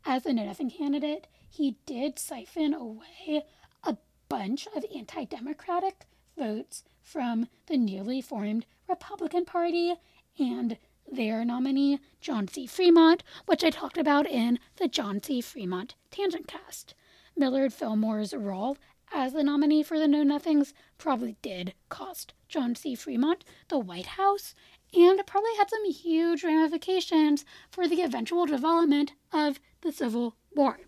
As 0.04 0.26
a 0.26 0.32
Know 0.32 0.44
Nothing 0.44 0.70
candidate, 0.70 1.26
he 1.48 1.76
did 1.86 2.18
siphon 2.18 2.74
away 2.74 3.44
a 3.82 3.96
bunch 4.28 4.66
of 4.74 4.84
anti 4.94 5.24
democratic 5.24 6.06
votes 6.38 6.84
from 7.02 7.48
the 7.66 7.76
newly 7.76 8.20
formed 8.20 8.66
Republican 8.88 9.44
Party 9.44 9.94
and 10.38 10.78
their 11.10 11.44
nominee, 11.44 11.98
John 12.20 12.46
C. 12.46 12.66
Fremont, 12.66 13.22
which 13.46 13.64
I 13.64 13.70
talked 13.70 13.98
about 13.98 14.26
in 14.26 14.58
the 14.76 14.88
John 14.88 15.22
C. 15.22 15.40
Fremont 15.40 15.94
Tangent 16.10 16.46
Cast. 16.46 16.94
Millard 17.36 17.72
Fillmore's 17.72 18.34
role 18.34 18.76
as 19.12 19.32
the 19.32 19.42
nominee 19.42 19.82
for 19.82 19.98
the 19.98 20.06
Know 20.06 20.22
Nothings 20.22 20.72
probably 21.00 21.36
did 21.42 21.74
cost 21.88 22.34
John 22.48 22.76
C. 22.76 22.94
Fremont 22.94 23.44
the 23.68 23.78
White 23.78 24.06
House 24.06 24.54
and 24.94 25.26
probably 25.26 25.56
had 25.56 25.70
some 25.70 25.90
huge 25.90 26.44
ramifications 26.44 27.44
for 27.70 27.88
the 27.88 28.02
eventual 28.02 28.46
development 28.46 29.12
of 29.32 29.58
the 29.80 29.92
Civil 29.92 30.36
War. 30.54 30.80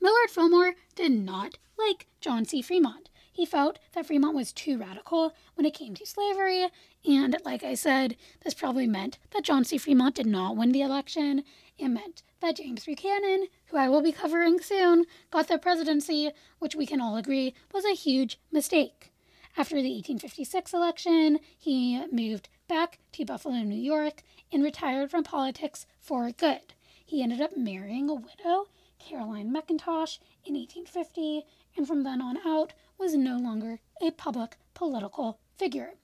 Millard 0.00 0.30
Fillmore 0.30 0.74
did 0.94 1.12
not 1.12 1.58
like 1.78 2.06
John 2.20 2.44
C. 2.44 2.62
Fremont. 2.62 3.10
He 3.32 3.44
felt 3.46 3.78
that 3.92 4.06
Fremont 4.06 4.36
was 4.36 4.52
too 4.52 4.78
radical 4.78 5.34
when 5.54 5.66
it 5.66 5.74
came 5.74 5.94
to 5.94 6.06
slavery, 6.06 6.68
and 7.04 7.36
like 7.44 7.64
I 7.64 7.74
said, 7.74 8.16
this 8.44 8.54
probably 8.54 8.86
meant 8.86 9.18
that 9.30 9.44
John 9.44 9.64
C. 9.64 9.78
Fremont 9.78 10.14
did 10.14 10.26
not 10.26 10.56
win 10.56 10.72
the 10.72 10.82
election. 10.82 11.42
It 11.80 11.88
meant 11.88 12.22
that 12.40 12.56
James 12.56 12.84
Buchanan, 12.84 13.48
who 13.68 13.78
I 13.78 13.88
will 13.88 14.02
be 14.02 14.12
covering 14.12 14.60
soon, 14.60 15.06
got 15.30 15.48
the 15.48 15.56
presidency, 15.56 16.30
which 16.58 16.74
we 16.74 16.84
can 16.84 17.00
all 17.00 17.16
agree 17.16 17.54
was 17.72 17.86
a 17.86 17.94
huge 17.94 18.38
mistake. 18.52 19.10
After 19.56 19.76
the 19.76 19.94
1856 19.94 20.74
election, 20.74 21.40
he 21.56 22.04
moved 22.12 22.50
back 22.68 22.98
to 23.12 23.24
Buffalo, 23.24 23.62
New 23.62 23.80
York, 23.80 24.22
and 24.52 24.62
retired 24.62 25.10
from 25.10 25.24
politics 25.24 25.86
for 25.98 26.30
good. 26.30 26.74
He 27.02 27.22
ended 27.22 27.40
up 27.40 27.56
marrying 27.56 28.10
a 28.10 28.14
widow, 28.14 28.66
Caroline 28.98 29.50
McIntosh, 29.50 30.18
in 30.44 30.56
1850, 30.56 31.46
and 31.78 31.86
from 31.86 32.02
then 32.02 32.20
on 32.20 32.46
out 32.46 32.74
was 32.98 33.14
no 33.14 33.38
longer 33.38 33.80
a 34.02 34.10
public 34.10 34.58
political 34.74 35.38
figure. 35.56 35.94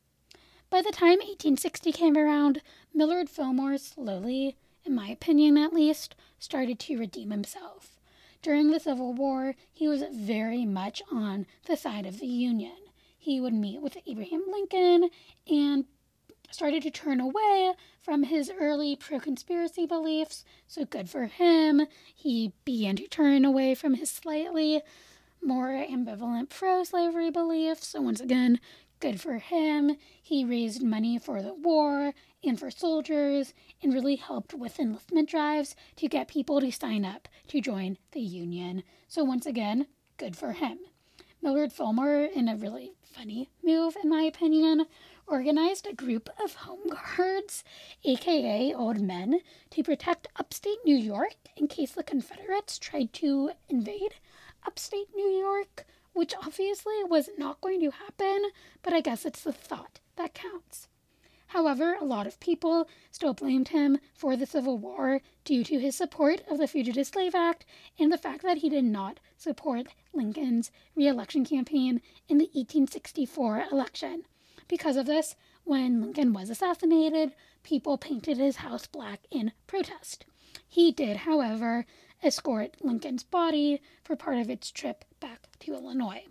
By 0.70 0.80
the 0.80 0.90
time 0.90 1.18
1860 1.18 1.92
came 1.92 2.16
around, 2.16 2.62
Millard 2.94 3.28
Fillmore 3.28 3.76
slowly 3.76 4.56
in 4.86 4.94
my 4.94 5.08
opinion 5.08 5.58
at 5.58 5.72
least, 5.72 6.14
started 6.38 6.78
to 6.78 6.98
redeem 6.98 7.30
himself. 7.30 7.98
During 8.42 8.70
the 8.70 8.80
Civil 8.80 9.12
War, 9.12 9.54
he 9.72 9.88
was 9.88 10.04
very 10.12 10.64
much 10.64 11.02
on 11.10 11.46
the 11.66 11.76
side 11.76 12.06
of 12.06 12.20
the 12.20 12.26
Union. 12.26 12.76
He 13.18 13.40
would 13.40 13.54
meet 13.54 13.80
with 13.80 13.96
Abraham 14.06 14.44
Lincoln 14.48 15.10
and 15.48 15.86
started 16.50 16.82
to 16.84 16.90
turn 16.90 17.20
away 17.20 17.72
from 18.00 18.22
his 18.22 18.52
early 18.58 18.94
pro 18.94 19.18
conspiracy 19.18 19.84
beliefs, 19.84 20.44
so 20.66 20.84
good 20.84 21.10
for 21.10 21.26
him. 21.26 21.86
He 22.14 22.52
began 22.64 22.96
to 22.96 23.08
turn 23.08 23.44
away 23.44 23.74
from 23.74 23.94
his 23.94 24.10
slightly 24.10 24.82
more 25.42 25.70
ambivalent 25.70 26.48
pro 26.50 26.84
slavery 26.84 27.30
beliefs, 27.30 27.88
so 27.88 28.00
once 28.00 28.20
again, 28.20 28.60
good 29.00 29.20
for 29.20 29.38
him. 29.38 29.96
He 30.22 30.44
raised 30.44 30.82
money 30.82 31.18
for 31.18 31.42
the 31.42 31.54
war 31.54 32.12
and 32.42 32.58
for 32.58 32.70
soldiers 32.70 33.54
and 33.82 33.92
really 33.92 34.16
helped 34.16 34.54
with 34.54 34.78
enlistment 34.78 35.28
drives 35.28 35.76
to 35.96 36.08
get 36.08 36.28
people 36.28 36.60
to 36.60 36.70
sign 36.70 37.04
up 37.04 37.28
to 37.48 37.60
join 37.60 37.98
the 38.12 38.20
Union. 38.20 38.82
So, 39.08 39.24
once 39.24 39.46
again, 39.46 39.86
good 40.16 40.36
for 40.36 40.52
him. 40.52 40.78
Millard 41.42 41.72
Fillmore, 41.72 42.24
in 42.24 42.48
a 42.48 42.56
really 42.56 42.92
funny 43.02 43.50
move, 43.62 43.96
in 44.02 44.08
my 44.08 44.22
opinion, 44.22 44.86
organized 45.26 45.86
a 45.86 45.94
group 45.94 46.28
of 46.42 46.54
home 46.54 46.88
guards, 46.88 47.62
aka 48.04 48.74
old 48.74 49.00
men, 49.00 49.40
to 49.70 49.82
protect 49.82 50.28
upstate 50.36 50.78
New 50.84 50.96
York 50.96 51.36
in 51.56 51.68
case 51.68 51.92
the 51.92 52.02
Confederates 52.02 52.78
tried 52.78 53.12
to 53.14 53.50
invade 53.68 54.14
upstate 54.66 55.08
New 55.14 55.28
York, 55.28 55.86
which 56.16 56.34
obviously 56.42 57.04
was 57.04 57.28
not 57.36 57.60
going 57.60 57.78
to 57.80 57.90
happen, 57.90 58.46
but 58.82 58.94
I 58.94 59.02
guess 59.02 59.26
it's 59.26 59.42
the 59.42 59.52
thought 59.52 60.00
that 60.16 60.34
counts. 60.34 60.88
However, 61.48 61.94
a 61.94 62.04
lot 62.04 62.26
of 62.26 62.40
people 62.40 62.88
still 63.12 63.34
blamed 63.34 63.68
him 63.68 63.98
for 64.14 64.34
the 64.34 64.46
Civil 64.46 64.78
War 64.78 65.20
due 65.44 65.62
to 65.64 65.78
his 65.78 65.94
support 65.94 66.42
of 66.50 66.58
the 66.58 66.66
Fugitive 66.66 67.06
Slave 67.06 67.34
Act 67.34 67.64
and 67.98 68.10
the 68.10 68.18
fact 68.18 68.42
that 68.42 68.58
he 68.58 68.68
did 68.68 68.84
not 68.84 69.20
support 69.36 69.88
Lincoln's 70.12 70.70
reelection 70.96 71.44
campaign 71.44 72.00
in 72.28 72.38
the 72.38 72.46
1864 72.46 73.66
election. 73.70 74.24
Because 74.68 74.96
of 74.96 75.06
this, 75.06 75.36
when 75.64 76.00
Lincoln 76.00 76.32
was 76.32 76.50
assassinated, 76.50 77.32
people 77.62 77.98
painted 77.98 78.38
his 78.38 78.56
house 78.56 78.86
black 78.86 79.20
in 79.30 79.52
protest. 79.66 80.24
He 80.68 80.90
did, 80.92 81.18
however, 81.18 81.86
escort 82.22 82.76
Lincoln's 82.80 83.22
body 83.22 83.80
for 84.04 84.16
part 84.16 84.38
of 84.38 84.50
its 84.50 84.70
trip 84.70 85.04
back 85.20 85.48
to 85.60 85.74
Illinois. 85.74 86.24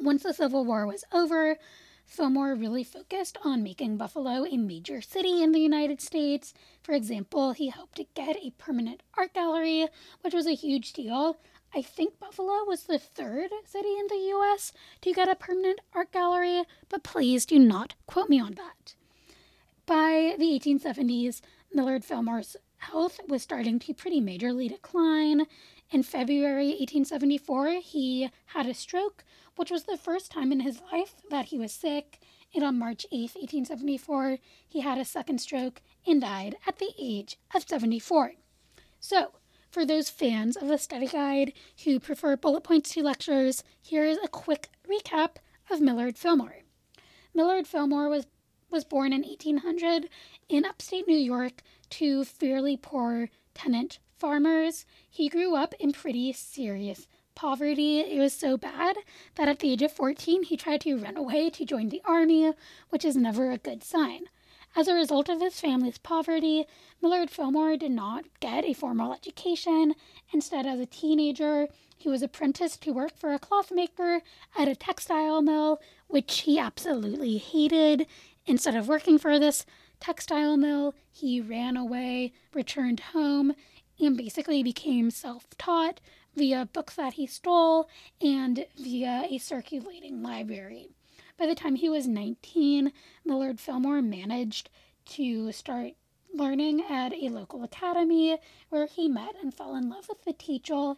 Once 0.00 0.22
the 0.22 0.32
Civil 0.32 0.64
War 0.64 0.86
was 0.86 1.04
over, 1.12 1.56
Fillmore 2.04 2.54
really 2.54 2.84
focused 2.84 3.38
on 3.44 3.62
making 3.62 3.96
Buffalo 3.96 4.44
a 4.44 4.56
major 4.56 5.00
city 5.00 5.42
in 5.42 5.52
the 5.52 5.60
United 5.60 6.00
States. 6.00 6.52
For 6.82 6.92
example, 6.92 7.52
he 7.52 7.70
hoped 7.70 7.96
to 7.96 8.06
get 8.14 8.36
a 8.36 8.52
permanent 8.58 9.02
art 9.14 9.32
gallery, 9.32 9.86
which 10.20 10.34
was 10.34 10.46
a 10.46 10.54
huge 10.54 10.92
deal. 10.92 11.38
I 11.74 11.80
think 11.80 12.18
Buffalo 12.18 12.64
was 12.66 12.82
the 12.82 12.98
third 12.98 13.50
city 13.64 13.96
in 13.98 14.08
the 14.08 14.34
US 14.36 14.72
to 15.00 15.12
get 15.12 15.28
a 15.28 15.34
permanent 15.34 15.80
art 15.94 16.12
gallery, 16.12 16.64
but 16.90 17.02
please 17.02 17.46
do 17.46 17.58
not 17.58 17.94
quote 18.06 18.28
me 18.28 18.38
on 18.38 18.54
that. 18.54 18.94
By 19.86 20.36
the 20.38 20.58
1870s, 20.58 21.40
Millard 21.72 22.04
Fillmore's 22.04 22.56
health 22.82 23.20
was 23.28 23.42
starting 23.42 23.78
to 23.78 23.94
pretty 23.94 24.20
majorly 24.20 24.68
decline. 24.68 25.46
In 25.90 26.02
February 26.02 26.68
1874, 26.68 27.80
he 27.82 28.30
had 28.46 28.66
a 28.66 28.74
stroke, 28.74 29.24
which 29.56 29.70
was 29.70 29.84
the 29.84 29.96
first 29.96 30.30
time 30.30 30.52
in 30.52 30.60
his 30.60 30.80
life 30.92 31.14
that 31.30 31.46
he 31.46 31.58
was 31.58 31.72
sick. 31.72 32.18
And 32.54 32.64
on 32.64 32.78
March 32.78 33.06
8, 33.12 33.34
1874, 33.34 34.38
he 34.68 34.80
had 34.80 34.98
a 34.98 35.04
second 35.04 35.40
stroke 35.40 35.80
and 36.06 36.20
died 36.20 36.56
at 36.66 36.78
the 36.78 36.90
age 36.98 37.38
of 37.54 37.68
74. 37.68 38.32
So, 39.00 39.32
for 39.70 39.86
those 39.86 40.10
fans 40.10 40.56
of 40.56 40.68
the 40.68 40.76
study 40.76 41.06
guide 41.06 41.52
who 41.84 41.98
prefer 41.98 42.36
bullet 42.36 42.62
points 42.62 42.90
to 42.90 43.02
lectures, 43.02 43.64
here 43.80 44.04
is 44.04 44.18
a 44.22 44.28
quick 44.28 44.68
recap 44.86 45.36
of 45.70 45.80
Millard 45.80 46.18
Fillmore. 46.18 46.62
Millard 47.34 47.66
Fillmore 47.66 48.08
was, 48.08 48.26
was 48.70 48.84
born 48.84 49.12
in 49.12 49.22
1800 49.22 50.08
in 50.48 50.66
upstate 50.66 51.08
New 51.08 51.16
York 51.16 51.62
to 51.92 52.24
fairly 52.24 52.76
poor 52.76 53.28
tenant 53.54 53.98
farmers. 54.18 54.84
He 55.08 55.28
grew 55.28 55.54
up 55.54 55.74
in 55.78 55.92
pretty 55.92 56.32
serious 56.32 57.06
poverty. 57.34 58.00
It 58.00 58.18
was 58.18 58.32
so 58.32 58.56
bad 58.56 58.96
that 59.34 59.48
at 59.48 59.58
the 59.58 59.72
age 59.72 59.82
of 59.82 59.92
14, 59.92 60.44
he 60.44 60.56
tried 60.56 60.80
to 60.82 60.98
run 60.98 61.16
away 61.16 61.50
to 61.50 61.64
join 61.64 61.88
the 61.88 62.02
army, 62.04 62.52
which 62.88 63.04
is 63.04 63.16
never 63.16 63.50
a 63.50 63.58
good 63.58 63.82
sign. 63.82 64.24
As 64.74 64.88
a 64.88 64.94
result 64.94 65.28
of 65.28 65.40
his 65.40 65.60
family's 65.60 65.98
poverty, 65.98 66.66
Millard 67.02 67.30
Fillmore 67.30 67.76
did 67.76 67.90
not 67.90 68.24
get 68.40 68.64
a 68.64 68.72
formal 68.72 69.12
education. 69.12 69.94
Instead, 70.32 70.66
as 70.66 70.80
a 70.80 70.86
teenager, 70.86 71.68
he 71.98 72.08
was 72.08 72.22
apprenticed 72.22 72.82
to 72.82 72.92
work 72.92 73.16
for 73.16 73.34
a 73.34 73.38
clothmaker 73.38 74.22
at 74.56 74.68
a 74.68 74.74
textile 74.74 75.42
mill, 75.42 75.78
which 76.08 76.40
he 76.40 76.58
absolutely 76.58 77.36
hated. 77.36 78.06
Instead 78.46 78.74
of 78.74 78.88
working 78.88 79.18
for 79.18 79.38
this 79.38 79.66
textile 80.02 80.56
mill, 80.56 80.96
he 81.12 81.40
ran 81.40 81.76
away, 81.76 82.32
returned 82.52 82.98
home, 82.98 83.54
and 84.00 84.16
basically 84.16 84.60
became 84.60 85.12
self 85.12 85.46
taught 85.58 86.00
via 86.34 86.68
books 86.72 86.96
that 86.96 87.14
he 87.14 87.24
stole 87.24 87.88
and 88.20 88.66
via 88.76 89.28
a 89.30 89.38
circulating 89.38 90.20
library. 90.20 90.88
By 91.38 91.46
the 91.46 91.54
time 91.54 91.76
he 91.76 91.88
was 91.88 92.08
19, 92.08 92.92
Millard 93.24 93.60
Fillmore 93.60 94.02
managed 94.02 94.70
to 95.10 95.52
start 95.52 95.92
learning 96.34 96.82
at 96.90 97.12
a 97.12 97.28
local 97.28 97.62
academy 97.62 98.38
where 98.70 98.86
he 98.86 99.08
met 99.08 99.36
and 99.40 99.54
fell 99.54 99.76
in 99.76 99.88
love 99.88 100.08
with 100.08 100.24
the 100.24 100.32
teacher, 100.32 100.94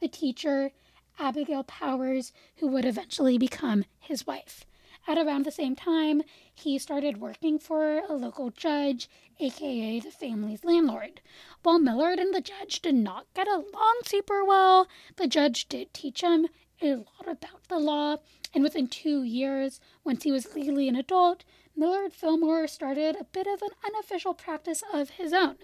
the 0.00 0.08
teacher 0.08 0.72
Abigail 1.20 1.62
Powers, 1.62 2.32
who 2.56 2.66
would 2.66 2.84
eventually 2.84 3.38
become 3.38 3.84
his 4.00 4.26
wife. 4.26 4.64
At 5.06 5.18
around 5.18 5.44
the 5.44 5.50
same 5.50 5.74
time, 5.74 6.22
he 6.54 6.78
started 6.78 7.20
working 7.20 7.58
for 7.58 7.98
a 7.98 8.12
local 8.12 8.50
judge, 8.50 9.08
aka 9.38 9.98
the 9.98 10.10
family's 10.10 10.64
landlord. 10.64 11.20
While 11.62 11.78
Millard 11.78 12.18
and 12.18 12.34
the 12.34 12.40
judge 12.40 12.80
did 12.82 12.94
not 12.94 13.26
get 13.34 13.48
along 13.48 14.00
super 14.04 14.44
well, 14.44 14.86
the 15.16 15.26
judge 15.26 15.68
did 15.68 15.92
teach 15.94 16.20
him 16.20 16.48
a 16.82 16.96
lot 16.96 17.26
about 17.26 17.68
the 17.68 17.78
law, 17.78 18.18
and 18.54 18.62
within 18.62 18.88
two 18.88 19.22
years, 19.22 19.80
once 20.04 20.24
he 20.24 20.32
was 20.32 20.54
legally 20.54 20.88
an 20.88 20.96
adult, 20.96 21.44
Millard 21.76 22.12
Fillmore 22.12 22.66
started 22.68 23.16
a 23.16 23.24
bit 23.24 23.46
of 23.46 23.62
an 23.62 23.70
unofficial 23.84 24.34
practice 24.34 24.82
of 24.92 25.10
his 25.10 25.32
own. 25.32 25.56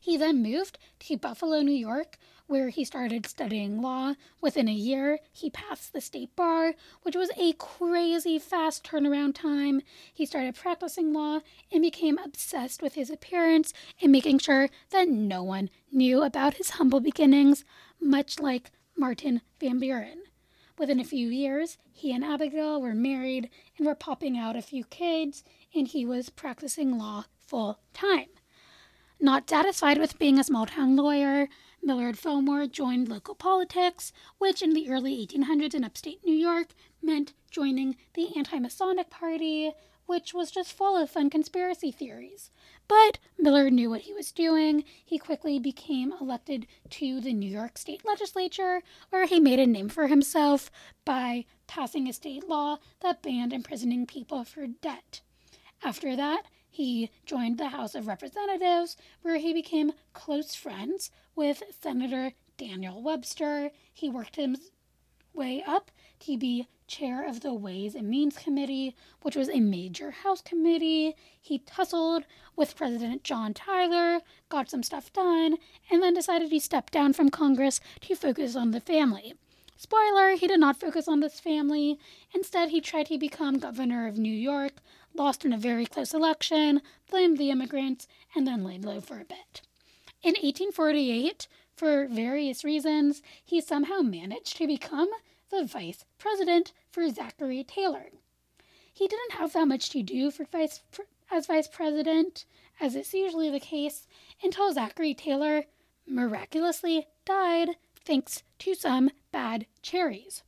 He 0.00 0.16
then 0.16 0.42
moved 0.42 0.78
to 1.00 1.16
Buffalo, 1.16 1.62
New 1.62 1.70
York, 1.70 2.18
where 2.52 2.68
he 2.68 2.84
started 2.84 3.24
studying 3.24 3.80
law. 3.80 4.12
Within 4.42 4.68
a 4.68 4.74
year, 4.74 5.20
he 5.32 5.48
passed 5.48 5.94
the 5.94 6.02
state 6.02 6.36
bar, 6.36 6.74
which 7.00 7.16
was 7.16 7.30
a 7.38 7.54
crazy 7.54 8.38
fast 8.38 8.84
turnaround 8.84 9.34
time. 9.34 9.80
He 10.12 10.26
started 10.26 10.54
practicing 10.54 11.14
law 11.14 11.40
and 11.72 11.80
became 11.80 12.18
obsessed 12.18 12.82
with 12.82 12.92
his 12.92 13.08
appearance 13.08 13.72
and 14.02 14.12
making 14.12 14.40
sure 14.40 14.68
that 14.90 15.08
no 15.08 15.42
one 15.42 15.70
knew 15.90 16.22
about 16.22 16.58
his 16.58 16.70
humble 16.70 17.00
beginnings, 17.00 17.64
much 17.98 18.38
like 18.38 18.70
Martin 18.98 19.40
Van 19.58 19.78
Buren. 19.78 20.24
Within 20.76 21.00
a 21.00 21.04
few 21.04 21.28
years, 21.28 21.78
he 21.90 22.12
and 22.12 22.22
Abigail 22.22 22.82
were 22.82 22.94
married 22.94 23.48
and 23.78 23.86
were 23.86 23.94
popping 23.94 24.36
out 24.36 24.56
a 24.56 24.60
few 24.60 24.84
kids, 24.84 25.42
and 25.74 25.88
he 25.88 26.04
was 26.04 26.28
practicing 26.28 26.98
law 26.98 27.24
full 27.38 27.78
time. 27.94 28.28
Not 29.18 29.48
satisfied 29.48 29.96
with 29.96 30.18
being 30.18 30.38
a 30.38 30.44
small 30.44 30.66
town 30.66 30.96
lawyer, 30.96 31.48
Millard 31.84 32.16
Fillmore 32.16 32.66
joined 32.66 33.08
local 33.08 33.34
politics, 33.34 34.12
which 34.38 34.62
in 34.62 34.72
the 34.72 34.88
early 34.88 35.26
1800s 35.26 35.74
in 35.74 35.82
upstate 35.82 36.24
New 36.24 36.34
York 36.34 36.68
meant 37.02 37.32
joining 37.50 37.96
the 38.14 38.36
Anti 38.36 38.60
Masonic 38.60 39.10
Party, 39.10 39.72
which 40.06 40.32
was 40.32 40.52
just 40.52 40.72
full 40.72 40.96
of 40.96 41.10
fun 41.10 41.28
conspiracy 41.28 41.90
theories. 41.90 42.50
But 42.86 43.18
Millard 43.36 43.72
knew 43.72 43.90
what 43.90 44.02
he 44.02 44.12
was 44.12 44.30
doing. 44.30 44.84
He 45.04 45.18
quickly 45.18 45.58
became 45.58 46.12
elected 46.20 46.68
to 46.90 47.20
the 47.20 47.32
New 47.32 47.50
York 47.50 47.76
State 47.76 48.04
Legislature, 48.04 48.82
where 49.10 49.26
he 49.26 49.40
made 49.40 49.58
a 49.58 49.66
name 49.66 49.88
for 49.88 50.06
himself 50.06 50.70
by 51.04 51.46
passing 51.66 52.08
a 52.08 52.12
state 52.12 52.48
law 52.48 52.78
that 53.00 53.22
banned 53.22 53.52
imprisoning 53.52 54.06
people 54.06 54.44
for 54.44 54.66
debt. 54.68 55.20
After 55.82 56.14
that, 56.14 56.44
he 56.72 57.10
joined 57.26 57.58
the 57.58 57.68
House 57.68 57.94
of 57.94 58.06
Representatives, 58.06 58.96
where 59.20 59.36
he 59.36 59.52
became 59.52 59.92
close 60.14 60.54
friends 60.54 61.10
with 61.36 61.62
Senator 61.82 62.32
Daniel 62.56 63.02
Webster. 63.02 63.70
He 63.92 64.08
worked 64.08 64.36
his 64.36 64.70
way 65.34 65.62
up 65.66 65.90
to 66.20 66.38
be 66.38 66.66
chair 66.86 67.28
of 67.28 67.40
the 67.40 67.52
Ways 67.52 67.94
and 67.94 68.08
Means 68.08 68.38
Committee, 68.38 68.96
which 69.20 69.36
was 69.36 69.50
a 69.50 69.60
major 69.60 70.12
House 70.12 70.40
committee. 70.40 71.14
He 71.38 71.58
tussled 71.58 72.24
with 72.56 72.74
President 72.74 73.22
John 73.22 73.52
Tyler, 73.52 74.20
got 74.48 74.70
some 74.70 74.82
stuff 74.82 75.12
done, 75.12 75.58
and 75.90 76.02
then 76.02 76.14
decided 76.14 76.50
he 76.50 76.58
stepped 76.58 76.92
down 76.92 77.12
from 77.12 77.28
Congress 77.28 77.80
to 78.00 78.14
focus 78.14 78.56
on 78.56 78.70
the 78.70 78.80
family. 78.80 79.34
Spoiler, 79.76 80.36
he 80.36 80.46
did 80.46 80.60
not 80.60 80.78
focus 80.78 81.08
on 81.08 81.20
this 81.20 81.40
family. 81.40 81.98
Instead, 82.34 82.68
he 82.68 82.80
tried 82.80 83.06
to 83.06 83.18
become 83.18 83.58
governor 83.58 84.06
of 84.06 84.16
New 84.16 84.32
York, 84.32 84.74
lost 85.14 85.44
in 85.44 85.52
a 85.52 85.58
very 85.58 85.86
close 85.86 86.14
election, 86.14 86.80
blamed 87.10 87.38
the 87.38 87.50
immigrants, 87.50 88.06
and 88.34 88.46
then 88.46 88.64
laid 88.64 88.84
low 88.84 89.00
for 89.00 89.20
a 89.20 89.24
bit. 89.24 89.62
In 90.22 90.34
1848, 90.34 91.48
for 91.74 92.06
various 92.06 92.64
reasons, 92.64 93.22
he 93.44 93.60
somehow 93.60 94.00
managed 94.00 94.56
to 94.56 94.66
become 94.66 95.08
the 95.50 95.64
vice 95.64 96.04
president 96.18 96.72
for 96.90 97.08
Zachary 97.10 97.64
Taylor. 97.64 98.06
He 98.92 99.08
didn't 99.08 99.32
have 99.32 99.52
that 99.52 99.68
much 99.68 99.90
to 99.90 100.02
do 100.02 100.30
for 100.30 100.44
vice 100.44 100.82
as 101.30 101.46
vice 101.46 101.66
president, 101.66 102.44
as 102.80 102.94
is 102.94 103.12
usually 103.14 103.50
the 103.50 103.60
case, 103.60 104.06
until 104.42 104.72
Zachary 104.72 105.14
Taylor 105.14 105.64
miraculously 106.06 107.06
died 107.24 107.70
thanks 108.04 108.42
to 108.58 108.74
some 108.74 109.10
bad 109.30 109.66
cherries. 109.80 110.42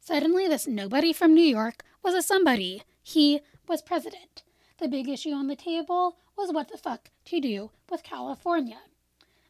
Suddenly, 0.00 0.48
this 0.48 0.66
nobody 0.66 1.12
from 1.12 1.34
New 1.34 1.40
York 1.42 1.82
was 2.02 2.14
a 2.14 2.22
somebody. 2.22 2.82
He 3.02 3.40
was 3.68 3.82
president. 3.82 4.42
The 4.78 4.88
big 4.88 5.08
issue 5.08 5.32
on 5.32 5.46
the 5.46 5.56
table 5.56 6.16
was 6.36 6.52
what 6.52 6.68
the 6.68 6.78
fuck 6.78 7.10
to 7.26 7.40
do 7.40 7.70
with 7.90 8.02
California. 8.02 8.78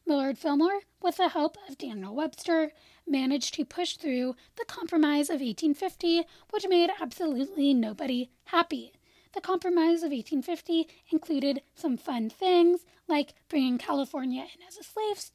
Millard 0.05 0.37
Fillmore, 0.37 0.81
with 1.01 1.17
the 1.17 1.29
help 1.29 1.55
of 1.69 1.77
Daniel 1.77 2.15
Webster, 2.15 2.71
managed 3.07 3.53
to 3.53 3.63
push 3.63 3.95
through 3.95 4.35
the 4.57 4.65
Compromise 4.65 5.29
of 5.29 5.41
1850, 5.41 6.23
which 6.49 6.67
made 6.67 6.89
absolutely 6.99 7.73
nobody 7.73 8.29
happy. 8.45 8.93
The 9.33 9.41
Compromise 9.41 10.01
of 10.01 10.11
1850 10.11 10.87
included 11.11 11.61
some 11.75 11.95
fun 11.95 12.29
things 12.29 12.85
like 13.07 13.35
bringing 13.47 13.77
California 13.77 14.41
in 14.41 14.67
as 14.67 14.77
a 14.77 14.83
slave, 14.83 15.31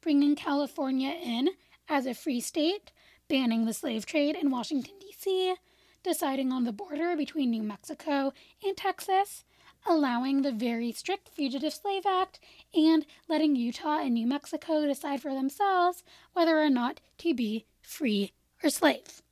bringing 0.00 0.34
California 0.34 1.10
in 1.10 1.50
as 1.88 2.06
a 2.06 2.14
free 2.14 2.40
state, 2.40 2.90
banning 3.28 3.64
the 3.64 3.72
slave 3.72 4.04
trade 4.04 4.34
in 4.34 4.50
Washington 4.50 4.94
D.C., 5.00 5.54
deciding 6.02 6.52
on 6.52 6.64
the 6.64 6.72
border 6.72 7.16
between 7.16 7.50
New 7.50 7.62
Mexico 7.62 8.32
and 8.64 8.76
Texas, 8.76 9.44
allowing 9.86 10.42
the 10.42 10.52
very 10.52 10.92
strict 10.92 11.28
Fugitive 11.28 11.72
Slave 11.72 12.04
Act, 12.06 12.38
and 12.74 13.06
letting 13.28 13.56
Utah 13.56 13.98
and 13.98 14.14
New 14.14 14.26
Mexico 14.26 14.86
decide 14.86 15.22
for 15.22 15.34
themselves 15.34 16.02
whether 16.32 16.60
or 16.60 16.70
not 16.70 17.00
to 17.18 17.34
be 17.34 17.66
free 17.82 18.32
or 18.62 18.70
slave. 18.70 19.22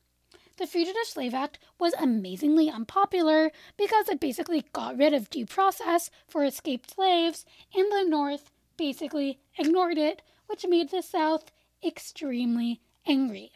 The 0.57 0.67
Fugitive 0.67 1.05
Slave 1.05 1.35
Act 1.35 1.61
was 1.79 1.95
amazingly 1.95 2.69
unpopular 2.69 3.53
because 3.77 4.09
it 4.09 4.19
basically 4.19 4.65
got 4.73 4.99
rid 4.99 5.15
of 5.15 5.31
due 5.31 5.47
process 5.47 6.11
for 6.27 6.45
escaped 6.45 6.95
slaves, 6.95 7.47
and 7.75 7.93
the 7.93 8.05
North 8.09 8.51
basically 8.77 9.39
ignored 9.57 9.99
it, 9.99 10.23
which 10.47 10.67
made 10.67 10.91
the 10.91 11.03
South 11.03 11.53
extremely 11.85 12.81
angry. 13.07 13.53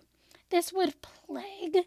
This 0.51 0.73
would 0.73 0.95
plague 1.03 1.87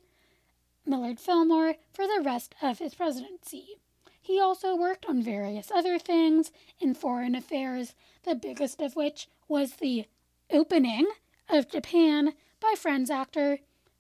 Millard 0.85 1.19
Fillmore 1.19 1.75
for 1.91 2.05
the 2.05 2.21
rest 2.23 2.55
of 2.61 2.79
his 2.79 2.93
presidency. 2.95 3.79
He 4.21 4.39
also 4.39 4.75
worked 4.75 5.05
on 5.05 5.21
various 5.21 5.71
other 5.71 5.99
things 5.99 6.51
in 6.79 6.93
foreign 6.93 7.35
affairs, 7.35 7.95
the 8.23 8.35
biggest 8.35 8.81
of 8.81 8.95
which 8.95 9.27
was 9.47 9.75
the 9.75 10.05
opening 10.51 11.07
of 11.49 11.69
Japan 11.69 12.33
by 12.59 12.73
Friends 12.77 13.09
actor 13.09 13.59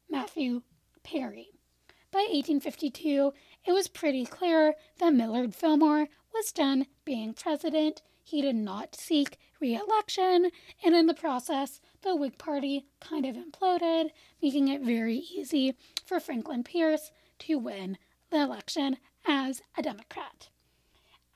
Matthew 0.09 0.61
Perry. 1.03 1.49
By 2.11 2.19
1852, 2.19 3.33
it 3.65 3.71
was 3.71 3.87
pretty 3.87 4.25
clear 4.25 4.75
that 4.99 5.13
Millard 5.13 5.53
Fillmore 5.53 6.07
was 6.33 6.51
done 6.51 6.87
being 7.03 7.33
president. 7.33 8.01
He 8.25 8.41
did 8.41 8.55
not 8.55 8.95
seek 8.95 9.37
re 9.59 9.75
election, 9.75 10.49
and 10.83 10.95
in 10.95 11.05
the 11.05 11.13
process, 11.13 11.79
the 12.01 12.15
Whig 12.15 12.39
Party 12.39 12.87
kind 12.99 13.23
of 13.23 13.35
imploded, 13.35 14.09
making 14.41 14.67
it 14.67 14.81
very 14.81 15.17
easy 15.17 15.75
for 16.03 16.19
Franklin 16.19 16.63
Pierce 16.63 17.11
to 17.39 17.59
win 17.59 17.99
the 18.31 18.41
election 18.41 18.97
as 19.27 19.61
a 19.77 19.83
Democrat. 19.83 20.49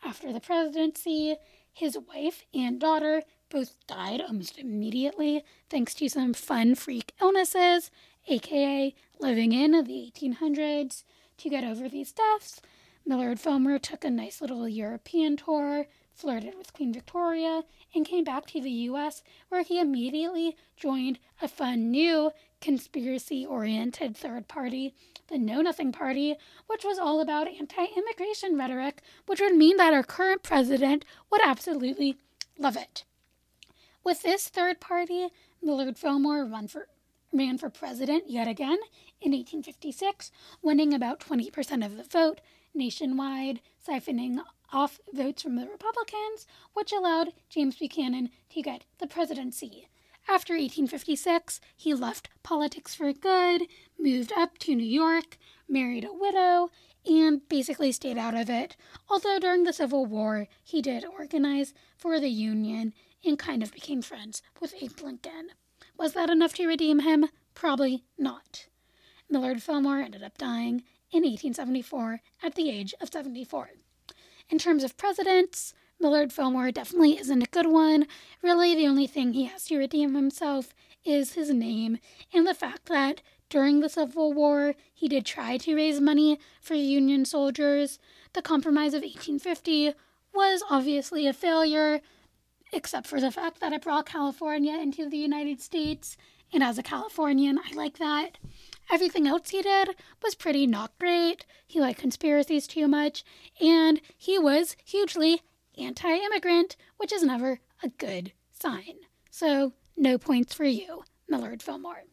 After 0.03 0.33
the 0.33 0.39
presidency, 0.39 1.35
his 1.71 1.95
wife 1.95 2.45
and 2.55 2.79
daughter 2.79 3.21
both 3.49 3.75
died 3.85 4.19
almost 4.19 4.57
immediately 4.57 5.43
thanks 5.69 5.93
to 5.93 6.09
some 6.09 6.33
fun 6.33 6.73
freak 6.73 7.13
illnesses, 7.21 7.91
aka 8.27 8.95
living 9.19 9.51
in 9.51 9.71
the 9.71 10.11
1800s. 10.11 11.03
To 11.37 11.49
get 11.49 11.63
over 11.63 11.87
these 11.87 12.11
deaths, 12.11 12.61
Millard 13.05 13.39
Fillmore 13.39 13.77
took 13.77 14.03
a 14.03 14.09
nice 14.09 14.41
little 14.41 14.67
European 14.67 15.37
tour, 15.37 15.85
flirted 16.19 16.53
with 16.57 16.73
Queen 16.73 16.91
Victoria, 16.91 17.63
and 17.95 18.05
came 18.05 18.25
back 18.25 18.45
to 18.47 18.59
the 18.59 18.69
US, 18.69 19.23
where 19.47 19.63
he 19.63 19.79
immediately 19.79 20.57
joined 20.75 21.17
a 21.41 21.47
fun 21.47 21.91
new 21.91 22.31
conspiracy 22.59 23.45
oriented 23.45 24.17
third 24.17 24.49
party, 24.49 24.93
the 25.29 25.37
Know 25.37 25.61
Nothing 25.61 25.93
Party, 25.93 26.35
which 26.67 26.83
was 26.83 26.99
all 26.99 27.21
about 27.21 27.47
anti 27.47 27.85
immigration 27.95 28.57
rhetoric, 28.57 29.01
which 29.27 29.39
would 29.39 29.55
mean 29.55 29.77
that 29.77 29.93
our 29.93 30.03
current 30.03 30.43
president 30.43 31.05
would 31.31 31.41
absolutely 31.41 32.17
love 32.57 32.75
it. 32.75 33.05
With 34.03 34.21
this 34.21 34.49
third 34.49 34.81
party, 34.81 35.29
Millard 35.61 35.97
Fillmore 35.97 36.43
run 36.45 36.67
for, 36.67 36.89
ran 37.31 37.57
for 37.57 37.69
president 37.69 38.29
yet 38.29 38.47
again 38.47 38.79
in 39.21 39.31
1856, 39.31 40.31
winning 40.61 40.93
about 40.93 41.21
20% 41.21 41.85
of 41.85 41.95
the 41.95 42.03
vote 42.03 42.41
nationwide, 42.73 43.61
siphoning 43.87 44.39
off 44.71 44.99
votes 45.13 45.43
from 45.43 45.55
the 45.55 45.67
Republicans, 45.67 46.47
which 46.73 46.91
allowed 46.91 47.33
James 47.49 47.77
Buchanan 47.77 48.29
to 48.51 48.61
get 48.61 48.85
the 48.99 49.07
presidency. 49.07 49.89
After 50.27 50.53
1856, 50.53 51.59
he 51.75 51.93
left 51.93 52.29
politics 52.43 52.93
for 52.93 53.11
good, 53.13 53.63
moved 53.97 54.31
up 54.35 54.57
to 54.59 54.75
New 54.75 54.85
York, 54.85 55.37
married 55.67 56.05
a 56.05 56.13
widow, 56.13 56.69
and 57.05 57.47
basically 57.49 57.91
stayed 57.91 58.17
out 58.17 58.35
of 58.35 58.49
it. 58.49 58.75
Although 59.09 59.39
during 59.39 59.63
the 59.63 59.73
Civil 59.73 60.05
War, 60.05 60.47
he 60.63 60.81
did 60.81 61.05
organize 61.05 61.73
for 61.97 62.19
the 62.19 62.29
Union 62.29 62.93
and 63.25 63.39
kind 63.39 63.63
of 63.63 63.73
became 63.73 64.01
friends 64.01 64.41
with 64.61 64.75
Abe 64.81 65.01
Lincoln. 65.01 65.49
Was 65.97 66.13
that 66.13 66.29
enough 66.29 66.53
to 66.55 66.67
redeem 66.67 66.99
him? 66.99 67.25
Probably 67.55 68.03
not. 68.17 68.67
Millard 69.29 69.61
Fillmore 69.61 69.99
ended 69.99 70.23
up 70.23 70.37
dying 70.37 70.83
in 71.11 71.23
1874 71.23 72.21
at 72.43 72.55
the 72.55 72.69
age 72.69 72.93
of 73.01 73.11
74. 73.11 73.69
In 74.49 74.57
terms 74.57 74.83
of 74.83 74.97
presidents, 74.97 75.73
Millard 75.99 76.33
Fillmore 76.33 76.71
definitely 76.71 77.19
isn't 77.19 77.43
a 77.43 77.47
good 77.47 77.67
one. 77.67 78.07
Really, 78.41 78.73
the 78.73 78.87
only 78.87 79.05
thing 79.05 79.33
he 79.33 79.45
has 79.45 79.65
to 79.65 79.77
redeem 79.77 80.15
himself 80.15 80.73
is 81.05 81.33
his 81.33 81.49
name 81.51 81.97
and 82.33 82.45
the 82.45 82.53
fact 82.53 82.87
that 82.87 83.21
during 83.49 83.79
the 83.79 83.89
Civil 83.89 84.31
War, 84.33 84.75
he 84.93 85.07
did 85.07 85.25
try 85.25 85.57
to 85.57 85.75
raise 85.75 85.99
money 85.99 86.39
for 86.61 86.75
Union 86.75 87.25
soldiers. 87.25 87.97
The 88.33 88.43
Compromise 88.43 88.93
of 88.93 89.01
1850 89.01 89.93
was 90.33 90.63
obviously 90.69 91.25
a 91.25 91.33
failure, 91.33 92.01
except 92.71 93.07
for 93.07 93.19
the 93.19 93.31
fact 93.31 93.59
that 93.59 93.73
it 93.73 93.81
brought 93.81 94.05
California 94.05 94.77
into 94.77 95.09
the 95.09 95.17
United 95.17 95.61
States. 95.61 96.15
And 96.53 96.63
as 96.63 96.77
a 96.77 96.83
Californian, 96.83 97.59
I 97.59 97.73
like 97.73 97.97
that. 97.97 98.37
Everything 98.91 99.27
else 99.27 99.49
he 99.49 99.61
did 99.61 99.95
was 100.23 100.35
pretty 100.35 100.65
not 100.65 100.97
great. 100.99 101.45
He 101.67 101.79
liked 101.79 101.99
conspiracies 101.99 102.65
too 102.65 102.87
much, 102.87 103.23
and 103.61 104.01
he 104.17 104.39
was 104.39 104.75
hugely 104.83 105.41
anti 105.77 106.15
immigrant, 106.15 106.75
which 106.97 107.13
is 107.13 107.23
never 107.23 107.59
a 107.83 107.89
good 107.89 108.33
sign. 108.51 108.95
So, 109.29 109.73
no 109.95 110.17
points 110.17 110.53
for 110.53 110.65
you, 110.65 111.03
Millard 111.27 111.61
Fillmore. 111.61 112.03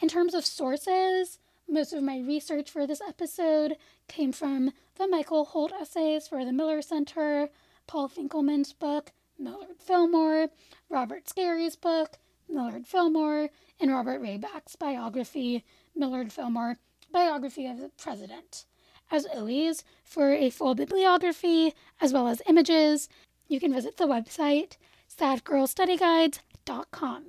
In 0.00 0.08
terms 0.08 0.34
of 0.34 0.46
sources, 0.46 1.38
most 1.68 1.92
of 1.92 2.02
my 2.02 2.20
research 2.20 2.70
for 2.70 2.86
this 2.86 3.00
episode 3.06 3.76
came 4.06 4.32
from 4.32 4.72
the 4.96 5.08
Michael 5.08 5.44
Holt 5.44 5.72
essays 5.72 6.28
for 6.28 6.44
the 6.44 6.52
Miller 6.52 6.80
Center, 6.80 7.48
Paul 7.86 8.08
Finkelman's 8.08 8.72
book, 8.72 9.10
Millard 9.38 9.80
Fillmore, 9.80 10.48
Robert 10.88 11.28
Scarry's 11.28 11.76
book, 11.76 12.18
Millard 12.48 12.86
Fillmore, 12.86 13.50
and 13.80 13.90
Robert 13.90 14.22
Rayback's 14.22 14.76
biography, 14.76 15.64
Millard 15.98 16.32
Fillmore, 16.32 16.78
Biography 17.12 17.66
of 17.66 17.78
the 17.78 17.90
President. 17.98 18.64
As 19.10 19.26
always, 19.26 19.84
for 20.04 20.32
a 20.32 20.50
full 20.50 20.74
bibliography 20.74 21.74
as 22.00 22.12
well 22.12 22.28
as 22.28 22.42
images, 22.48 23.08
you 23.48 23.58
can 23.58 23.72
visit 23.72 23.96
the 23.96 24.06
website 24.06 24.76
sadgirlstudyguides.com. 25.18 27.24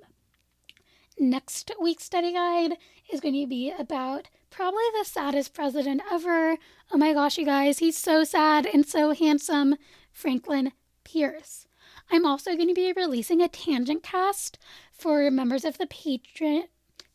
Next 1.17 1.71
week's 1.81 2.03
study 2.03 2.33
guide 2.33 2.73
is 3.11 3.19
going 3.19 3.41
to 3.41 3.47
be 3.47 3.73
about 3.77 4.29
probably 4.49 4.83
the 4.97 5.05
saddest 5.05 5.53
president 5.53 6.01
ever. 6.11 6.57
Oh 6.91 6.97
my 6.97 7.13
gosh, 7.13 7.37
you 7.37 7.45
guys, 7.45 7.79
he's 7.79 7.97
so 7.97 8.23
sad 8.23 8.65
and 8.65 8.85
so 8.85 9.13
handsome. 9.13 9.75
Franklin 10.11 10.71
Pierce. 11.03 11.67
I'm 12.11 12.25
also 12.25 12.55
going 12.55 12.67
to 12.67 12.73
be 12.73 12.93
releasing 12.93 13.41
a 13.41 13.47
tangent 13.47 14.03
cast 14.03 14.57
for 14.91 15.31
members 15.31 15.65
of 15.65 15.77
the 15.77 15.87
patron 15.87 16.65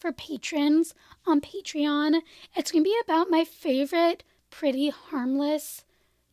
for 0.05 0.13
patrons 0.13 0.93
on 1.25 1.41
Patreon. 1.41 2.21
It's 2.55 2.71
going 2.71 2.85
to 2.85 2.91
be 2.91 3.01
about 3.03 3.31
my 3.31 3.43
favorite 3.43 4.23
pretty 4.51 4.91
harmless 4.91 5.83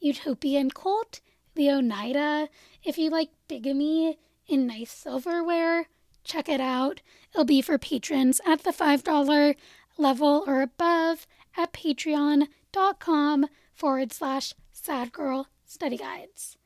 utopian 0.02 0.70
cult, 0.72 1.22
the 1.56 1.70
Oneida. 1.70 2.50
If 2.84 2.98
you 2.98 3.10
like 3.10 3.30
bigamy 3.48 4.20
in 4.46 4.68
nice 4.68 4.92
silverware, 4.92 5.86
check 6.26 6.50
it 6.50 6.60
out. 6.60 7.02
It'll 7.34 7.46
be 7.46 7.62
for 7.62 7.78
patrons 7.78 8.42
at 8.46 8.66
the 8.66 8.72
$5 8.72 9.56
level 9.98 10.44
or 10.46 10.62
above 10.62 11.26
at 11.56 11.72
patreon.com 11.72 13.46
forward 13.74 14.12
slash 14.12 14.54
sadgirl 14.76 15.46
study 15.66 15.96
guides. 15.96 16.58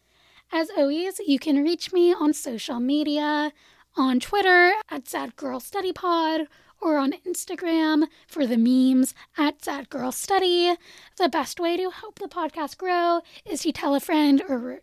As 0.51 0.71
always, 0.75 1.19
you 1.19 1.37
can 1.37 1.63
reach 1.63 1.93
me 1.93 2.15
on 2.15 2.33
social 2.33 2.79
media 2.79 3.53
on 3.95 4.19
Twitter 4.19 4.73
at 4.89 5.05
sadgirlstudypod 5.05 6.47
or 6.81 6.97
on 6.97 7.13
Instagram 7.25 8.07
for 8.27 8.45
the 8.45 8.57
memes 8.57 9.13
at 9.37 9.63
Sad 9.63 9.89
Girl 9.89 10.11
Study. 10.11 10.75
The 11.17 11.29
best 11.29 11.59
way 11.59 11.77
to 11.77 11.89
help 11.89 12.19
the 12.19 12.27
podcast 12.27 12.77
grow 12.77 13.21
is 13.45 13.61
to 13.61 13.71
tell 13.71 13.95
a 13.95 13.99
friend 13.99 14.41
or 14.47 14.81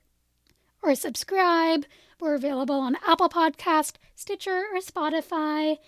or 0.83 0.95
subscribe. 0.95 1.87
We're 2.21 2.35
available 2.35 2.81
on 2.81 2.97
Apple 3.07 3.29
Podcast, 3.29 3.95
Stitcher, 4.15 4.65
or 4.73 4.81
Spotify. 4.81 5.79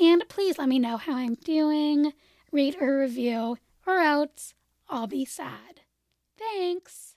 And 0.00 0.24
please 0.28 0.58
let 0.58 0.68
me 0.68 0.78
know 0.78 0.96
how 0.96 1.16
I'm 1.16 1.34
doing. 1.34 2.12
Rate 2.50 2.76
or 2.80 3.00
review, 3.00 3.58
or 3.86 3.98
else 3.98 4.54
I'll 4.88 5.06
be 5.06 5.24
sad. 5.24 5.80
Thanks. 6.38 7.13